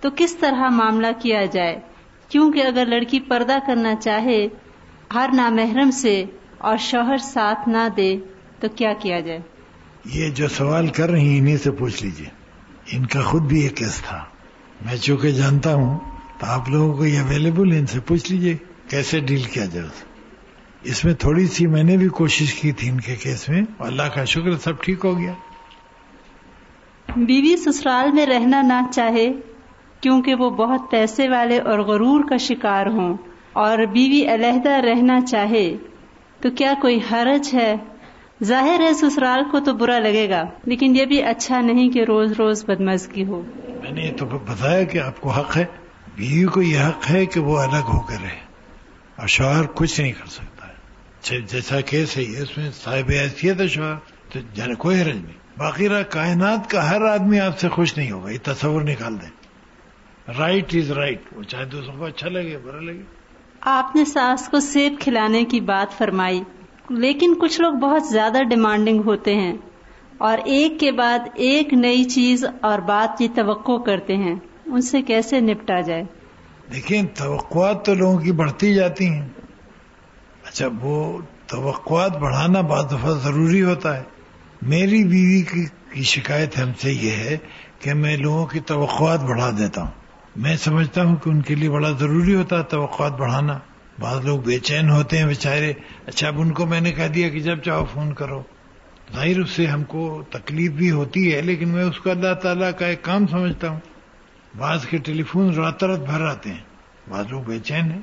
تو 0.00 0.08
کس 0.16 0.36
طرح 0.36 0.68
معاملہ 0.68 1.06
کیا 1.22 1.44
جائے؟ 1.44 1.80
کیونکہ 2.28 2.62
اگر 2.62 2.86
لڑکی 2.86 3.20
پردہ 3.20 3.58
کرنا 3.66 3.94
چاہے، 3.94 4.48
ہر 5.14 5.30
نامحرم 5.34 5.90
سے 5.90 6.24
اور 6.58 6.76
شوہر 6.76 7.16
ساتھ 7.16 7.68
نہ 7.68 7.88
دے، 7.96 8.16
تو 8.60 8.68
کیا 8.76 8.92
کیا 8.92 9.20
جائے؟ 9.20 9.38
یہ 10.04 10.28
جو 10.28 10.48
سوال 10.48 10.86
کر 10.86 11.10
رہی 11.10 11.28
ہیں، 11.28 11.38
انہیں 11.38 11.56
سے 11.56 11.70
پوچھ 11.70 12.04
لیجیے۔ 12.04 12.26
ان 12.96 13.06
کا 13.06 13.20
خود 13.20 13.42
بھی 13.42 13.60
ایک 13.60 13.76
کیس 13.76 14.02
تھا۔ 14.02 14.24
میں 14.86 14.96
چونکہ 14.96 15.30
جانتا 15.30 15.74
ہوں، 15.74 15.98
تو 16.38 16.46
آپ 16.46 16.68
لوگوں 16.68 16.94
کو 16.94 17.06
یہ 17.06 17.20
اویلیبل 17.20 17.72
ان 17.72 17.86
سے 17.86 18.00
پوچھ 18.00 18.32
لیجیے 18.32 18.56
کیسے 18.88 19.20
ڈیل 19.20 19.42
کیا 19.42 19.64
جائے 19.64 19.88
اس 20.82 21.04
میں 21.04 21.14
تھوڑی 21.14 21.46
سی 21.46 21.66
میں 21.66 21.82
نے 21.82 21.96
بھی 21.96 22.08
کوشش 22.08 22.54
کی 22.54 22.72
تھی 22.72 22.88
ان 22.88 23.00
کے 23.00 23.16
کیس 23.16 23.48
میں 23.48 23.62
اللہ 23.78 24.02
کا 24.02 24.24
شکر 24.24 24.56
سب 24.56 24.82
ٹھیک 24.82 25.04
ہو 25.04 25.18
گیا۔ 25.18 25.32
بیوی 27.16 27.56
سسرال 27.56 28.12
میں 28.12 28.26
رہنا 28.26 28.62
نہ 28.62 28.90
چاہے 28.92 29.32
کیونکہ 30.00 30.34
وہ 30.34 30.50
بہت 30.50 30.80
پیسے 30.90 31.28
والے 31.28 31.58
اور 31.58 31.78
غرور 31.78 32.24
کا 32.28 32.36
شکار 32.36 32.86
ہوں۔ 32.86 33.16
اور 33.52 33.78
بیوی 33.78 34.34
علیحدہ 34.34 34.70
رہنا 34.70 35.20
چاہے 35.20 35.76
تو 36.40 36.50
کیا 36.50 36.72
کوئی 36.82 37.00
حرج 37.12 37.54
ہے؟ 37.54 37.76
ظاہر 38.44 38.80
ہے 38.80 38.92
سسرال 38.92 39.44
کو 39.50 39.60
تو 39.60 39.74
برا 39.74 39.98
لگے 39.98 40.30
گا، 40.30 40.42
لیکن 40.64 40.96
یہ 40.96 41.04
بھی 41.04 41.22
اچھا 41.22 41.60
نہیں 41.60 41.90
کہ 41.90 42.04
روز 42.04 42.32
روز 42.32 42.64
بدمزگی 42.64 43.24
ہو۔ 43.24 43.42
میں 43.82 43.90
نے 43.90 44.12
تو 44.12 44.26
بتایا 44.26 44.82
کہ 44.82 44.98
آپ 44.98 45.20
کو 45.20 45.30
حق 45.30 45.56
ہے، 45.56 45.64
بیوی 46.16 46.44
کو 46.44 46.62
یہ 46.62 46.78
حق 46.78 47.10
ہے 47.10 47.26
کہ 47.26 47.40
وہ 47.40 47.58
الگ 47.58 47.84
ہو 47.92 48.00
کر 48.00 48.16
رہے۔ 48.22 48.40
اور 49.16 49.26
شوہر 49.26 49.62
کچھ 49.74 50.00
نہیں 50.00 50.12
کر 50.12 50.26
سکتا۔ 50.26 50.66
ہے 51.30 51.40
جیسا 51.40 51.80
کیس 51.80 52.16
ہے، 52.16 52.22
اس 52.22 52.58
میں 52.58 52.70
صاحب 52.70 53.10
حیثیت 53.10 53.60
ہے 53.60 53.68
شوہر 53.68 53.94
تو 54.32 54.38
جانے 54.54 54.74
کوئی 54.74 55.00
حرج 55.00 55.16
نہیں۔ 55.16 55.41
باقی 55.58 55.88
رہا 55.88 56.02
کائنات 56.02 56.70
کا 56.70 56.90
ہر 56.90 57.02
آدمی 57.02 57.40
آپ 57.40 57.58
سے 57.58 57.68
خوش 57.68 57.96
نہیں 57.96 58.10
ہوگا 58.10 58.30
یہ 58.30 58.38
تصور 58.42 58.82
نکال 58.82 59.20
دیں۔ 59.22 59.30
رائٹ 60.38 60.74
از 60.74 60.90
رائٹ 60.90 61.20
وہ 61.32 61.42
چاہے 61.42 61.64
دوسروں 61.64 61.96
کو 61.98 62.04
اچھا 62.04 62.28
لگے 62.28 62.58
برا 62.64 62.80
لگے۔ 62.80 63.02
آپ 63.60 63.96
نے 63.96 64.04
ساس 64.04 64.48
کو 64.48 64.60
سیب 64.60 64.94
کھلانے 65.00 65.44
کی 65.44 65.60
بات 65.60 65.98
فرمائی 65.98 66.42
لیکن 66.90 67.34
کچھ 67.40 67.60
لوگ 67.60 67.72
بہت 67.72 68.06
زیادہ 68.06 68.42
ڈیمانڈنگ 68.42 69.02
ہوتے 69.04 69.34
ہیں 69.34 69.56
اور 70.18 70.38
ایک 70.44 70.80
کے 70.80 70.92
بعد 70.92 71.18
ایک 71.34 71.74
نئی 71.74 72.04
چیز 72.04 72.44
اور 72.60 72.78
بات 72.78 73.18
کی 73.18 73.28
توقع 73.28 73.82
کرتے 73.82 74.16
ہیں۔ 74.16 74.34
ان 74.66 74.80
سے 74.80 75.02
کیسے 75.02 75.40
نپٹا 75.40 75.80
جائے؟ 75.80 76.04
دیکھیں 76.72 77.02
توقعات 77.02 77.84
تو 77.84 77.94
لوگوں 77.94 78.18
کی 78.18 78.32
بڑھتی 78.32 78.74
جاتی 78.74 79.06
ہیں۔ 79.06 79.28
اچھا 80.44 80.66
وہ 80.80 81.18
توقعات 81.46 82.16
بڑھانا 82.16 82.60
بعض 82.60 82.86
دفعہ 82.86 83.10
ضروری 83.10 83.62
ہوتا 83.62 83.96
ہے۔ 83.96 84.02
میری 84.62 85.04
بیوی 85.04 85.66
کی 85.92 86.02
شکایت 86.02 86.58
ہم 86.58 86.72
سے 86.80 86.92
یہ 86.92 87.10
ہے 87.10 87.36
کہ 87.78 87.94
میں 87.94 88.16
لوگوں 88.16 88.46
کی 88.46 88.60
توقعات 88.60 89.20
بڑھا 89.20 89.50
دیتا 89.58 89.82
ہوں۔ 89.82 89.90
میں 90.36 90.56
سمجھتا 90.56 91.04
ہوں 91.04 91.16
کہ 91.16 91.30
ان 91.30 91.42
کے 91.42 91.54
لیے 91.54 91.70
بڑا 91.70 91.90
ضروری 91.90 92.34
ہوتا 92.34 92.58
ہے 92.58 92.62
توقعات 92.62 93.12
بڑھانا۔ 93.12 93.58
بعض 94.00 94.24
لوگ 94.24 94.40
بے 94.40 94.58
چین 94.58 94.90
ہوتے 94.90 95.18
ہیں 95.18 95.26
بیچارے۔ 95.26 95.72
اچھا 96.06 96.28
اب 96.28 96.40
ان 96.40 96.52
کو 96.52 96.66
میں 96.66 96.80
نے 96.80 96.92
کہہ 96.92 97.08
دیا 97.08 97.28
کہ 97.28 97.40
جب 97.40 97.58
چاہو 97.58 97.86
فون 97.92 98.12
کرو۔ 98.12 98.42
ظاہر 99.14 99.40
اس 99.40 99.50
سے 99.50 99.66
ہم 99.66 99.84
کو 99.84 100.22
تکلیف 100.30 100.70
بھی 100.70 100.90
ہوتی 100.90 101.34
ہے، 101.34 101.42
لیکن 101.42 101.68
میں 101.68 101.84
اس 101.84 101.98
کو 101.98 102.10
اللہ 102.10 102.34
تعالیٰ 102.34 102.70
کا 102.78 102.86
ایک 102.86 103.02
کام 103.02 103.26
سمجھتا 103.26 103.68
ہوں۔ 103.68 103.80
بعض 104.58 104.86
کے 104.86 104.98
ٹیلی 104.98 105.22
فون 105.22 105.54
رات 105.54 105.84
رات 105.84 105.98
بھر 105.98 106.20
آتے 106.20 106.50
ہیں۔ 106.50 106.62
بعض 107.10 107.24
لوگ 107.30 107.42
بے 107.42 107.58
چین 107.58 107.92
ہیں۔ 107.92 108.02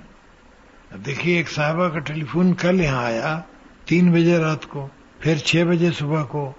اب 0.91 1.06
دیکھیے، 1.06 1.38
ایک 1.38 1.50
صاحبہ 1.52 1.88
کا 1.88 2.00
ٹیلی 2.00 2.26
فون 2.26 2.54
کل 2.54 2.82
یہاں 2.82 3.06
آیا 3.06 3.41
تین 3.86 4.12
بجے 4.12 4.38
رات 4.38 4.65
کو۔ 4.65 4.88
پھر 5.19 5.38
چھ 5.38 5.63
بجے 5.69 5.91
صبح 5.91 6.23
کو، 6.23 6.51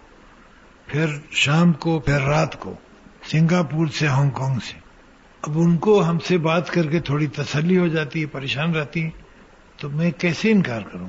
پھر 0.87 1.07
شام 1.31 1.73
کو، 1.73 2.01
پھر 2.01 2.20
رات 2.20 2.61
کو، 2.61 2.75
سنگاپور 3.31 3.87
سے 3.87 4.07
ہانگ 4.07 4.31
کانگ 4.31 4.59
سے۔ 4.59 4.79
اب 5.42 5.51
ان 5.55 5.77
کو 5.77 6.09
ہم 6.09 6.18
سے 6.18 6.38
بات 6.38 6.70
کر 6.70 6.87
کے 6.87 7.01
تھوڑی 7.01 7.27
تسلی 7.27 7.79
ہو 7.79 7.87
جاتی 7.87 8.20
ہے، 8.20 8.27
پریشان 8.27 8.75
رہتی 8.75 9.05
ہے 9.05 9.11
تو 9.77 9.88
میں 9.88 10.11
کیسے 10.11 10.51
انکار 10.51 10.81
کروں؟ 10.83 11.09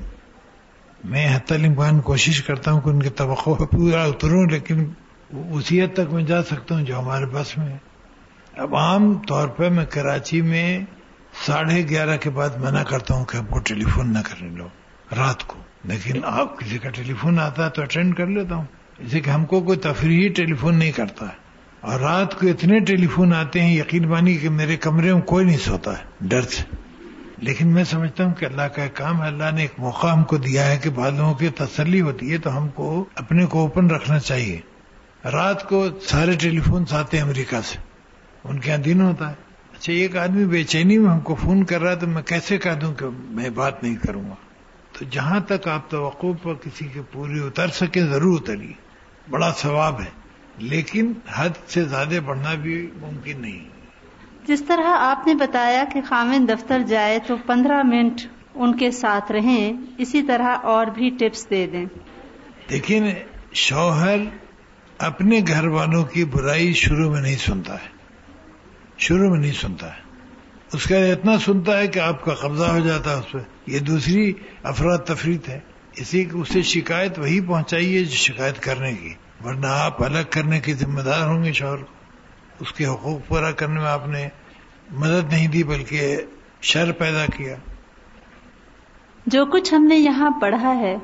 میں 1.03 1.35
حت 1.35 1.51
الامکان 1.51 1.99
کوشش 1.99 2.43
کرتا 2.43 2.71
ہوں 2.71 2.81
کہ 2.81 2.89
ان 2.89 3.01
کی 3.03 3.09
توقع 3.09 3.63
پورا 3.65 4.03
اتروں، 4.03 4.45
لیکن 4.45 4.85
اسی 5.29 5.83
حد 5.83 5.93
تک 5.93 6.13
میں 6.13 6.23
جا 6.23 6.43
سکتا 6.43 6.75
ہوں 6.75 6.81
جو 6.81 6.99
ہمارے 6.99 7.25
بس 7.25 7.57
میں 7.57 7.67
ہے۔ 7.67 7.77
اب 8.57 8.75
عام 8.75 9.13
طور 9.27 9.47
پہ 9.47 9.69
میں 9.69 9.85
کراچی 9.85 10.41
میں 10.41 10.79
ساڑھے 11.45 11.89
گیارہ 11.89 12.17
کے 12.17 12.29
بعد 12.29 12.49
منع 12.57 12.83
کرتا 12.83 13.13
ہوں 13.13 13.25
کہ 13.25 13.37
ہم 13.37 13.45
کو 13.45 13.59
ٹیلی 13.59 13.85
فون 13.85 14.13
نہ 14.13 14.19
کرنے 14.19 14.49
لو 14.49 14.67
رات 15.17 15.47
کو۔ 15.47 15.59
لیکن 15.83 16.21
آپ 16.25 16.59
کسی 16.59 16.77
کا 16.77 16.89
ٹیلی 16.89 17.13
فون 17.13 17.39
آتا 17.39 17.65
ہے 17.65 17.69
تو 17.69 17.81
اٹینڈ 17.81 18.15
کر 18.15 18.25
لیتا 18.25 18.55
ہوں۔ 18.55 18.65
اسے 18.99 19.19
کہ 19.19 19.29
ہم 19.29 19.45
کو 19.45 19.61
کوئی 19.61 19.77
تفریحی 19.77 20.29
ٹیلی 20.29 20.53
فون 20.53 20.75
نہیں 20.75 20.91
کرتا 20.91 21.25
ہے۔ 21.25 21.33
اور 21.81 21.99
رات 21.99 22.39
کو 22.39 22.47
اتنے 22.47 22.79
ٹیلی 22.79 23.07
فون 23.07 23.33
آتے 23.33 23.61
ہیں، 23.61 23.77
یقین 23.77 24.07
مانی 24.07 24.37
کہ 24.37 24.49
میرے 24.49 24.77
کمرے 24.77 25.13
میں 25.13 25.21
کوئی 25.21 25.45
نہیں 25.45 25.57
سوتا 25.57 25.99
ہے۔ 25.99 26.03
ڈر 26.21 26.41
سے۔ 26.41 26.63
لیکن 27.37 27.67
میں 27.67 27.83
سمجھتا 27.83 28.25
ہوں 28.25 28.33
کہ 28.33 28.45
اللہ 28.45 28.61
کا 28.61 28.83
ایک 28.83 28.95
کام 28.95 29.21
ہے، 29.23 29.27
اللہ 29.27 29.51
نے 29.53 29.61
ایک 29.61 29.71
موقع 29.77 30.07
ہم 30.07 30.23
کو 30.23 30.37
دیا 30.37 30.65
ہے 30.65 30.77
کہ 30.77 30.89
بعض 30.89 31.13
کی 31.39 31.47
تسلی 31.47 32.01
ہوتی 32.01 32.31
ہے 32.31 32.37
تو 32.37 32.57
ہم 32.57 32.67
کو 32.67 33.05
اپنے 33.15 33.45
کو 33.45 33.59
اوپن 33.59 33.89
رکھنا 33.89 34.19
چاہیے۔ 34.19 34.59
رات 35.25 35.69
کو 35.69 35.87
سارے 36.01 36.31
ٹیلی 36.31 36.59
فون 36.59 36.83
آتے 36.91 37.17
ہیں 37.17 37.23
امریکہ 37.23 37.61
سے۔ 37.61 37.77
ان 38.43 38.59
کے 38.59 38.69
یہاں 38.69 38.79
دن 38.79 39.01
ہوتا 39.01 39.29
ہے۔ 39.29 39.33
اچھا 39.73 39.93
ایک 39.93 40.17
آدمی 40.17 40.45
بے 40.45 40.63
چینی 40.63 40.97
میں 40.97 41.11
ہم 41.11 41.19
کو 41.19 41.35
فون 41.35 41.63
کر 41.63 41.81
رہا 41.81 41.91
ہے 41.91 41.95
تو 41.95 42.07
میں 42.07 42.21
کیسے 42.21 42.57
کہہ 42.57 42.71
دوں 42.71 42.93
کہ 42.93 43.05
میں 43.13 43.49
بات 43.49 43.83
نہیں 43.83 43.95
کروں 43.95 44.23
گا؟ 44.23 44.35
تو 45.01 45.07
جہاں 45.11 45.39
تک 45.39 45.67
آپ 45.67 45.89
توقع 45.89 46.27
پر 46.43 46.53
کسی 46.53 46.87
کے 46.93 47.01
پوری 47.11 47.39
اتر 47.39 47.67
سکیں 47.67 48.01
ضرور 48.01 48.39
اتریے 48.41 48.73
بڑا 49.29 49.53
ثواب 49.57 50.01
ہے۔ 50.01 50.05
لیکن 50.57 51.13
حد 51.33 51.49
سے 51.67 51.83
زیادہ 51.83 52.19
بڑھنا 52.25 52.53
بھی 52.53 52.91
ممکن 53.01 53.41
نہیں۔ 53.41 53.69
جس 54.45 54.63
طرح 54.67 54.87
آپ 54.87 55.27
نے 55.27 55.33
بتایا 55.33 55.83
کہ 55.93 56.01
خامن 56.05 56.47
دفتر 56.47 56.79
جائے 56.79 57.19
تو 57.27 57.35
پندرہ 57.45 57.83
منٹ 57.83 58.13
ان 58.55 58.77
کے 58.77 58.91
ساتھ 58.91 59.31
رہیں 59.31 59.73
اسی 59.97 60.23
طرح 60.23 60.57
اور 60.63 60.85
بھی 60.85 61.09
ٹپس 61.09 61.49
دے 61.49 61.67
دیں۔ 61.67 61.85
لیکن 62.69 63.09
شوہر 63.53 64.17
اپنے 64.97 65.41
گھر 65.47 65.67
والوں 65.67 66.03
کی 66.03 66.25
برائی 66.25 66.73
شروع 66.73 67.11
میں 67.11 67.21
نہیں 67.21 67.35
سنتا 67.35 67.73
ہے۔ 67.73 67.87
شروع 68.97 69.29
میں 69.29 69.39
نہیں 69.39 69.61
سنتا 69.61 69.87
ہے۔ 69.87 70.10
اس 70.73 70.83
کا 70.85 70.97
اتنا 70.97 71.37
سنتا 71.37 71.77
ہے 71.77 71.87
کہ 71.87 71.99
آپ 71.99 72.25
کا 72.25 72.33
قبضہ 72.33 72.65
ہو 72.65 72.79
جاتا 72.79 73.09
ہے 73.11 73.15
اس 73.15 73.31
پہ۔ 73.31 73.37
یہ 73.67 73.79
دوسری 73.79 74.33
افراد 74.63 74.97
تفریح 74.97 75.37
ہے۔ 75.49 75.59
اسی 75.95 76.29
اسے 76.33 76.61
شکایت 76.61 77.19
وہی 77.19 77.41
پہنچائیے 77.41 78.03
جو 78.03 78.15
شکایت 78.15 78.59
کرنے 78.59 78.93
کی۔ 78.93 79.13
ورنہ 79.45 79.65
آپ 79.69 80.03
الگ 80.03 80.17
کرنے 80.29 80.59
کے 80.59 80.73
ذمہ 80.73 81.01
دار 81.01 81.27
ہوں 81.27 81.43
گے 81.43 81.51
شوہر 81.51 81.77
کو۔ 81.77 81.85
اس 82.59 82.71
کے 82.73 82.85
حقوق 82.85 83.27
پورا 83.27 83.51
کرنے 83.51 83.79
میں 83.79 83.89
آپ 83.89 84.07
نے 84.07 84.29
مدد 84.91 85.33
نہیں 85.33 85.47
دی 85.47 85.63
بلکہ 85.63 86.17
شر 86.61 86.91
پیدا 86.91 87.25
کیا۔ 87.25 87.55
جو 89.25 89.45
کچھ 89.45 89.73
ہم 89.73 89.83
نے 89.83 89.95
یہاں 89.95 90.29
پڑھا 90.41 90.75
ہے 90.75 90.95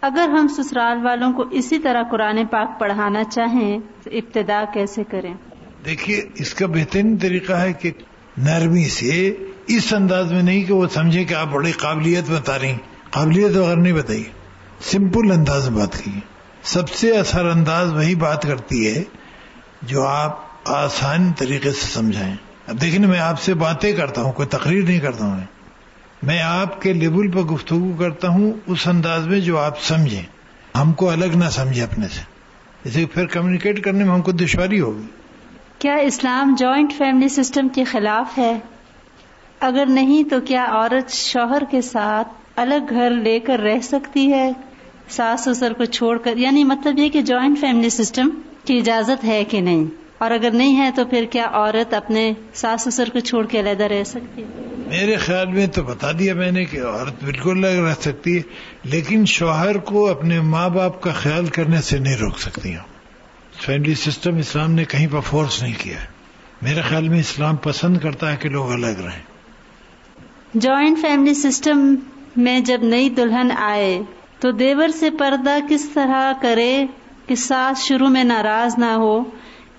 اگر 0.00 0.28
ہم 0.28 0.46
سسرال 0.48 0.98
والوں 1.02 1.32
کو 1.32 1.44
اسی 1.50 1.78
طرح 1.78 2.02
قرآن 2.10 2.46
پاک 2.46 2.80
پڑھانا 2.80 3.24
چاہیں 3.24 3.78
تو 4.02 4.10
ابتدا 4.12 4.64
کیسے 4.74 5.04
کریں؟ 5.04 5.34
دیکھیے 5.84 6.28
اس 6.34 6.54
کا 6.54 6.66
بہترین 6.66 7.16
طریقہ 7.18 7.52
ہے 7.52 7.72
کہ 7.72 7.90
نرمی 8.38 8.88
سے 8.88 9.36
اس 9.66 9.92
انداز 9.92 10.32
میں 10.32 10.42
نہیں 10.42 10.64
کہ 10.64 10.72
وہ 10.72 10.86
سمجھے 10.94 11.24
کہ 11.24 11.34
آپ 11.34 11.46
بڑی 11.46 11.72
قابلیت 11.72 12.30
بتا 12.30 12.58
رہی 12.58 12.74
قابلیت 13.10 13.56
وغیرہ 13.56 13.78
نہیں 13.78 13.92
بتائیے 13.92 14.24
سمپل 14.80 15.32
انداز 15.32 15.68
میں 15.68 15.78
بات 15.78 16.04
کیجیے۔ 16.04 16.20
سب 16.62 16.90
سے 16.90 17.18
اثر 17.18 17.44
انداز 17.44 17.92
وہی 17.92 18.14
بات 18.14 18.42
کرتی 18.42 18.86
ہے 18.86 19.02
جو 19.82 20.06
آپ 20.06 20.40
آسان 20.64 21.32
طریقے 21.38 21.70
سے 21.70 21.86
سمجھائیں۔ 21.92 22.36
اب 22.68 22.80
دیکھیں 22.80 23.06
میں 23.06 23.18
آپ 23.18 23.40
سے 23.40 23.54
باتیں 23.54 23.92
کرتا 23.92 24.22
ہوں، 24.22 24.32
کوئی 24.32 24.48
تقریر 24.48 24.84
نہیں 24.84 25.00
کرتا 25.00 25.24
ہوں 25.24 25.40
میں۔ 26.22 26.42
آپ 26.42 26.82
کے 26.82 26.92
لیول 26.92 27.30
پر 27.30 27.40
گفتگو 27.40 27.96
کرتا 27.98 28.28
ہوں 28.28 28.52
اس 28.66 28.88
انداز 28.88 29.26
میں 29.26 29.40
جو 29.40 29.58
آپ 29.58 29.82
سمجھیں۔ 29.82 30.22
ہم 30.78 30.92
کو 30.92 31.10
الگ 31.10 31.24
نہ 31.24 31.44
سمجھے 31.50 31.82
اپنے 31.82 32.08
سے۔ 32.08 32.20
جیسے 32.84 33.06
پھر 33.06 33.26
کمیونیکیٹ 33.26 33.84
کرنے 33.84 34.04
میں 34.04 34.14
ہم 34.14 34.22
کو 34.22 34.32
دشواری 34.32 34.80
ہوگی۔ 34.80 35.06
کیا 35.78 35.94
اسلام 35.94 36.54
جوائنٹ 36.58 36.92
فیملی 36.98 37.28
سسٹم 37.28 37.68
کے 37.68 37.84
خلاف 37.84 38.38
ہے؟ 38.38 38.58
اگر 39.60 39.86
نہیں 39.86 40.30
تو 40.30 40.40
کیا 40.40 40.64
عورت 40.64 41.10
شوہر 41.10 41.62
کے 41.70 41.80
ساتھ 41.80 42.28
الگ 42.56 42.90
گھر 42.90 43.10
لے 43.10 43.38
کر 43.40 43.58
رہ 43.58 43.80
سکتی 43.80 44.32
ہے؟ 44.32 44.52
ساس 45.08 45.40
سسر 45.44 45.72
کو 45.72 45.84
چھوڑ 45.84 46.18
کر 46.18 46.36
یعنی 46.36 46.64
مطلب 46.64 46.98
یہ 46.98 47.08
کہ 47.08 47.22
جوائنٹ 47.22 47.58
فیملی 47.60 47.90
سسٹم 47.90 48.30
کی 48.64 48.78
اجازت 48.78 49.24
ہے 49.24 49.44
کہ 49.44 49.60
نہیں؟ 49.60 49.84
اور 50.18 50.30
اگر 50.30 50.50
نہیں 50.50 50.76
ہے 50.76 50.90
تو 50.94 51.04
پھر 51.04 51.24
کیا 51.30 51.48
عورت 51.52 51.94
اپنے 51.94 52.32
ساس 52.54 52.82
سسر 52.82 53.08
کو 53.12 53.20
چھوڑ 53.20 53.46
کے 53.46 53.60
علیحدہ 53.60 53.84
رہ 53.84 54.04
سکتی 54.04 54.42
ہے؟ 54.42 54.68
میرے 54.86 55.16
خیال 55.16 55.46
میں 55.46 55.66
تو 55.66 55.82
بتا 55.82 56.12
دیا 56.12 56.34
میں 56.34 56.50
نے 56.50 56.64
کہ 56.64 56.82
عورت 56.82 57.24
بالکل 57.24 57.50
الگ 57.50 57.80
رہ 57.80 57.94
سکتی 58.00 58.36
ہے، 58.36 58.42
لیکن 58.84 59.24
شوہر 59.24 59.78
کو 59.78 60.08
اپنے 60.10 60.40
ماں 60.40 60.68
باپ 60.68 61.00
کا 61.02 61.12
خیال 61.12 61.46
کرنے 61.46 61.80
سے 61.80 61.98
نہیں 61.98 62.16
روک 62.16 62.38
سکتی 62.38 62.76
ہوں۔ 62.76 62.91
فیملی 63.64 63.94
سسٹم 63.94 64.36
اسلام 64.36 64.72
نے 64.72 64.84
کہیں 64.84 65.06
پر 65.10 65.20
فورس 65.20 65.62
نہیں 65.62 65.74
کیا 65.78 65.96
میرے 66.62 66.80
خیال 66.82 67.08
میں 67.08 67.20
اسلام 67.20 67.56
پسند 67.56 67.96
کرتا 67.98 68.32
ہے 68.32 68.36
کہ 68.36 68.48
لوگ 68.48 68.72
الگ 68.72 68.86
رہیں۔ 68.86 69.22
جوائنٹ 70.54 70.98
فیملی 71.00 71.34
سسٹم 71.34 71.94
میں 72.36 72.60
جب 72.60 72.78
نئی 72.82 73.10
دلہن 73.10 73.50
آئے 73.58 74.00
تو 74.40 74.50
دیور 74.50 74.88
سے 74.88 75.10
پردہ 75.10 75.58
کس 75.68 75.90
طرح 75.94 76.32
کرے 76.42 76.86
کہ 77.26 77.34
ساس 77.34 77.84
شروع 77.84 78.08
میں 78.08 78.24
ناراض 78.24 78.78
نہ 78.78 78.84
ہو 78.84 79.22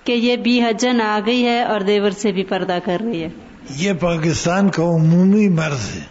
کہ 0.04 0.12
یہ 0.12 0.36
بی 0.36 0.62
حجن 0.62 1.00
آ 1.00 1.20
گئی 1.26 1.44
ہے 1.46 1.62
اور 1.62 1.80
دیور 1.80 2.10
سے 2.10 2.32
بھی 2.32 2.44
پردہ 2.44 2.78
کر 2.84 2.96
رہی 3.04 3.22
ہے۔ 3.22 3.28
یہ 3.76 3.92
پاکستان 3.92 4.70
کا 4.70 4.82
عمومی 4.82 5.48
مرض 5.48 5.94
ہے۔ 5.94 6.02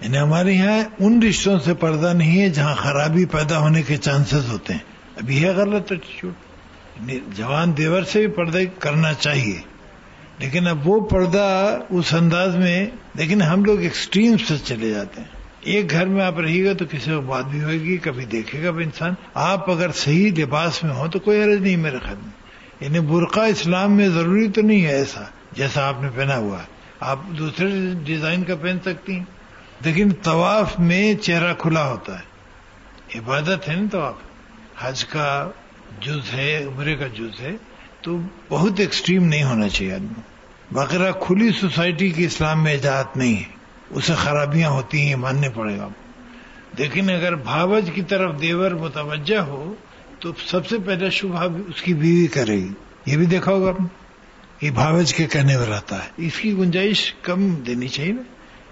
یعنی 0.00 0.18
ہمارے 0.18 0.52
یہاں 0.52 0.82
ان 0.98 1.22
رشتوں 1.22 1.58
سے 1.58 1.74
پردہ 1.74 2.12
نہیں 2.12 2.42
ہے 2.42 2.48
جہاں 2.48 2.74
خرابی 2.74 3.24
پیدا 3.24 3.58
ہونے 3.58 3.82
کے 3.82 3.96
چانسز 3.96 4.50
ہوتے 4.50 4.72
ہیں۔ 4.72 4.80
ابھی 5.22 5.44
ہے 5.44 5.50
غلط 5.50 5.92
ایٹیچیوڈ 5.92 6.32
جوان 7.28 7.76
دیور 7.76 8.02
سے 8.02 8.18
بھی 8.18 8.26
پردہ 8.26 8.58
کرنا 8.78 9.14
چاہیے۔ 9.14 9.60
لیکن 10.38 10.66
اب 10.66 10.88
وہ 10.88 11.00
پردہ 11.00 11.78
اس 11.90 12.14
انداز 12.14 12.56
میں، 12.56 12.86
لیکن 13.14 13.42
ہم 13.42 13.64
لوگ 13.64 13.80
ایکسٹریم 13.80 14.36
سے 14.36 14.58
چلے 14.64 14.90
جاتے 14.90 15.20
ہیں۔ 15.20 15.28
ایک 15.60 15.90
گھر 15.90 16.06
میں 16.06 16.24
آپ 16.24 16.38
رہیے 16.38 16.64
گا 16.64 16.72
تو 16.72 16.84
کسی 16.90 17.10
کو 17.10 17.20
بات 17.20 17.44
بھی 17.44 17.62
ہوئے 17.62 17.80
گی، 17.80 17.96
کبھی 17.96 18.24
دیکھے 18.24 18.64
گا 18.64 18.70
بھی 18.70 18.84
انسان۔ 18.84 19.14
آپ 19.34 19.70
اگر 19.70 19.90
صحیح 19.92 20.30
لباس 20.38 20.84
میں 20.84 20.94
ہو 20.94 21.08
تو 21.08 21.18
کوئی 21.18 21.42
عرض 21.42 21.60
نہیں 21.60 21.76
میرے 21.76 21.98
خیال 21.98 22.16
میں۔ 22.16 22.32
یعنی 22.80 23.00
برقع 23.00 23.40
اسلام 23.40 23.92
میں 23.92 24.08
ضروری 24.08 24.48
تو 24.48 24.60
نہیں 24.60 24.82
ہے 24.82 24.92
ایسا، 24.92 25.20
جیسا 25.52 25.88
آپ 25.88 26.02
نے 26.02 26.08
پہنا 26.14 26.36
ہوا 26.36 26.58
ہے۔ 26.58 26.66
آپ 27.00 27.18
دوسرے 27.38 27.68
ڈیزائن 28.04 28.44
کا 28.44 28.56
پہن 28.56 28.78
سکتی 28.84 29.14
ہیں۔ 29.14 29.24
لیکن 29.84 30.10
طواف 30.22 30.78
میں 30.78 31.14
چہرہ 31.14 31.54
کھلا 31.58 31.86
ہوتا 31.88 32.18
ہے۔ 32.18 32.30
عبادت 33.18 33.68
ہے 33.68 33.74
نا 33.74 33.88
طواف۔ 33.92 34.14
حج 34.78 35.04
کا 35.04 35.50
جز 36.00 36.34
ہے، 36.34 36.64
عمرے 36.64 36.96
کا 36.96 37.06
جز 37.06 37.40
ہے، 37.40 37.56
تو 38.00 38.18
بہت 38.48 38.80
ایکسٹریم 38.80 39.24
نہیں 39.24 39.44
ہونا 39.44 39.68
چاہیے 39.68 39.94
آدمی۔ 39.94 40.20
باقاعدہ 40.72 41.12
کھلی 41.26 41.50
سوسائٹی 41.52 42.10
کی 42.10 42.24
اسلام 42.24 42.62
میں 42.62 42.72
اجازت 42.72 43.16
نہیں 43.16 43.36
ہے۔ 43.36 43.42
اسے 43.90 44.12
خرابیاں 44.14 44.70
ہوتی 44.70 45.08
ہیں 45.08 45.16
ماننے 45.16 45.48
پڑے 45.48 45.78
گا۔ 45.78 45.88
لیکن 46.78 47.10
اگر 47.10 47.34
بھاوج 47.34 47.90
کی 47.94 48.02
طرف 48.02 48.40
دیور 48.40 48.70
متوجہ 48.70 49.38
ہو، 49.38 49.74
تو 50.20 50.32
سب 50.46 50.66
سے 50.66 50.78
پہلے 50.78 51.10
شبہ 51.10 51.44
اس 51.68 51.82
کی 51.82 51.94
بیوی 51.94 52.26
کرے 52.26 52.56
گی۔ 52.56 52.72
یہ 53.06 53.16
بھی 53.16 53.26
دیکھا 53.26 53.52
ہوگا 53.52 53.68
آپ 53.68 53.80
نے؟ 53.80 53.86
یہ 54.66 54.70
بھاوج 54.70 55.14
کے 55.14 55.26
کہنے 55.26 55.58
میں 55.58 55.66
رہتا 55.66 56.04
ہے۔ 56.04 56.10
اس 56.16 56.40
کی 56.40 56.52
گنجائش 56.52 57.14
کم 57.22 57.54
دینی 57.54 57.88
چاہیے 57.88 58.12
نا۔ 58.12 58.22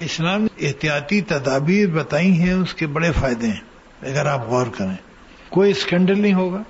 اسلام 0.00 0.46
احتیاطی 0.60 1.20
تدابیر 1.20 1.88
بتائی 1.88 2.32
ہیں، 2.32 2.52
اس 2.52 2.74
کے 2.74 2.86
بڑے 2.86 3.12
فائدے 3.12 3.46
ہیں۔ 3.46 3.60
اگر 4.02 4.26
آپ 4.26 4.48
غور 4.48 4.66
کریں، 4.66 4.96
کوئی 5.48 5.70
اسکینڈل 5.70 6.20
نہیں 6.20 6.34
ہوگا۔ 6.34 6.62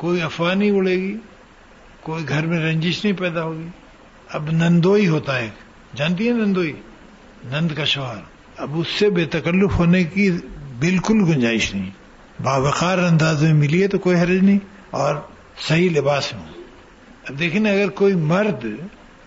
کوئی 0.00 0.22
افواہ 0.22 0.54
نہیں 0.54 0.70
اڑے 0.70 0.96
گی، 0.96 1.16
کوئی 2.00 2.28
گھر 2.28 2.46
میں 2.46 2.58
رنجش 2.58 3.04
نہیں 3.04 3.16
پیدا 3.16 3.42
ہوگی۔ 3.42 3.68
اب 4.28 4.50
نندوئی 4.50 5.08
ہوتا 5.08 5.38
ہے۔ 5.38 5.50
جانتی 5.96 6.28
ہے 6.28 6.32
نندوئی؟ 6.32 6.72
نند 7.44 7.72
کا 7.76 7.84
شوہر۔ 7.84 8.20
اب 8.56 8.78
اس 8.78 8.88
سے 8.88 9.10
بے 9.10 9.24
تکلف 9.24 9.70
ہونے 9.78 10.04
کی 10.04 10.30
بالکل 10.78 11.14
گنجائش 11.14 11.74
نہیں۔ 11.74 11.90
باوقار 12.42 12.98
انداز 12.98 13.42
میں 13.42 13.54
ملی 13.54 13.82
ہے 13.82 13.88
تو 13.88 13.98
کوئی 13.98 14.20
حرج 14.20 14.42
نہیں، 14.42 14.58
اور 14.90 15.14
صحیح 15.68 15.90
لباس 15.90 16.32
میں۔ 16.32 16.62
اب 17.28 17.38
دیکھیں 17.38 17.70
اگر 17.70 17.88
کوئی 17.88 18.14
مرد 18.14 18.66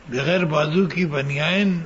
بغیر 0.10 0.46
بازو 0.46 0.86
کی 0.86 1.06
بنیائن 1.06 1.80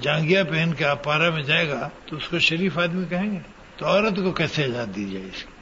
جانگیا 0.00 0.44
پہن 0.44 0.70
کے 0.78 0.84
آپ 0.84 1.04
پارا 1.04 1.30
میں 1.30 1.42
جائے 1.42 1.68
گا 1.68 1.88
تو 2.06 2.16
اس 2.16 2.28
کو 2.28 2.38
شریف 2.38 2.78
آدمی 2.78 3.04
کہیں 3.08 3.30
گے؟ 3.30 3.38
تو 3.76 3.86
عورت 3.86 4.16
کو 4.16 4.32
کیسے 4.32 4.64
آزاد 4.64 4.96
دی 4.96 5.04
جائے 5.12 5.24
اس 5.24 5.42
کی؟ 5.42 5.57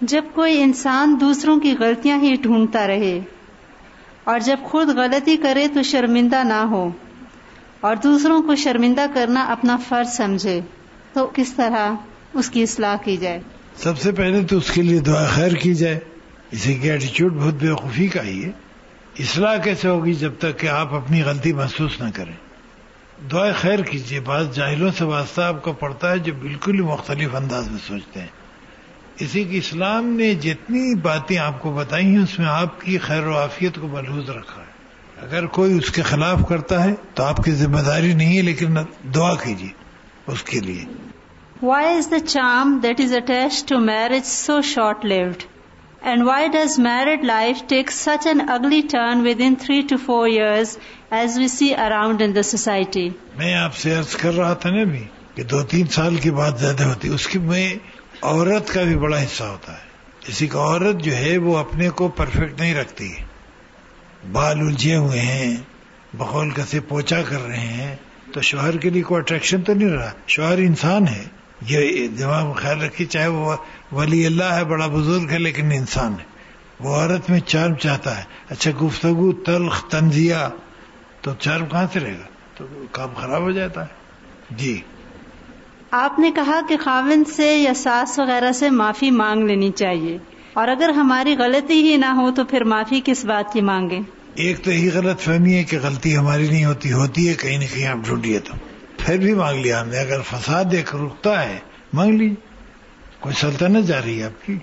جب 0.00 0.24
کوئی 0.34 0.62
انسان 0.62 1.16
دوسروں 1.20 1.60
کی 1.60 1.74
غلطیاں 1.80 2.18
ہی 2.18 2.36
ڈھونڈتا 2.42 2.86
رہے 2.86 3.20
اور 4.24 4.38
جب 4.38 4.56
خود 4.64 4.88
غلطی 4.88 5.36
کرے 5.36 5.68
تو 5.68 5.82
شرمندہ 5.82 6.44
نہ 6.44 6.66
ہو 6.70 6.90
اور 7.80 7.96
دوسروں 7.96 8.42
کو 8.42 8.54
شرمندہ 8.54 9.06
کرنا 9.14 9.44
اپنا 9.44 9.76
فرض 9.88 10.08
سمجھے، 10.08 10.60
تو 11.12 11.30
کس 11.34 11.52
طرح 11.52 11.94
اس 12.34 12.50
کی 12.50 12.62
اصلاح 12.62 12.96
کی 13.04 13.16
جائے؟ 13.16 13.40
سب 13.76 13.98
سے 13.98 14.12
پہلے 14.12 14.42
تو 14.42 14.56
اس 14.56 14.70
کے 14.70 14.82
لیے 14.82 14.98
دعا 14.98 15.26
خیر 15.26 15.52
کی 15.52 15.74
جائے۔ 15.74 15.98
اسے 16.50 16.74
کی 16.74 16.90
ایٹیچیوڈ 16.90 17.34
بہت 17.34 17.54
بےوقوفی 17.54 18.08
کا 18.08 18.22
ہی 18.22 18.44
ہے۔ 18.44 18.50
اصلاح 19.18 19.56
کیسے 19.56 19.88
ہوگی 19.88 20.14
جب 20.14 20.32
تک 20.38 20.58
کہ 20.58 20.66
آپ 20.66 20.94
اپنی 20.94 21.22
غلطی 21.22 21.52
محسوس 21.52 22.00
نہ 22.00 22.08
کریں؟ 22.14 22.34
دعا 23.32 23.52
خیر 23.52 23.82
کیجیے 23.82 24.20
بعض 24.20 24.56
جاہلوں 24.56 24.90
سے 24.98 25.04
واسطہ 25.04 25.42
آپ 25.42 25.62
کو 25.62 25.72
پڑتا 25.72 26.10
ہے 26.10 26.18
جو 26.18 26.32
بالکل 26.34 26.74
ہی 26.74 26.80
مختلف 26.80 27.34
انداز 27.34 27.70
میں 27.70 27.78
سوچتے 27.88 28.20
ہیں۔ 28.20 28.35
اسی 29.18 29.44
کی 29.44 29.58
اسلام 29.58 30.06
نے 30.06 30.34
جتنی 30.34 30.94
باتیں 30.94 31.38
آپ 31.38 31.62
کو 31.62 31.72
بتائی 31.72 32.06
ہیں 32.06 32.22
اس 32.22 32.38
میں 32.38 32.46
آپ 32.46 32.80
کی 32.80 32.98
خیر 32.98 33.26
و 33.26 33.36
عافیت 33.36 33.78
کو 33.80 33.88
محلوظ 33.88 34.30
رکھا 34.30 34.62
ہے۔ 34.62 34.76
اگر 35.22 35.46
کوئی 35.46 35.78
اس 35.78 35.90
کے 35.90 36.02
خلاف 36.02 36.48
کرتا 36.48 36.84
ہے 36.84 36.94
تو 37.14 37.22
آپ 37.24 37.36
کی 37.36 37.50
ذمہ 37.50 37.80
داری 37.80 38.14
نہیں 38.14 38.36
ہے 38.36 38.42
لیکن 38.42 38.76
دعا 39.14 39.34
کیجیے 39.34 39.68
اس 40.26 40.42
کے 40.42 40.60
لیے۔ 40.60 40.84
Why 41.62 41.86
is 41.86 42.10
the 42.10 42.18
charm 42.18 42.78
that 42.82 43.00
is 43.00 43.14
attached 43.14 43.64
to 43.64 43.78
marriage 43.78 44.26
so 44.26 44.60
short 44.60 45.04
lived 45.04 45.42
and 46.02 46.22
why 46.22 46.48
does 46.48 46.78
married 46.78 47.24
life 47.24 47.56
take 47.68 47.90
such 47.90 48.26
an 48.26 48.40
ugly 48.48 48.80
turn 48.90 49.20
within 49.40 49.54
three 49.54 49.80
to 49.80 49.96
four 49.96 50.28
years 50.28 50.78
as 51.10 51.38
we 51.38 51.48
see 51.48 51.74
around 51.74 52.22
in 52.22 52.34
the 52.34 52.42
society 52.42 53.08
میں 53.36 53.54
آپ 53.54 53.76
سے 53.76 53.96
ارض 53.96 54.16
کر 54.16 54.32
رہا 54.32 54.54
تھا 54.54 54.70
نا 54.70 54.84
بھی 54.84 55.04
کہ 55.34 55.42
دو 55.42 55.62
تین 55.62 55.86
سال 55.86 56.16
کی 56.16 56.30
بات 56.30 56.60
زیادہ 56.60 56.82
ہوتی 56.82 57.08
اس 57.08 57.26
کی 57.26 57.38
میں 57.38 57.74
عورت 58.22 58.68
کا 58.68 58.82
بھی 58.82 58.96
بڑا 58.96 59.22
حصہ 59.22 59.44
ہوتا 59.44 59.72
ہے۔ 59.72 59.86
اسی 60.28 60.46
کا 60.46 60.58
عورت 60.58 61.04
جو 61.04 61.16
ہے 61.16 61.38
وہ 61.38 61.58
اپنے 61.58 61.88
کو 61.88 62.08
پرفیکٹ 62.08 62.60
نہیں 62.60 62.74
رکھتی۔ 62.74 63.14
بال 64.32 64.58
الجھے 64.58 64.96
ہوئے 64.96 65.20
ہیں، 65.20 65.56
بخول 66.14 66.50
کسے 66.50 66.80
پوچھا 66.80 67.22
کر 67.22 67.46
رہے 67.46 67.56
ہیں۔ 67.56 67.96
تو 68.32 68.40
شوہر 68.40 68.76
کے 68.76 68.90
لیے 68.90 69.02
کوئی 69.02 69.18
اٹریکشن 69.18 69.62
تو 69.62 69.74
نہیں 69.74 69.88
رہا۔ 69.88 70.10
شوہر 70.26 70.58
انسان 70.58 71.08
ہے۔ 71.08 71.24
یہ 71.66 72.08
دماغ 72.08 72.44
میں 72.44 72.54
خیال 72.54 72.82
رکھی 72.82 73.04
چاہے 73.04 73.26
وہ 73.26 73.56
ولی 73.92 74.26
اللہ 74.26 74.44
ہے، 74.44 74.64
بڑا 74.64 74.86
بزرگ 74.86 75.30
ہے، 75.30 75.38
لیکن 75.38 75.72
انسان 75.72 76.12
ہے۔ 76.12 76.24
وہ 76.80 76.94
عورت 76.94 77.30
میں 77.30 77.40
چرم 77.40 77.74
چاہتا 77.74 78.18
ہے۔ 78.18 78.24
اچھا 78.50 78.70
گفتگو، 78.82 79.32
تلخ، 79.32 79.88
تنزیہ، 79.88 80.34
تو 81.20 81.34
چرم 81.34 81.66
کہاں 81.66 81.86
سے 81.92 82.00
رہے 82.00 82.12
گا؟ 82.12 82.26
تو 82.54 82.66
کام 82.92 83.08
خراب 83.16 83.42
ہو 83.42 83.50
جاتا 83.50 83.80
ہے۔ 83.80 83.86
جی۔ 84.50 84.82
آپ 85.98 86.18
نے 86.18 86.30
کہا 86.30 86.60
کہ 86.68 86.76
خاون 86.76 87.24
سے 87.24 87.56
یا 87.56 87.74
ساس 87.74 88.18
وغیرہ 88.18 88.52
سے 88.52 88.70
معافی 88.70 89.10
مانگ 89.10 89.44
لینی 89.44 89.70
چاہیے۔ 89.70 90.18
اور 90.52 90.68
اگر 90.68 90.88
ہماری 90.88 91.36
غلطی 91.38 91.92
ہی 91.92 91.96
نہ 91.96 92.06
ہو 92.06 92.30
تو 92.30 92.44
پھر 92.44 92.64
معافی 92.64 93.00
کس 93.04 93.24
بات 93.24 93.52
کی 93.52 93.60
مانگیں؟ 93.60 94.00
ایک 94.34 94.64
تو 94.64 94.72
یہی 94.72 94.90
غلط 94.90 95.20
فہمی 95.20 95.54
ہے 95.54 95.64
کہ 95.64 95.78
غلطی 95.82 96.16
ہماری 96.16 96.48
نہیں 96.48 96.64
ہوتی 96.64 96.92
ہوتی 96.92 97.28
ہے 97.28 97.34
کہیں 97.34 97.58
نہ 97.58 97.64
کہیں 97.74 97.86
آپ 97.86 97.96
ڈھونڈیے 98.06 98.38
تو۔ 98.38 98.54
پھر 98.98 99.18
بھی 99.18 99.34
مانگ 99.34 99.60
لیا 99.60 99.82
ہم 99.82 99.88
نے 99.88 99.98
اگر 99.98 100.20
فساد 100.20 100.64
دیکھ 100.72 100.96
رکتا 100.96 101.48
ہے 101.48 101.58
مانگ 101.92 102.20
لی۔ 102.20 102.34
کوئی 103.20 103.34
سلطنت 103.34 103.86
جا 103.86 104.00
رہی 104.04 104.18
ہے 104.18 104.24
آپ 104.24 104.46
کی؟ 104.46 104.58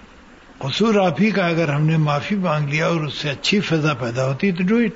قصور 0.57 0.95
آپ 0.95 1.21
ہی 1.21 1.31
کا 1.31 1.47
اگر 1.47 1.69
ہم 1.69 1.87
نے 1.87 1.97
معافی 1.97 2.35
مانگ 2.35 2.69
لیا 2.69 2.87
اور 2.87 3.01
اس 3.01 3.13
سے 3.13 3.29
اچھی 3.29 3.59
فضا 3.59 3.93
پیدا 3.93 4.27
ہوتی 4.27 4.51
تو 4.51 4.63
ڈو 4.63 4.77
اٹ۔ 4.77 4.91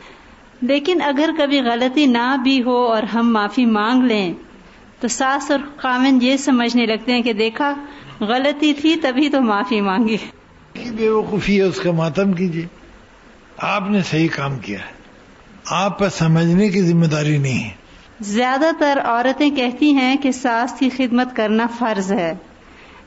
لیکن 0.62 1.02
اگر 1.02 1.30
کبھی 1.38 1.62
غلطی 1.62 2.06
نہ 2.06 2.36
بھی 2.44 2.64
ہو 2.64 2.78
اور 2.78 3.04
ہم 3.04 3.34
معافی 3.34 3.66
مانگ 3.66 4.04
لیں 4.04 4.34
تو 5.00 5.08
ساس 5.08 5.52
اور 5.52 5.60
خامن 5.78 6.20
یہ 6.22 6.38
سمجھنے 6.38 6.86
لگتے 6.86 7.14
ہیں 7.14 7.22
کہ 7.22 7.34
دیکھا 7.34 7.74
غلطی 8.20 8.74
تھی 8.74 8.96
تبھی 8.96 9.30
تو 9.30 9.42
معافی 9.42 9.82
مانگی۔ 9.82 10.18
بے 10.96 11.10
وقوفی 11.10 11.58
ہے 11.58 11.64
اس 11.64 11.80
کا 11.80 11.92
ماتم 11.92 12.34
کیجیے۔ 12.34 12.66
آپ 13.58 13.90
نے 13.90 14.04
صحیح 14.04 14.28
کام 14.36 14.60
کیا 14.60 14.80
ہے۔ 14.80 14.98
آپ 15.72 16.00
پر 16.00 16.10
سمجھنے 16.10 16.70
کی 16.70 16.82
ذمہ 16.82 17.06
داری 17.06 17.38
نہیں 17.38 17.64
ہے۔ 17.64 17.70
زیادہ 18.20 18.72
تر 18.80 19.00
عورتیں 19.06 19.50
کہتی 19.50 19.94
ہیں 19.94 20.16
کہ 20.16 20.32
ساس 20.32 20.74
کی 20.80 20.90
خدمت 20.90 21.36
کرنا 21.36 21.68
فرض 21.80 22.12
ہے 22.12 22.34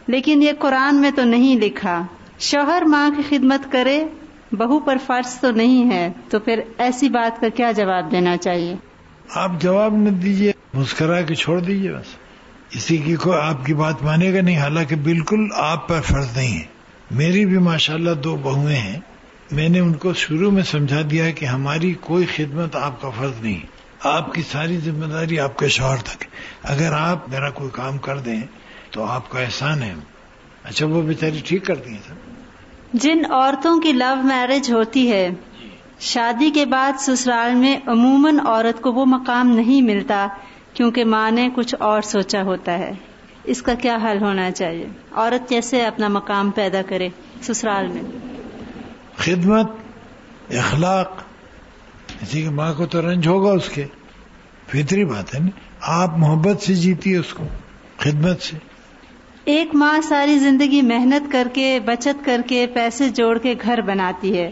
لیکن 0.07 0.43
یہ 0.43 0.53
قرآن 0.59 0.97
میں 0.97 1.11
تو 1.11 1.25
نہیں 1.25 1.57
لکھا۔ 1.57 2.07
شوہر 2.39 2.83
ماں 2.87 3.11
کی 3.17 3.23
خدمت 3.29 3.73
کرے 3.73 4.05
بہو 4.53 4.81
پر 4.81 4.97
فرض 5.07 5.41
تو 5.41 5.51
نہیں 5.51 5.91
ہے 5.91 6.13
تو 6.29 6.39
پھر 6.39 6.61
ایسی 6.79 7.09
بات 7.09 7.41
کا 7.41 7.49
کیا 7.49 7.73
جواب 7.73 8.13
دینا 8.13 8.37
چاہیے؟ 8.37 8.75
آپ 9.35 9.53
جواب 9.61 9.95
نہ 9.97 10.09
دیجیے 10.09 10.53
مسکرا 10.75 11.23
کے 11.23 11.35
چھوڑ 11.35 11.61
دیجیے 11.61 11.93
بس۔ 11.93 12.17
اسی 12.71 12.97
کی 12.97 13.17
کو 13.17 13.33
آپ 13.33 13.67
کی 13.67 13.75
بات 13.75 14.03
مانے 14.03 14.35
گا 14.35 14.41
نہیں، 14.41 14.59
حالانکہ 14.59 14.97
بالکل 14.97 15.49
آپ 15.57 15.89
پر 15.89 16.01
فرض 16.01 16.37
نہیں 16.37 16.61
ہے۔ 16.61 16.65
میری 17.11 17.47
بھی 17.47 17.59
ماشاءاللہ 17.59 18.11
دو 18.11 18.37
بہویں 18.37 18.77
ہیں۔ 18.77 19.01
میں 19.51 19.69
نے 19.69 19.79
ان 19.79 19.93
کو 19.93 20.13
شروع 20.13 20.51
میں 20.51 20.63
سمجھا 20.63 21.01
دیا 21.11 21.31
کہ 21.31 21.45
ہماری 21.45 21.95
کوئی 22.01 22.27
خدمت 22.37 22.77
آپ 22.77 23.03
کا 23.03 23.11
فرض 23.11 23.43
نہیں 23.43 23.61
آپ 24.03 24.35
کی 24.35 24.43
ساری 24.53 24.77
ذمہ 24.77 25.07
داری 25.07 25.41
آپ 25.41 25.59
کے 25.59 25.69
شوہر 25.69 25.97
تک 25.97 26.25
اگر 26.63 26.93
آپ 26.93 27.29
میرا 27.29 27.51
کوئی 27.51 27.71
کام 27.73 27.99
کر 27.99 28.19
دیں 28.19 28.41
تو 28.91 29.05
آپ 29.05 29.31
کا 29.31 29.41
احسان 29.41 29.83
ہے۔ 29.83 29.95
اچھا 30.65 30.87
وہ 30.87 31.03
بیچاری 31.03 31.41
ٹھیک 31.45 31.67
کرتی 31.67 31.91
ہیں 31.91 31.99
سر۔ 32.07 32.15
جن 32.93 33.23
عورتوں 33.31 33.81
کی 33.81 33.93
لو 33.93 34.23
میرج 34.23 34.73
ہوتی 34.73 35.13
ہے 35.13 35.29
شادی 36.01 36.51
کے 36.51 36.67
بعد 36.67 36.93
سسرال 36.99 37.55
میں 37.55 37.79
عموماً 37.87 38.39
عورت 38.47 38.83
کو 38.83 38.93
وہ 38.93 39.07
مقام 39.07 39.49
نہیں 39.49 39.83
ملتا 39.83 40.29
کیونکہ 40.75 41.05
ماں 41.05 41.31
نے 41.31 41.49
کچھ 41.55 41.75
اور 41.79 42.03
سوچا 42.03 42.43
ہوتا 42.43 42.79
ہے۔ 42.79 42.93
اس 43.45 43.63
کا 43.63 43.75
کیا 43.75 43.99
حل 44.05 44.23
ہونا 44.23 44.51
چاہیے؟ 44.51 44.87
عورت 45.13 45.49
کیسے 45.49 45.87
اپنا 45.87 46.09
مقام 46.09 46.51
پیدا 46.51 46.83
کرے 46.83 47.09
سسرال 47.43 47.87
میں؟ 47.87 48.03
خدمت 49.17 49.71
اخلاق 50.51 51.23
اسی 52.23 52.43
کے 52.43 52.51
ماں 52.51 52.75
کو 52.75 52.87
تو 52.87 53.03
رنج 53.03 53.29
ہوگا 53.29 53.53
اس 53.53 53.69
کے۔ 53.69 53.85
فطری 54.67 55.05
بات 55.05 55.35
ہے 55.35 55.41
نا 55.41 55.49
آپ 55.81 56.19
محبت 56.19 56.63
سے 56.63 56.75
جیتی 56.75 57.17
اس 57.17 57.35
کو 57.35 57.45
خدمت 57.97 58.43
سے۔ 58.43 58.57
ایک 59.45 59.75
ماں 59.75 60.01
ساری 60.01 60.39
زندگی 60.39 60.83
محنت 60.83 61.33
کر 61.33 61.49
کے 61.53 61.81
بچت 61.85 62.25
کر 62.25 62.41
کے 62.47 62.67
پیسے 62.67 63.09
جوڑ 63.09 63.39
کے 63.39 63.55
گھر 63.63 63.81
بناتی 63.81 64.39
ہے۔ 64.39 64.51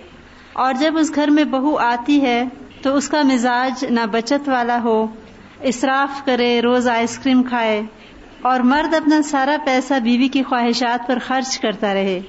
اور 0.59 0.75
جب 0.75 0.95
اس 0.99 1.13
گھر 1.15 1.29
میں 1.29 1.45
بہو 1.45 1.77
آتی 1.77 2.23
ہے 2.23 2.45
تو 2.83 2.97
اس 2.97 3.09
کا 3.09 3.23
مزاج 3.23 3.85
نہ 3.91 4.01
بچت 4.11 4.49
والا 4.49 4.81
ہو، 4.83 5.07
اصراف 5.65 6.25
کرے، 6.25 6.61
روز 6.61 6.89
آئس 6.89 7.19
کریم 7.19 7.43
کھائے 7.43 7.83
اور 8.43 8.61
مرد 8.61 8.95
اپنا 8.95 9.23
سارا 9.23 9.57
پیسہ 9.65 9.95
بیوی 10.03 10.29
کی 10.29 10.43
خواہشات 10.43 11.09
پر 11.09 11.19
خرچ 11.27 11.59
کرتا 11.59 11.95
رہے۔ 11.95 12.21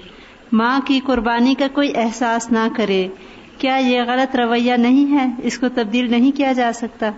ماں 0.52 0.80
کی 0.86 1.00
قربانی 1.06 1.54
کا 1.54 1.68
کوئی 1.74 1.92
احساس 1.96 2.52
نہ 2.52 2.68
کرے۔ 2.76 3.08
کیا 3.58 3.76
یہ 3.76 4.02
غلط 4.08 4.36
رویہ 4.36 4.74
نہیں 4.74 5.12
ہے؟ 5.12 5.28
اس 5.44 5.60
کو 5.60 5.70
تبدیل 5.70 6.12
نہیں 6.12 6.32
کیا 6.32 6.52
جا 6.52 6.72
سکتا۔ 6.74 7.12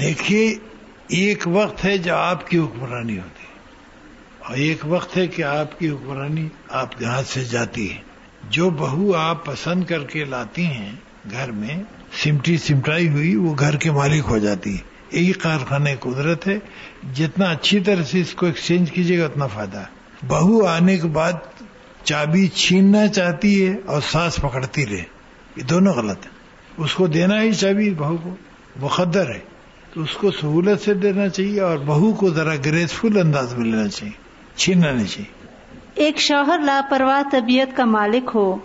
دیکھیے، 0.00 0.58
ایک 1.08 1.42
وقت 1.46 1.84
ہے 1.84 1.98
جو 1.98 2.16
آپ 2.16 2.48
کی 2.48 2.58
حکمرانی 2.58 3.18
ہوتی 3.18 3.42
ہے 3.42 3.58
اور 4.48 4.56
ایک 4.56 4.78
وقت 4.88 5.16
ہے 5.16 5.26
کہ 5.26 5.42
آپ 5.42 5.78
کی 5.78 5.90
حکمرانی 5.90 6.48
آپ 6.70 6.98
کے 6.98 7.04
ہاتھ 7.04 7.26
سے 7.26 7.44
جاتی 7.44 7.92
ہے۔ 7.92 8.15
جو 8.50 8.70
بہو 8.70 9.14
آپ 9.14 9.44
پسند 9.46 9.84
کر 9.84 10.02
کے 10.02 10.24
لاتی 10.24 10.64
ہیں 10.64 10.92
گھر 11.30 11.50
میں، 11.50 11.82
سمٹی 12.24 12.56
سمٹائی 12.56 13.08
ہوئی، 13.08 13.36
وہ 13.36 13.54
گھر 13.58 13.76
کے 13.76 13.90
مالک 13.90 14.24
ہو 14.28 14.38
جاتی 14.38 14.76
ہے 14.76 14.96
یہی 15.12 15.32
کارخانے 15.32 15.94
قدرت 16.00 16.48
ہے۔ 16.48 16.58
جتنا 17.14 17.44
اچھی 17.44 17.80
طرح 17.80 18.02
سے 18.02 18.20
اس 18.20 18.34
کو 18.34 18.46
ایکسچینج 18.46 18.90
کیجیے 18.90 19.18
گا، 19.18 19.24
اتنا 19.24 19.46
فائدہ 19.46 19.78
ہے۔ 19.78 19.84
بہو 20.28 20.66
آنے 20.66 20.98
کے 20.98 21.08
بعد 21.08 21.32
چابی 22.04 22.48
چھیننا 22.48 23.08
چاہتی 23.08 23.66
ہے 23.66 23.74
اور 23.86 24.00
سانس 24.10 24.36
پکڑتی 24.36 24.86
رہے۔ 24.86 25.02
یہ 25.56 25.62
دونوں 25.62 25.94
غلط 25.94 26.26
ہیں۔ 26.26 26.32
اس 26.76 26.94
کو 26.94 27.06
دینا 27.06 27.42
ہی 27.42 27.52
چابی، 27.52 27.90
بہو 27.90 28.16
کو 28.16 28.36
مقدر 28.80 29.30
ہے۔ 29.30 29.40
تو 29.94 30.02
اس 30.02 30.12
کو 30.12 30.30
سہولت 30.30 30.80
سے 30.80 30.94
دینا 30.94 31.28
چاہیے 31.28 31.60
اور 31.60 31.78
بہو 31.78 32.12
کو 32.12 32.30
ذرا 32.30 32.54
گریسفل 32.56 33.18
انداز 33.18 33.54
میں 33.54 33.64
لینا 33.64 33.88
چاہیے، 33.88 34.12
چھیننا 34.56 34.92
نہیں 34.92 35.06
چاہیے۔ 35.06 35.35
ایک 35.96 36.18
شوہر 36.18 36.58
لاپرواہ 36.58 37.22
طبیعت 37.30 37.76
کا 37.76 37.84
مالک 37.84 38.30
ہو، 38.34 38.56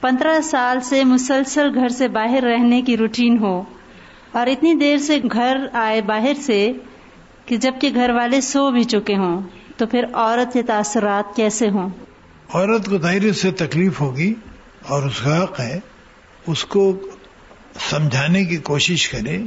پندرہ 0.00 0.40
سال 0.40 0.80
سے 0.80 1.02
مسلسل 1.04 1.74
گھر 1.74 1.88
سے 1.88 2.08
باہر 2.08 2.42
رہنے 2.42 2.80
کی 2.82 2.96
روٹین 2.96 3.38
ہو، 3.38 3.62
اور 4.32 4.46
اتنی 4.46 4.74
دیر 4.74 4.98
سے 4.98 5.18
گھر 5.32 5.56
آئے 5.72 6.00
باہر 6.00 6.34
سے 6.34 6.72
کہ 7.46 7.56
جبکہ 7.56 7.94
گھر 7.94 8.10
والے 8.10 8.40
سو 8.40 8.70
بھی 8.70 8.84
چکے 8.84 9.16
ہوں، 9.16 9.40
تو 9.76 9.86
پھر 9.86 10.04
عورت 10.12 10.52
کے 10.52 10.62
تاثرات 10.62 11.34
کیسے 11.36 11.68
ہوں؟ 11.68 11.88
عورت 12.54 12.86
کو 12.86 12.98
ظاہر 12.98 13.32
سے 13.32 13.50
تکلیف 13.50 14.00
ہوگی 14.00 14.32
اور 14.88 15.02
اس 15.02 15.20
کا 15.20 15.42
حق 15.42 15.60
ہے، 15.60 15.78
اس 16.46 16.64
کو 16.64 16.92
سمجھانے 17.90 18.44
کی 18.44 18.56
کوشش 18.56 19.08
کرے 19.08 19.38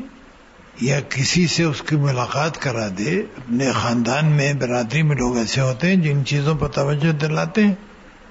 یا 0.82 1.00
کسی 1.00 1.48
سے 1.48 1.64
اس 1.64 1.82
کی 1.82 1.96
ملاقات 1.96 2.58
کرا 2.58 2.88
دے 2.98 3.20
اپنے 3.20 3.72
خاندان 3.72 4.26
میں 4.26 4.54
برادری 4.54 5.02
میں 5.02 5.16
لوگ 5.16 5.38
ایسے 5.38 5.62
ہوتے 5.62 5.88
ہیں 5.88 5.96
جن 5.96 6.26
چیزوں 6.26 6.56
پر 6.56 6.68
توجہ 6.68 7.12
دلاتے 7.12 7.64
ہیں۔ 7.64 7.74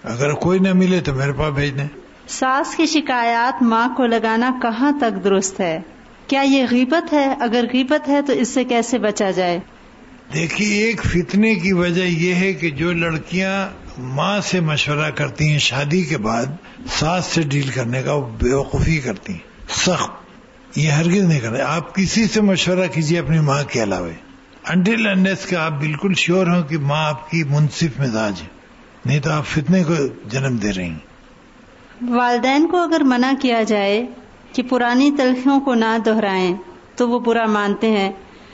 اگر 0.03 0.33
کوئی 0.33 0.59
نہ 0.59 0.73
ملے 0.73 1.01
تو 1.01 1.15
میرے 1.15 1.33
پاس 1.33 1.55
بھیج 1.55 1.79
دیں۔ 1.79 1.89
ساس 2.29 2.75
کی 2.77 2.87
شکایات 2.87 3.63
ماں 3.63 3.89
کو 3.97 4.07
لگانا 4.07 4.51
کہاں 4.63 4.93
تک 5.01 5.25
درست 5.25 5.61
ہے؟ 5.61 5.81
کیا 6.27 6.41
یہ 6.41 6.67
غیبت 6.71 7.13
ہے؟ 7.13 7.35
اگر 7.41 7.65
غیبت 7.73 8.09
ہے 8.09 8.23
تو 8.23 8.33
اس 8.33 8.49
سے 8.49 8.65
کیسے 8.65 8.99
بچا 8.99 9.31
جائے؟ 9.31 9.61
دیکھیے 10.35 10.85
ایک 10.85 11.05
فتنے 11.05 11.55
کی 11.55 11.73
وجہ 11.73 12.03
یہ 12.03 12.35
ہے 12.35 12.53
کہ 12.53 12.71
جو 12.71 12.93
لڑکیاں 12.93 13.69
ماں 13.99 14.41
سے 14.41 14.61
مشورہ 14.61 15.11
کرتی 15.11 15.49
ہیں 15.49 15.59
شادی 15.59 16.03
کے 16.03 16.19
بعد 16.19 16.47
ساس 16.89 17.25
سے 17.25 17.43
ڈیل 17.43 17.69
کرنے 17.69 18.03
کا 18.03 18.13
وہ 18.13 18.29
بیوقوفی 18.29 18.99
کرتی 18.99 19.33
ہیں۔ 19.33 19.41
سخت 19.69 20.24
یہ 20.77 20.91
ہرگز 20.91 21.23
نہیں 21.23 21.41
کرتے 21.41 21.63
آپ 21.63 21.95
کسی 21.95 22.27
سے 22.27 22.41
مشورہ 22.41 22.87
کیجیے 22.95 23.19
اپنی 23.19 23.39
ماں 23.39 23.63
کے 23.63 23.83
علاوہ۔ 23.83 24.11
انڈل 24.69 25.07
انڈیس 25.07 25.47
کے 25.47 25.57
آپ 25.57 25.73
بالکل 25.73 26.15
شیور 26.15 26.47
ہوں 26.47 26.63
کہ 26.63 26.79
ماں 26.79 27.09
آپ 27.09 27.31
کی 27.31 27.45
منصف 27.45 28.01
مزاج 28.01 28.43
ہے۔ 28.43 28.49
نہیں 29.05 29.21
تو 29.21 29.31
آپ 29.31 29.47
فتنے 29.47 29.85
کو 29.85 29.95
جنم 30.27 30.57
دے 30.57 30.73
رہی 30.73 30.85
ہیں۔ 30.85 30.99
والدین 32.09 32.69
کو 32.69 32.77
اگر 32.77 33.01
منع 33.05 33.33
کیا 33.41 33.63
جائے 33.63 34.07
کہ 34.53 34.63
پرانی 34.63 35.11
تلخیوں 35.19 35.61
کو 35.61 35.75
نہ 35.75 35.97
دہرائیں، 36.07 36.55
تو 36.97 37.09
وہ 37.09 37.19
برا 37.19 37.47
مانتے 37.47 37.91
ہیں 37.91 38.13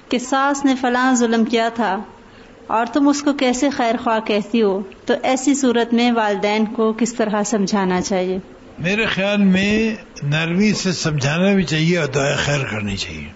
کہ 0.08 0.18
ساس 0.18 0.64
نے 0.64 0.74
فلاں 0.80 1.14
ظلم 1.14 1.44
کیا 1.44 1.68
تھا۔ 1.68 1.96
اور 2.66 2.86
تم 2.86 3.08
اس 3.08 3.22
کو 3.22 3.32
کیسے 3.32 3.70
خیر 3.70 3.94
خواہ 4.04 4.20
کہتی 4.20 4.62
ہو؟ 4.62 4.82
تو 5.06 5.14
ایسی 5.22 5.54
صورت 5.54 5.94
میں 5.94 6.12
والدین 6.12 6.64
کو 6.66 6.92
کس 6.92 7.14
طرح 7.14 7.42
سمجھانا 7.42 8.00
چاہیے؟ 8.00 8.38
میرے 8.80 9.06
خیال 9.06 9.36
میں 9.36 9.94
نرمی 10.22 10.72
سے 10.74 10.92
سمجھانا 10.92 11.52
بھی 11.52 11.62
چاہیے 11.62 11.98
اور 11.98 12.06
دعائیں 12.06 12.36
خیر 12.36 12.64
کرنی 12.64 12.96
چاہیے۔ 12.96 13.28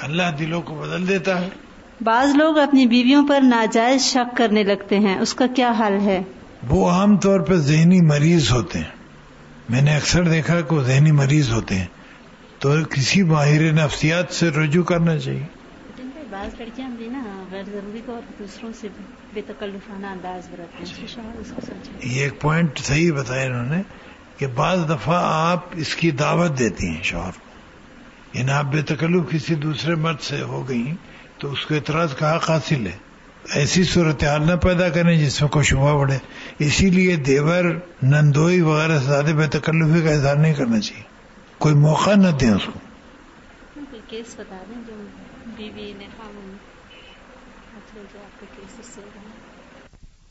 اللہ 0.00 0.22
دلوں 0.38 0.62
کو 0.62 0.74
بدل 0.74 1.08
دیتا 1.08 1.40
ہے۔ 1.40 1.48
بعض 2.00 2.34
لوگ 2.34 2.58
اپنی 2.58 2.86
بیویوں 2.86 3.28
پر 3.28 3.40
ناجائز 3.40 4.02
شک 4.02 4.36
کرنے 4.36 4.62
لگتے 4.62 4.98
ہیں۔ 4.98 5.18
اس 5.18 5.34
کا 5.34 5.46
کیا 5.46 5.72
حل 5.80 6.00
ہے؟ 6.00 6.22
وہ 6.68 6.90
عام 6.90 7.16
طور 7.16 7.40
پر 7.40 7.56
ذہنی 7.56 8.00
مریض 8.00 8.52
ہوتے 8.52 8.78
ہیں۔ 8.78 8.90
میں 9.68 9.82
نے 9.82 9.96
اکثر 9.96 10.24
دیکھا 10.24 10.60
کہ 10.60 10.74
وہ 10.74 10.82
ذہنی 10.82 11.12
مریض 11.12 11.50
ہوتے 11.50 11.74
ہیں۔ 11.74 11.86
تو 12.58 12.74
کسی 12.90 13.22
ماہر 13.22 13.72
نفسیات 13.72 14.32
سے 14.34 14.48
رجوع 14.48 14.84
کرنا 14.84 15.18
چاہیے۔ 15.18 15.46
بعض 16.30 16.60
لڑکیاں 16.60 16.90
بھی 16.90 17.08
نا 17.08 17.44
غیر 17.52 17.62
ضروری 17.62 18.00
طور 18.06 18.20
پر 18.20 18.32
دوسروں 18.38 18.70
سے 18.80 18.88
بے 19.34 19.40
تکلفانہ 19.46 20.06
انداز 20.06 20.48
برتتے 20.50 22.08
یہ 22.08 22.22
ایک 22.22 22.40
پوائنٹ 22.40 22.78
صحیح 22.78 23.12
بتایا 23.12 23.44
انہوں 23.44 23.76
نے۔ 23.76 23.82
کہ 24.38 24.46
بعض 24.46 24.78
دفعہ 24.88 25.22
آپ 25.24 25.60
اس 25.72 25.96
کی 25.96 26.10
دعوت 26.10 26.58
دیتی 26.58 26.86
ہیں 26.88 27.02
شوہر۔ 27.02 27.30
کو 27.30 27.44
یعنی 28.38 28.50
آپ 28.50 28.64
بے 28.64 28.82
تکلف 28.82 29.30
کسی 29.30 29.54
دوسرے 29.54 29.94
مرد 29.94 30.20
سے 30.20 30.42
ہو 30.42 30.68
گئی 30.68 30.94
تو 31.38 31.52
اس 31.52 31.66
کو 31.66 31.74
اعتراض 31.74 32.14
کا 32.14 32.36
حق 32.36 32.50
حاصل 32.50 32.86
ہے۔ 32.86 32.96
ایسی 33.54 33.84
صورتحال 33.84 34.46
نہ 34.46 34.56
پیدا 34.56 34.88
کریں 34.88 35.18
جس 35.18 35.42
میں 35.42 35.50
کوئی 35.50 35.64
شبہ 35.64 35.98
بڑھے۔ 35.98 36.18
اسی 36.58 36.90
لیے 36.90 37.16
دیور 37.16 37.64
نندوئی 38.02 38.60
وغیرہ 38.60 38.98
سے 38.98 39.04
زیادہ 39.04 39.32
بے 39.36 39.46
تکلفی 39.46 40.02
کا 40.02 40.10
اظہار 40.10 40.36
نہیں 40.36 40.54
کرنا 40.54 40.80
چاہیے۔ 40.80 41.02
کوئی 41.58 41.74
موقع 41.74 42.10
نہ 42.10 42.28
دیں 42.28 42.50
اس 42.50 42.64
کو۔ 42.64 42.78
کیس 44.08 44.34
بتا 44.38 44.56
دیں 44.68 44.82
جو 44.86 44.94
بیوی 45.56 45.92
نے 45.92 46.06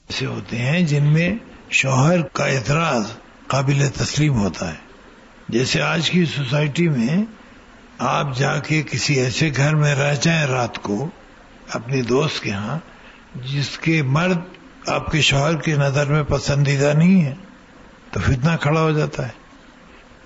ایسے 0.09 0.25
ہوتے 0.25 0.57
ہیں 0.57 0.81
جن 0.81 1.13
میں 1.13 1.35
شوہر 1.69 2.21
کا 2.21 2.45
اعتراض 2.45 3.03
قابل 3.53 3.87
تسلیم 3.95 4.33
ہوتا 4.33 4.69
ہے۔ 4.69 4.77
جیسے 5.49 5.81
آج 5.81 6.09
کی 6.09 6.25
سوسائٹی 6.25 6.89
میں 6.89 7.25
آپ 7.99 8.37
جا 8.37 8.59
کے 8.59 8.81
کسی 8.81 9.13
ایسے 9.13 9.51
گھر 9.57 9.75
میں 9.75 9.95
رہ 9.95 10.15
جائیں 10.21 10.45
رات 10.45 10.77
کو 10.77 11.09
اپنی 11.73 12.01
دوست 12.01 12.43
کے 12.43 12.51
ہاں 12.51 12.79
جس 13.53 13.77
کے 13.77 14.03
مرد 14.03 14.37
آپ 14.87 15.11
کے 15.11 15.21
شوہر 15.21 15.55
کی 15.55 15.71
نظر 15.71 16.05
میں 16.05 16.23
پسندیدہ 16.23 16.93
نہیں 16.97 17.25
ہے، 17.25 17.33
تو 18.11 18.19
فتنہ 18.19 18.51
کھڑا 18.61 18.81
ہو 18.81 18.91
جاتا 18.91 19.23
ہے 19.23 19.31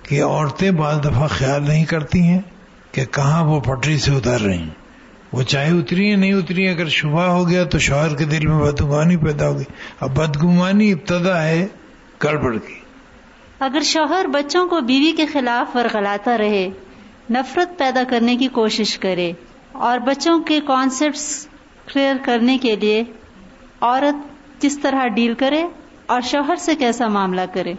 کہ 0.02 0.22
عورتیں 0.22 0.70
بعض 0.70 0.98
دفعہ 1.04 1.26
خیال 1.26 1.62
نہیں 1.62 1.84
کرتی 1.84 2.20
ہیں 2.20 2.40
کہ 2.92 3.04
کہاں 3.04 3.44
وہ 3.44 3.60
پٹری 3.60 3.98
سے 3.98 4.10
اتر 4.10 4.40
رہی 4.40 4.58
ہیں۔ 4.58 4.74
وہ 5.32 5.42
چاہے 5.42 5.70
اتری 5.70 6.10
ہیں، 6.10 6.16
نہیں 6.16 6.32
اتری 6.32 6.66
ہیں، 6.66 6.74
اگر 6.74 6.88
شبہ 6.88 7.22
ہو 7.22 7.48
گیا 7.48 7.64
تو 7.64 7.78
شوہر 7.78 8.16
کے 8.16 8.24
دل 8.24 8.46
میں 8.46 8.72
بدگمانی 8.72 9.16
پیدا 9.16 9.48
ہوگی۔ 9.48 9.64
اب 10.00 10.16
بدگمانی 10.16 10.92
ابتدا 10.92 11.42
ہے 11.42 11.66
گڑبڑ 12.24 12.56
کی۔ 12.56 12.87
اگر 13.60 13.82
شوہر 13.82 14.26
بچوں 14.26 14.68
کو 14.68 14.80
بیوی 14.80 15.12
کے 15.12 15.26
خلاف 15.26 15.76
ورغلاتا 15.76 16.38
رہے، 16.38 16.68
نفرت 17.30 17.78
پیدا 17.78 18.02
کرنے 18.08 18.36
کی 18.36 18.48
کوشش 18.48 18.98
کرے، 18.98 19.32
اور 19.72 19.98
بچوں 19.98 20.40
کے 20.40 20.60
کانسیپٹس 20.66 21.48
کلیئر 21.92 22.16
کرنے 22.22 22.58
کے 22.58 22.76
لیے 22.76 23.04
عورت 23.80 24.16
کس 24.62 24.78
طرح 24.78 25.06
ڈیل 25.06 25.34
کرے 25.34 25.64
اور 26.06 26.20
شوہر 26.20 26.56
سے 26.56 26.74
کیسا 26.74 27.08
معاملہ 27.08 27.40
کرے۔ 27.54 27.74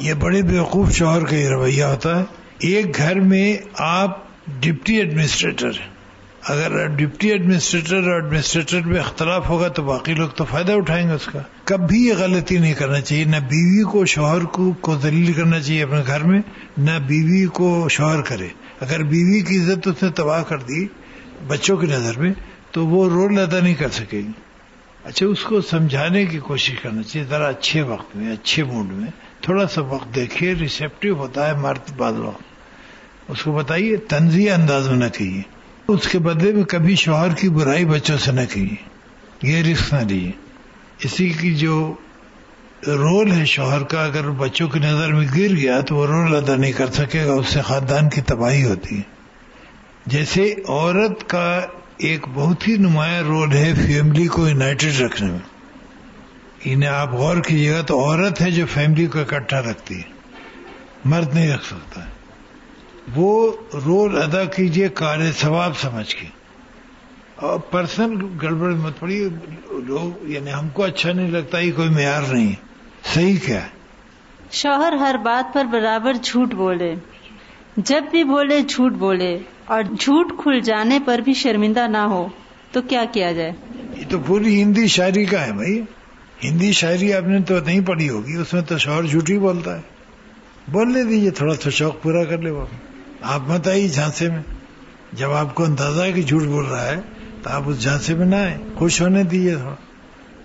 یہ 0.00 0.14
بڑے 0.14 0.42
بیوقوف 0.42 0.92
شوہر 0.92 1.24
کا 1.24 1.36
یہ 1.36 1.48
رویہ 1.48 1.84
ہوتا 1.84 2.18
ہے۔ 2.18 2.24
ایک 2.58 2.96
گھر 2.96 3.20
میں 3.20 3.56
آپ 3.78 4.18
ڈپٹی 4.60 4.96
ایڈمنسٹریٹر 4.96 5.66
ہیں۔ 5.66 5.99
اگر 6.42 6.86
ڈپٹی 6.86 7.28
ایڈمنسٹریٹر 7.28 7.96
اور 7.96 8.22
ایڈمنسٹریٹر 8.22 8.80
میں 8.80 9.00
اختلاف 9.00 9.48
ہوگا 9.48 9.68
تو 9.68 9.82
باقی 9.82 10.14
لوگ 10.14 10.28
تو 10.28 10.44
فائدہ 10.44 10.72
اٹھائیں 10.72 11.08
گے 11.08 11.12
اس 11.12 11.26
کا۔ 11.26 11.38
کبھی 11.64 12.06
یہ 12.06 12.14
غلطی 12.18 12.58
نہیں 12.58 12.74
کرنا 12.74 13.00
چاہیے۔ 13.00 13.24
نہ 13.24 13.36
بیوی 13.36 13.82
کو 13.82 14.06
شوہر 14.06 14.44
کو 14.44 14.72
کو 14.72 14.94
دلیل 14.94 15.32
کرنا 15.32 15.60
چاہیے 15.60 15.82
اپنے 15.82 16.02
گھر 16.06 16.24
میں، 16.24 16.40
نہ 16.78 16.90
بیوی 17.06 17.46
کو 17.46 17.88
شوہر 17.90 18.22
کرے۔ 18.22 18.48
اگر 18.80 19.02
بیوی 19.02 19.40
کی 19.40 19.60
عزت 19.60 19.88
اس 19.88 20.02
نے 20.02 20.08
تباہ 20.08 20.42
کر 20.42 20.58
دی 20.58 20.86
بچوں 21.46 21.76
کی 21.76 21.86
نظر 21.86 22.18
میں، 22.18 22.32
تو 22.70 22.86
وہ 22.86 23.10
رول 23.10 23.38
ادا 23.38 23.60
نہیں 23.60 23.74
کر 23.74 23.88
سکے 23.88 24.18
گی۔ 24.18 24.32
اچھا 25.04 25.26
اس 25.26 25.44
کو 25.44 25.60
سمجھانے 25.60 26.26
کی 26.26 26.38
کوشش 26.38 26.80
کرنا 26.80 27.02
چاہیے۔ 27.02 27.26
ذرا 27.26 27.48
اچھے 27.48 27.82
وقت 27.82 28.16
میں، 28.16 28.32
اچھے 28.32 28.64
موڈ 28.64 28.92
میں، 28.92 29.10
تھوڑا 29.40 29.66
سا 29.66 29.80
وقت 29.80 30.14
دیکھیے 30.14 30.54
ریسپٹیو 30.54 31.16
ہوتا 31.16 31.46
ہے، 31.48 31.56
مرد 31.56 31.96
بعد 31.96 32.12
وقت 32.12 32.42
اس 33.28 33.42
کو 33.42 33.52
بتائیے، 33.52 33.96
تنزیہ 33.96 34.52
انداز 34.52 34.88
میں 34.88 34.96
نہ 34.96 35.08
کہیے۔ 35.12 35.59
اس 35.92 36.08
کے 36.08 36.18
بدلے 36.18 36.52
میں 36.52 36.64
کبھی 36.64 36.94
شوہر 36.94 37.34
کی 37.34 37.48
برائی 37.48 37.84
بچوں 37.84 38.18
سے 38.18 38.32
نہ 38.32 38.40
کیجیے 38.52 38.90
یہ 39.42 39.62
رسک 39.62 39.94
نہ 39.94 39.98
لیجیے 39.98 40.32
اسی 41.02 41.28
کی 41.28 41.54
جو 41.54 41.94
رول 42.86 43.32
ہے 43.32 43.44
شوہر 43.44 43.82
کا، 43.82 44.04
اگر 44.04 44.30
بچوں 44.30 44.68
کی 44.68 44.78
نظر 44.78 45.12
میں 45.12 45.26
گر 45.26 45.56
گیا 45.56 45.80
تو 45.80 45.96
وہ 45.96 46.06
رول 46.06 46.36
ادا 46.36 46.56
نہیں 46.56 46.72
کر 46.72 46.90
سکے 46.90 47.24
گا، 47.24 47.32
اس 47.32 47.46
سے 47.46 47.60
خاندان 47.60 48.08
کی 48.08 48.20
تباہی 48.20 48.64
ہوتی 48.64 48.96
ہے۔ 48.96 49.02
جیسے 50.06 50.54
عورت 50.68 51.28
کا 51.28 51.60
ایک 51.96 52.26
بہت 52.34 52.68
ہی 52.68 52.76
نمایاں 52.76 53.22
رول 53.22 53.52
ہے 53.52 53.72
فیملی 53.86 54.26
کو 54.26 54.48
یونائٹڈ 54.48 55.00
رکھنے 55.00 55.30
میں۔ 55.30 55.38
انہیں 56.64 56.90
آپ 56.90 57.12
غور 57.12 57.36
کیجیے 57.36 57.72
گا 57.72 57.80
تو 57.80 58.00
عورت 58.00 58.40
ہے 58.40 58.50
جو 58.50 58.66
فیملی 58.66 59.06
کو 59.06 59.20
اکٹھا 59.20 59.60
رکھتی 59.60 59.96
ہے۔ 59.96 60.02
مرد 61.04 61.34
نہیں 61.34 61.52
رکھ 61.52 61.66
سکتا۔ 61.66 62.00
وہ 63.14 63.52
رول 63.84 64.22
ادا 64.22 64.44
کیجیے 64.44 64.88
کار 64.88 65.18
ثواب 65.38 65.78
سمجھ 65.78 66.16
کے۔ 66.16 66.26
اور 67.36 67.58
پرسنل 67.58 68.26
گڑبڑ 68.42 68.72
مت 68.72 69.00
پڑی 69.00 69.28
لوگ 69.70 70.28
یعنی 70.30 70.52
ہم 70.52 70.68
کو 70.68 70.82
اچھا 70.84 71.12
نہیں 71.12 71.30
لگتا 71.30 71.58
یہ 71.58 71.72
کوئی 71.76 71.88
معیار 71.88 72.22
نہیں 72.22 72.52
صحیح 73.14 73.36
کیا 73.46 73.62
ہے؟ 73.62 73.68
شوہر 74.50 74.92
ہر 74.92 75.16
بات 75.24 75.54
پر 75.54 75.64
برابر 75.64 76.12
جھوٹ 76.22 76.54
بولے۔ 76.54 76.94
جب 77.76 78.02
بھی 78.10 78.24
بولے 78.24 78.60
جھوٹ 78.62 78.92
بولے۔ 78.92 79.38
اور 79.64 79.82
جھوٹ 79.82 80.32
کھل 80.42 80.60
جانے 80.60 80.98
پر 81.04 81.18
بھی 81.18 81.34
شرمندہ 81.34 81.86
نہ 81.88 81.98
ہو 81.98 82.28
تو 82.72 82.82
کیا 82.82 83.04
کیا 83.12 83.32
جائے؟ 83.32 83.52
یہ 83.96 84.04
تو 84.08 84.18
پوری 84.18 84.62
ہندی 84.62 84.86
شاعری 84.86 85.24
کا 85.24 85.46
ہے 85.46 85.52
بھائی۔ 85.52 85.82
ہندی 86.44 86.72
شاعری 86.72 87.12
آپ 87.12 87.22
نے 87.22 87.40
تو 87.40 87.60
نہیں 87.60 87.80
پڑھی 87.80 88.08
ہوگی 88.08 88.36
اس 88.36 88.52
میں 88.52 88.62
تو 88.62 88.78
شوہر 88.78 89.02
جھوٹ 89.02 89.30
ہی 89.30 89.38
بولتا 89.38 89.76
ہے۔ 89.76 89.82
بولنے 90.68 91.04
دیجیے 91.04 91.30
تھوڑا 91.30 91.54
سا 91.54 91.70
شوق 91.70 92.02
پورا 92.02 92.24
کر 92.24 92.38
لے 92.38 92.50
وہ 92.50 92.66
آپ 93.22 93.40
مت 93.40 93.68
آئیے 93.68 93.88
جھانسے 93.88 94.28
میں۔ 94.28 94.42
جب 95.12 95.30
آپ 95.30 95.54
کو 95.54 95.64
اندازہ 95.64 96.02
ہے 96.02 96.12
کہ 96.12 96.22
جھوٹ 96.22 96.42
بول 96.42 96.64
رہا 96.64 96.86
ہے 96.86 97.00
تو 97.42 97.50
آپ 97.50 97.62
اس 97.66 97.82
جھانسے 97.82 98.14
میں 98.14 98.26
نہ 98.26 98.36
آئے 98.36 98.58
خوش 98.74 99.02
ہونے 99.02 99.22
دیجیے 99.22 99.56
تھوڑا۔ 99.56 99.74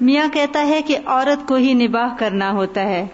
میاں 0.01 0.27
کہتا 0.33 0.67
ہے 0.67 0.81
کہ 0.81 0.97
عورت 1.05 1.47
کو 1.47 1.55
ہی 1.55 1.73
نباہ 1.73 2.15
کرنا 2.19 2.51
ہوتا 2.51 2.81
ہے 2.81 3.05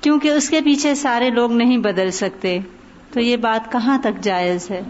کیونکہ 0.00 0.28
اس 0.28 0.50
کے 0.50 0.60
پیچھے 0.60 0.94
سارے 0.94 1.30
لوگ 1.30 1.52
نہیں 1.52 1.78
بدل 1.78 2.10
سکتے۔ 2.10 2.58
تو 3.12 3.20
یہ 3.20 3.36
بات 3.36 3.72
کہاں 3.72 3.98
تک 3.98 4.22
جائز 4.22 4.70
ہے؟ 4.70 4.80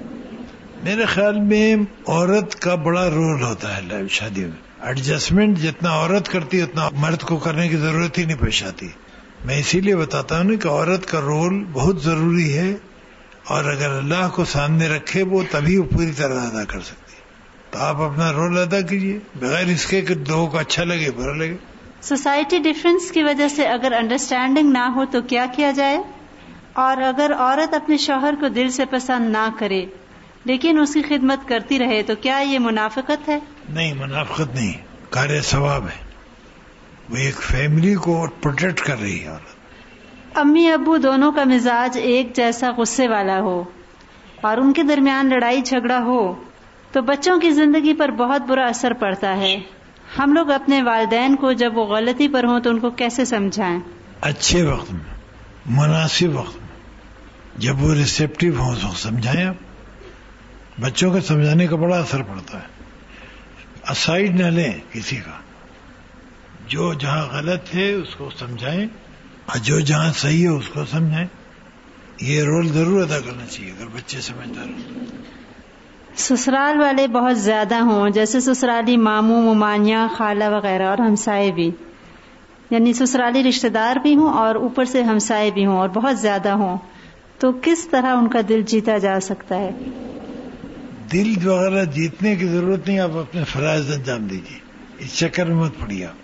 میرے 0.85 1.05
خیال 1.05 1.41
میں 1.41 1.77
عورت 2.09 2.57
کا 2.57 2.75
بڑا 2.75 3.11
رول 3.11 3.43
ہوتا 3.43 3.77
ہے 3.77 4.09
شادی 4.11 4.45
میں۔ 4.45 4.87
ایڈجسٹمنٹ 4.87 5.59
جتنا 5.59 5.91
عورت 5.91 6.29
کرتی 6.29 6.63
اتنا 6.63 6.89
مرد 6.93 7.21
کو 7.21 7.37
کرنے 7.37 7.69
کی 7.69 7.77
ضرورت 7.77 8.19
ہی 8.19 8.25
نہیں 8.25 8.39
پیش 8.41 8.65
آتی۔ 8.65 8.89
میں 9.45 9.59
اسی 9.59 9.81
لیے 9.81 9.97
بتاتا 9.97 10.41
ہوں 10.41 10.57
کہ 10.57 10.69
عورت 10.69 11.07
کا 11.07 11.21
رول 11.21 11.65
بہت 11.73 12.03
ضروری 12.03 12.59
ہے۔ 12.59 12.75
اور 13.47 13.65
اگر 13.65 13.91
اللہ 13.91 14.29
کو 14.33 14.45
سامنے 14.45 14.89
رکھے 14.89 15.23
وہ 15.23 15.43
تبھی 15.51 15.77
وہ 15.79 15.85
پوری 15.85 16.13
طرح 16.13 16.41
ادا 16.41 16.65
کر 16.65 16.81
سکتی 16.81 17.15
تو 17.71 17.79
آپ 17.79 18.01
اپنا 18.01 18.33
رول 18.33 18.59
ادا 18.59 18.81
کیجیے 18.81 19.19
بغیر 19.35 19.67
اس 19.67 19.87
کے 19.87 20.01
کہ 20.03 20.15
لوگوں 20.15 20.47
کو 20.47 20.59
اچھا 20.59 20.85
لگے 20.85 21.11
برا 21.11 21.33
لگے۔ 21.33 21.57
سوسائٹی 22.03 22.59
ڈفرینس 22.59 23.11
کی 23.11 23.23
وجہ 23.23 23.49
سے 23.49 23.67
اگر 23.67 23.93
انڈرسٹینڈنگ 23.93 24.73
نہ 24.73 24.91
ہو 24.95 25.05
تو 25.11 25.23
کیا 25.23 25.47
کیا 25.57 25.71
جائے؟ 25.71 26.03
اور 26.73 26.97
اگر 26.97 27.33
عورت 27.39 27.75
اپنے 27.75 27.97
شوہر 27.97 28.35
کو 28.41 28.49
دل 28.49 28.69
سے 28.69 28.85
پسند 28.91 29.31
نہ 29.31 29.49
کرے 29.59 29.87
لیکن 30.45 30.79
اس 30.79 30.95
کی 30.95 31.03
خدمت 31.03 31.49
کرتی 31.49 31.79
رہے 31.79 32.03
تو 32.03 32.15
کیا 32.21 32.39
یہ 32.39 32.59
منافقت 32.59 33.29
ہے؟ 33.29 33.39
نہیں 33.69 33.95
منافقت 33.95 34.55
نہیں۔ 34.55 34.73
کار 35.11 35.41
ثواب 35.41 35.85
ہے 35.85 36.05
وہ 37.09 37.17
ایک 37.17 37.43
فیملی 37.43 37.95
کو 37.95 38.27
پروٹیکٹ 38.43 38.81
کر 38.81 39.01
رہی 39.01 39.23
ہے 39.23 39.29
عورت۔ 39.29 39.56
امی 40.37 40.69
ابو 40.69 40.97
دونوں 40.97 41.33
کا 41.33 41.45
مزاج 41.45 41.99
ایک 42.03 42.37
جیسا 42.37 42.71
غصے 42.77 43.09
والا 43.09 43.41
ہو 43.41 43.65
اور 44.41 44.57
ان 44.57 44.73
کے 44.73 44.83
درمیان 44.83 45.27
لڑائی 45.27 45.61
جھگڑا 45.61 45.99
ہو 45.99 46.35
تو 46.93 47.03
بچوں 47.03 47.41
کی 47.41 47.51
زندگی 47.51 47.95
پر 47.95 48.11
بہت 48.11 48.41
برا 48.41 48.67
اثر 48.67 48.93
پڑتا 48.93 49.37
ہے۔ 49.37 49.57
ہم 50.19 50.33
لوگ 50.33 50.51
اپنے 50.51 50.83
والدین 50.83 51.37
کو 51.37 51.53
جب 51.53 51.79
وہ 51.79 51.85
غلطی 51.85 52.29
پر 52.29 52.45
ہوں 52.45 52.61
تو 52.61 52.71
ان 52.71 52.79
کو 52.79 52.91
کیسے 52.91 53.25
سمجھائیں؟ 53.25 53.81
اچھے 54.21 54.63
وقت 54.63 54.93
میں، 54.93 55.19
مناسب 55.67 56.37
وقت 56.37 56.57
میں۔ 56.57 56.69
جب 57.57 57.83
وہ 57.83 57.95
ریسپٹیو 57.95 58.59
ہوں 58.59 58.75
تو 58.83 58.89
سمجھائیں 58.95 59.47
آپ۔ 59.47 59.55
بچوں 60.81 61.11
کو 61.11 61.21
سمجھانے 61.21 61.67
کا 61.67 61.77
بڑا 61.77 61.99
اثر 61.99 62.23
پڑتا 62.23 62.59
ہے۔ 62.59 62.67
اسائڈ 63.91 64.41
نہ 64.41 64.47
لیں 64.47 64.73
کسی 64.93 65.17
کا۔ 65.17 65.33
جو 66.69 66.95
جہاں 66.95 67.27
غلط 67.33 67.75
ہے 67.75 67.93
اس 67.93 68.17
کو 68.17 68.31
سمجھائیں۔ 68.39 68.87
اور 69.47 69.59
جو 69.59 69.81
جہاں 69.81 70.13
صحیح 70.13 70.43
ہے 70.43 70.49
اس 70.49 70.69
کو 70.69 70.85
سمجھائیں 70.85 71.27
یہ 72.21 72.43
رول 72.43 72.69
ضرور 72.69 73.03
ادا 73.03 73.21
کرنا 73.21 73.47
چاہیے 73.47 73.73
اگر 73.73 73.87
بچے 73.87 74.21
سمجھدار 74.21 74.65
ہوں۔ 74.65 75.05
سسرال 76.17 76.81
والے 76.81 77.07
بہت 77.07 77.39
زیادہ 77.39 77.75
ہوں 77.75 78.11
جیسے 78.11 78.41
سسرالی 78.41 78.97
ماموں 78.97 79.55
ممانیاں 79.55 80.09
خالہ 80.17 80.45
وغیرہ 80.45 80.83
اور 80.83 80.99
ہمسائے 80.99 81.53
بھی۔ 81.53 81.71
یعنی 82.71 82.93
سسرالی 82.93 83.43
رشتے 83.43 83.69
دار 83.69 83.97
بھی 83.97 84.17
ہوں 84.17 84.33
اور 84.33 84.55
اوپر 84.55 84.85
سے 84.85 85.03
ہمسائے 85.03 85.51
بھی 85.51 85.67
ہوں 85.67 85.77
اور 85.77 85.89
بہت 85.89 86.19
زیادہ 86.19 86.49
ہوں۔ 86.49 86.79
تو 87.39 87.53
کس 87.63 87.89
طرح 87.89 88.17
ان 88.17 88.29
کا 88.29 88.39
دل 88.49 88.63
جیتا 88.63 88.99
جا 88.99 89.21
سکتا 89.21 89.59
ہے؟ 89.59 89.71
دل 91.13 91.49
وغیرہ 91.49 91.85
جیتنے 91.85 92.37
کی 92.37 92.47
ضرورت 92.47 92.89
نہیں 92.89 92.99
آپ 92.99 93.11
اپنے 93.11 93.45
فرائض 93.45 93.93
انجام 93.93 94.27
دیجیے 94.27 94.59
اس 94.99 95.19
چکر 95.19 95.47
میں 95.47 95.57
مت 95.57 95.73
پڑیے 95.79 96.07
آپ۔ 96.07 96.15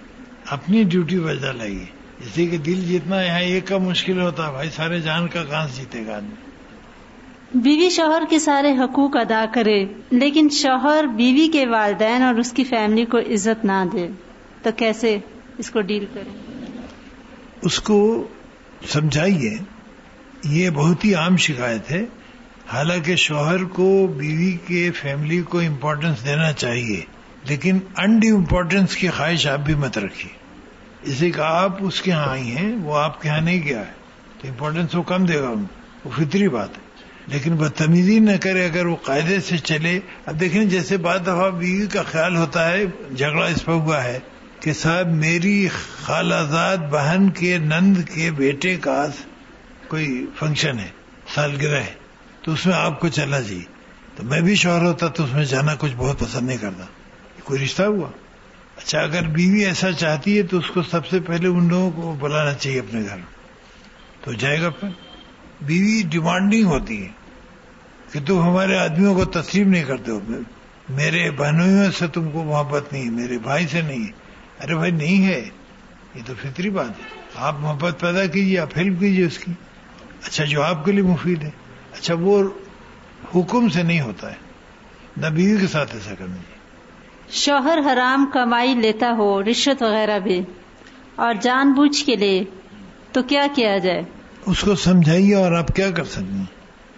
اپنی 0.55 0.83
ڈیوٹی 0.83 1.21
بجا 1.21 1.53
لائیے۔ 1.53 2.02
اسی 2.23 2.47
کے 2.47 2.57
دل 2.57 2.81
جیتنا 2.81 3.23
یہاں 3.23 3.41
ایک 3.41 3.67
کا 3.67 3.79
مشکل 3.79 4.21
ہوتا 4.21 4.47
ہے 4.47 4.53
بھائی 4.53 4.71
سارے 4.71 5.01
جان 5.01 5.29
کا 5.29 5.45
کہاں 5.45 5.67
جیتے 5.77 6.07
گا 6.07 6.17
آدمی؟ 6.17 6.35
بیوی 7.55 7.91
شوہر 7.91 8.23
کے 8.31 8.39
سارے 8.39 8.73
حقوق 8.79 9.17
ادا 9.17 9.45
کرے 9.55 9.85
لیکن 10.11 10.49
شوہر 10.49 11.05
بیوی 11.17 11.49
کے 11.49 11.67
والدین 11.67 12.23
اور 12.23 12.35
اس 12.35 12.53
کی 12.53 12.65
فیملی 12.65 13.05
کو 13.05 13.19
عزت 13.19 13.65
نہ 13.65 13.85
دے 13.93 14.09
تو 14.63 14.71
کیسے 14.77 15.19
اس 15.59 15.71
کو 15.71 15.81
ڈیل 15.81 16.05
کریں؟ 16.15 16.33
اس 17.63 17.81
کو 17.81 18.29
سمجھائیے 18.87 19.57
یہ 20.45 20.71
بہت 20.71 21.05
ہی 21.05 21.15
عام 21.15 21.37
شکایت 21.37 21.91
ہے۔ 21.91 22.05
حالانکہ 22.73 23.17
شوہر 23.17 23.65
کو 23.65 24.07
بیوی 24.07 24.57
کے 24.67 24.91
فیملی 24.91 25.43
کو 25.43 25.59
امپورٹنس 25.59 26.25
دینا 26.25 26.53
چاہیے 26.53 27.01
لیکن 27.49 27.79
انڈی 27.97 28.31
امپورٹنس 28.31 28.97
کی 28.97 29.09
خواہش 29.09 29.47
آپ 29.47 29.59
بھی 29.59 29.75
مت 29.75 29.99
رکھیے۔ 29.99 30.42
اسی 31.03 31.31
کا 31.31 31.45
آپ 31.47 31.77
اس 31.81 32.03
کے 32.03 32.13
ہاں 32.13 32.27
آئی 32.27 32.57
ہیں، 32.57 32.77
وہ 32.77 32.99
آپ 32.99 33.23
کے 33.23 33.29
ہاں 33.29 33.41
نہیں 33.41 33.63
گیا 33.63 33.79
ہے۔ 33.79 33.93
تو 34.39 34.49
امپورٹینس 34.49 34.95
وہ 34.95 35.03
کم 35.03 35.25
دے 35.25 35.41
گا 35.41 35.49
ان 35.49 35.65
وہ 36.05 36.11
فطری 36.17 36.49
بات 36.49 36.69
ہے۔ 36.69 36.83
لیکن 37.27 37.57
بدتمیزی 37.57 38.19
نہ 38.19 38.31
کرے 38.41 38.65
اگر 38.65 38.87
وہ 38.87 38.97
قاعدے 38.97 39.41
سے 39.41 39.59
چلے۔ 39.59 40.01
اب 40.27 40.41
دیکھیں 40.41 40.65
جیسے 40.65 40.97
بعض 40.97 41.23
دفعہ 41.23 41.51
بیوی 41.51 41.87
کا 41.87 42.03
خیال 42.03 42.37
ہوتا 42.37 42.71
ہے، 42.71 42.85
جھگڑا 43.17 43.47
اس 43.47 43.65
پر 43.65 43.73
ہوا 43.73 44.05
ہے 44.05 44.19
کہ 44.61 44.73
صاحب 44.73 45.09
میری 45.09 45.69
خالازاد 46.03 46.77
بہن 46.77 47.31
کے 47.31 47.59
نند 47.59 47.97
کے 48.15 48.31
بیٹے 48.31 48.77
کا 48.77 49.07
کوئی 49.89 50.27
فنکشن 50.39 50.79
ہے، 50.79 50.89
سالگرہ 51.35 51.81
ہے۔ 51.81 51.95
تو 52.43 52.53
اس 52.53 52.67
میں 52.67 52.75
آپ 52.75 53.01
کو 53.01 53.09
چلنا 53.09 53.41
چاہیے 53.43 53.59
جی۔ 53.59 53.65
تو 54.17 54.23
میں 54.23 54.41
بھی 54.41 54.55
شوہر 54.55 54.83
ہوتا 54.83 55.09
تو 55.09 55.25
اس 55.25 55.33
میں 55.33 55.45
جانا 55.45 55.75
کچھ 55.79 55.93
بہت 55.97 56.19
پسند 56.19 56.47
نہیں 56.47 56.59
کرتا۔ 56.59 56.85
کوئی 57.45 57.65
رشتہ 57.65 57.83
ہوا؟ 57.83 58.09
اچھا 58.83 59.01
اگر 59.01 59.23
بیوی 59.23 59.65
ایسا 59.65 59.93
چاہتی 59.93 60.39
ہے 60.39 60.43
تو 60.43 60.59
اس 60.59 60.71
کو 60.71 60.83
سب 60.83 61.07
سے 61.07 61.21
پہلے 61.21 61.49
ان 61.49 61.69
لوگوں 61.69 61.91
کو 61.91 62.17
بلانا 62.21 62.55
چاہیے 62.55 62.79
اپنے 62.79 63.01
گھر 63.09 63.17
تو 64.25 64.33
جائے 64.33 64.63
گا 64.63 64.71
پھر۔ 64.71 64.89
بیوی 65.61 66.03
ڈیمانڈنگ 66.09 66.65
ہوتی 66.65 67.03
ہے 67.03 67.09
کہ 68.13 68.21
تم 68.27 68.43
ہمارے 68.43 68.77
آدمیوں 68.77 69.15
کو 69.15 69.25
تسلیم 69.25 69.69
نہیں 69.69 69.85
کرتے 69.85 70.11
ہو۔ 70.11 70.21
میرے 70.89 71.31
بہنوئیوں 71.31 71.93
سے 71.93 72.07
تم 72.07 72.31
کو 72.31 72.45
محبت 72.45 72.93
نہیں 72.93 73.05
ہے، 73.05 73.11
میرے 73.11 73.39
بھائی 73.39 73.67
سے 73.67 73.81
نہیں 73.81 74.13
ارے 74.65 74.75
بھائی، 74.75 74.93
نہیں 74.93 75.27
ہے۔ 75.27 75.49
یہ 76.15 76.23
تو 76.27 76.33
فطری 76.43 76.71
بات 76.71 76.89
ہے۔ 76.89 77.19
آپ 77.37 77.55
محبت 77.61 78.01
پیدا 78.01 78.27
کیجیے، 78.27 78.59
آپ 78.59 78.79
ہیلپ 78.79 79.01
کیجیے 79.01 79.27
اس 79.27 79.39
کی۔ 79.39 79.53
اچھا 80.25 80.45
جو 80.45 80.63
آپ 80.63 80.85
کے 80.85 80.93
لیے 80.93 81.03
مفید 81.03 81.43
ہے۔ 81.43 81.51
اچھا 81.93 82.15
وہ 82.21 82.49
حکم 83.37 83.69
سے 83.69 83.83
نہیں 83.83 84.01
ہوتا 84.01 84.31
ہے۔ 84.31 84.37
نہ 85.17 85.27
بیوی 85.27 85.61
کے 85.61 85.67
ساتھ 85.67 85.95
ایسا 85.95 86.15
کرنا 86.15 86.37
چاہیے۔ 86.37 86.62
شوہر 87.33 87.79
حرام 87.93 88.31
کمائی 88.33 88.75
لیتا 88.75 89.13
ہو، 89.19 89.43
رشوت 89.43 89.83
وغیرہ 89.83 90.19
بھی۔ 90.19 90.41
اور 91.17 91.35
جان 91.41 91.73
بوجھ 91.73 92.05
کے 92.05 92.17
لے 92.17 92.45
تو 93.13 93.23
کیا 93.23 93.47
کیا 93.55 93.79
جائے؟ 93.79 94.03
اس 94.47 94.61
کو 94.61 94.75
سمجھائیے 94.75 95.35
اور 95.35 95.53
آپ 95.53 95.69
کیا 95.69 95.91
کر 95.91 96.05
سکتے 96.05 96.35
ہیں؟ 96.35 96.45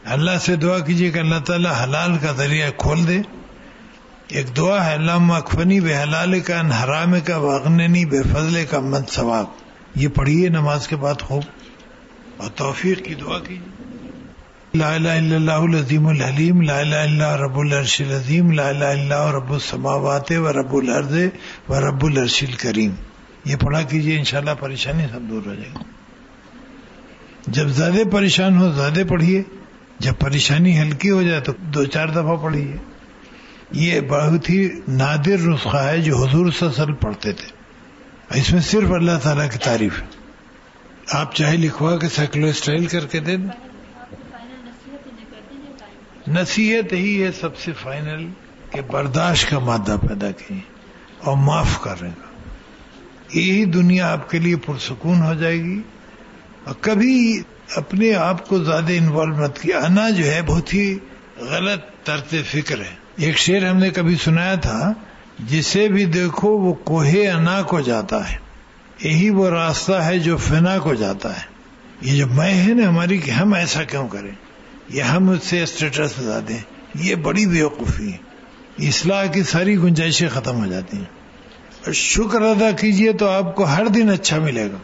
اللہ 0.05 0.39
سے 0.41 0.57
دعا 0.57 0.79
کیجیے 0.79 1.11
کہ 1.11 1.19
اللہ 1.19 1.39
تعالیٰ 1.47 1.73
حلال 1.85 2.19
کا 2.19 2.33
ذریعہ 2.33 2.71
کھول 2.77 3.09
دے۔ 3.09 3.21
ایک 4.29 4.57
دعا 4.57 4.87
ہے 4.87 4.95
اللہ 4.95 5.19
مخفنی 5.19 5.81
بے 5.81 5.97
حلال 5.97 6.41
کا 6.41 6.85
حرام 6.85 7.21
کا، 7.21 7.37
واغننی 7.37 8.05
بے 8.05 8.23
فضلے 8.23 8.65
کا 8.65 8.81
مد 8.81 9.09
ثواب۔ 9.09 9.47
یہ 9.95 10.09
پڑھیے 10.09 10.49
نماز 10.49 10.89
کے 10.89 10.97
بعد 10.97 11.23
خوب۔ 11.23 11.43
اور 12.37 12.51
توفیق 12.51 13.05
کی 13.05 13.15
دعا 13.15 13.39
کیجیے 13.39 13.84
لا 14.75 14.95
الہ 14.95 15.09
الا 15.09 15.37
اللہ 15.37 15.77
العظیم 15.77 16.07
الحلیم 16.07 16.61
لا 16.61 16.79
الہ 16.79 16.95
الا 16.95 17.37
رب 17.37 17.59
العرش 17.59 18.01
العظیم، 18.01 18.51
لا 18.51 18.69
الہ 18.69 18.85
الا 18.85 19.33
رب 19.33 19.53
السماوات 19.53 20.33
و 20.33 20.53
رب 20.53 20.75
الارض 20.75 21.13
و 21.69 21.81
رب 21.81 22.05
العرش 22.05 22.45
الکریم۔ 22.49 22.91
یہ 23.45 23.57
پڑھا 23.57 23.83
کیجیے، 23.83 24.19
انشاءاللہ 24.19 24.51
پریشانی 24.61 25.05
سب 25.13 25.21
دور 25.31 25.43
ہو 25.47 25.55
جائے 25.55 25.69
گی۔ 25.79 25.85
جب 27.47 27.69
زیادہ 27.69 28.09
پریشان 28.13 28.59
ہو، 28.59 28.73
زیادہ 28.73 29.03
پڑھیے۔ 29.09 29.43
جب 29.99 30.13
پریشانی 30.19 30.81
ہلکی 30.81 31.11
ہو 31.11 31.23
جائے 31.23 31.41
تو 31.41 31.53
دو 31.61 31.85
چار 31.85 32.09
دفعہ 32.09 32.37
پڑھیے۔ 32.37 32.77
یہ 33.73 34.01
بہت 34.01 34.51
ہی 34.51 34.69
نادر 34.89 35.39
نسخہ 35.39 35.77
ہے 35.77 36.01
جو 36.01 36.25
حضور 36.25 36.51
سسل 36.61 36.93
پڑھتے 36.93 37.33
تھے۔ 37.33 37.49
اس 38.39 38.53
میں 38.53 38.61
صرف 38.61 38.93
اللہ 38.93 39.19
تعالیٰ 39.23 39.51
کی 39.51 39.59
تعریف۔ 39.59 40.01
ہے 40.01 40.07
آپ 41.13 41.35
چاہے 41.35 41.57
لکھوا 41.57 41.99
کے 41.99 42.09
سائیکلو 42.09 42.47
اسٹائل 42.47 42.87
کر 42.87 43.07
کے 43.07 43.21
دیں۔ 43.21 43.37
نصیحت 46.29 46.93
ہی 46.93 47.25
ہے 47.25 47.33
سب 47.33 47.59
سے 47.59 47.73
فائنل 47.73 48.29
کہ 48.71 48.81
برداشت 48.81 49.51
کا 49.51 49.59
مادہ 49.59 49.97
پیدا 50.09 50.31
کی 50.31 50.61
اور 51.25 51.37
معاف 51.37 51.81
کرنے 51.81 52.09
کا 52.09 52.35
یہی 53.39 53.65
دنیا 53.65 54.13
آپ 54.13 54.31
کے 54.31 54.39
لیے 54.39 54.57
پرسکون 54.57 55.23
ہو 55.23 55.35
جائے 55.35 55.59
گی۔ 55.59 55.83
اور 56.65 56.75
کبھی 56.81 57.43
اپنے 57.77 58.15
آپ 58.15 58.49
کو 58.49 58.65
زیادہ 58.65 58.93
انوالو 58.93 59.35
مت 59.35 59.59
کیا 59.59 59.79
انا 59.79 60.11
جو 60.11 60.25
ہے 60.25 60.43
بہت 60.43 60.75
ہی 60.75 60.99
غلط 61.41 61.81
طرز 62.05 62.35
فکر 62.51 62.79
ہے۔ 62.79 62.95
ایک 63.17 63.39
شعر 63.39 63.71
ہم 63.71 63.77
نے 63.77 63.91
کبھی 63.91 64.17
سنایا 64.17 64.55
تھا، 64.55 64.93
جسے 65.39 65.89
بھی 65.89 66.05
دیکھو 66.05 66.49
وہ 66.49 66.75
کوہے 66.75 67.29
انا 67.31 67.63
کو 67.63 67.81
جاتا 67.81 68.33
ہے۔ 68.33 68.37
یہی 69.03 69.31
وہ 69.31 69.49
راستہ 69.49 69.93
ہے 69.93 70.19
جو 70.19 70.37
فنا 70.37 70.79
کو 70.79 70.95
جاتا 70.95 71.37
ہے۔ 71.37 71.43
یہ 72.01 72.19
جو 72.19 72.27
میں 72.27 72.55
ہے 72.55 72.75
نا 72.75 72.89
ہماری 72.89 73.19
کہ 73.19 73.31
ہم 73.31 73.55
ایسا 73.55 73.83
کیوں 73.83 74.09
کریں؟ 74.09 74.31
یا 74.89 75.17
ہم 75.17 75.31
اس 75.31 75.45
سے 75.45 75.63
اسٹیٹس 75.63 76.13
بتا 76.19 76.41
دیں 76.49 76.59
یہ 76.95 77.15
بڑی 77.15 77.47
بیوقوفی 77.47 78.13
ہے۔ 78.13 78.17
اصلاح 78.89 79.27
کی 79.27 79.43
ساری 79.43 79.77
گنجائشیں 79.77 80.29
ختم 80.29 80.65
ہو 80.65 80.67
جاتی 80.67 80.97
ہیں۔ 80.97 81.05
اور 81.85 81.93
شکر 81.93 82.43
ادا 82.43 82.71
کیجیے 82.71 83.13
تو 83.13 83.29
آپ 83.29 83.57
کو 83.57 83.65
ہر 83.65 83.87
دن 83.87 84.11
اچھا 84.11 84.39
ملے 84.39 84.67
گا۔ 84.73 84.77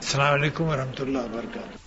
السلام 0.00 0.34
علیکم 0.34 0.64
ورحمۃ 0.64 1.00
اللہ 1.00 1.18
وبرکاتہ۔ 1.18 1.83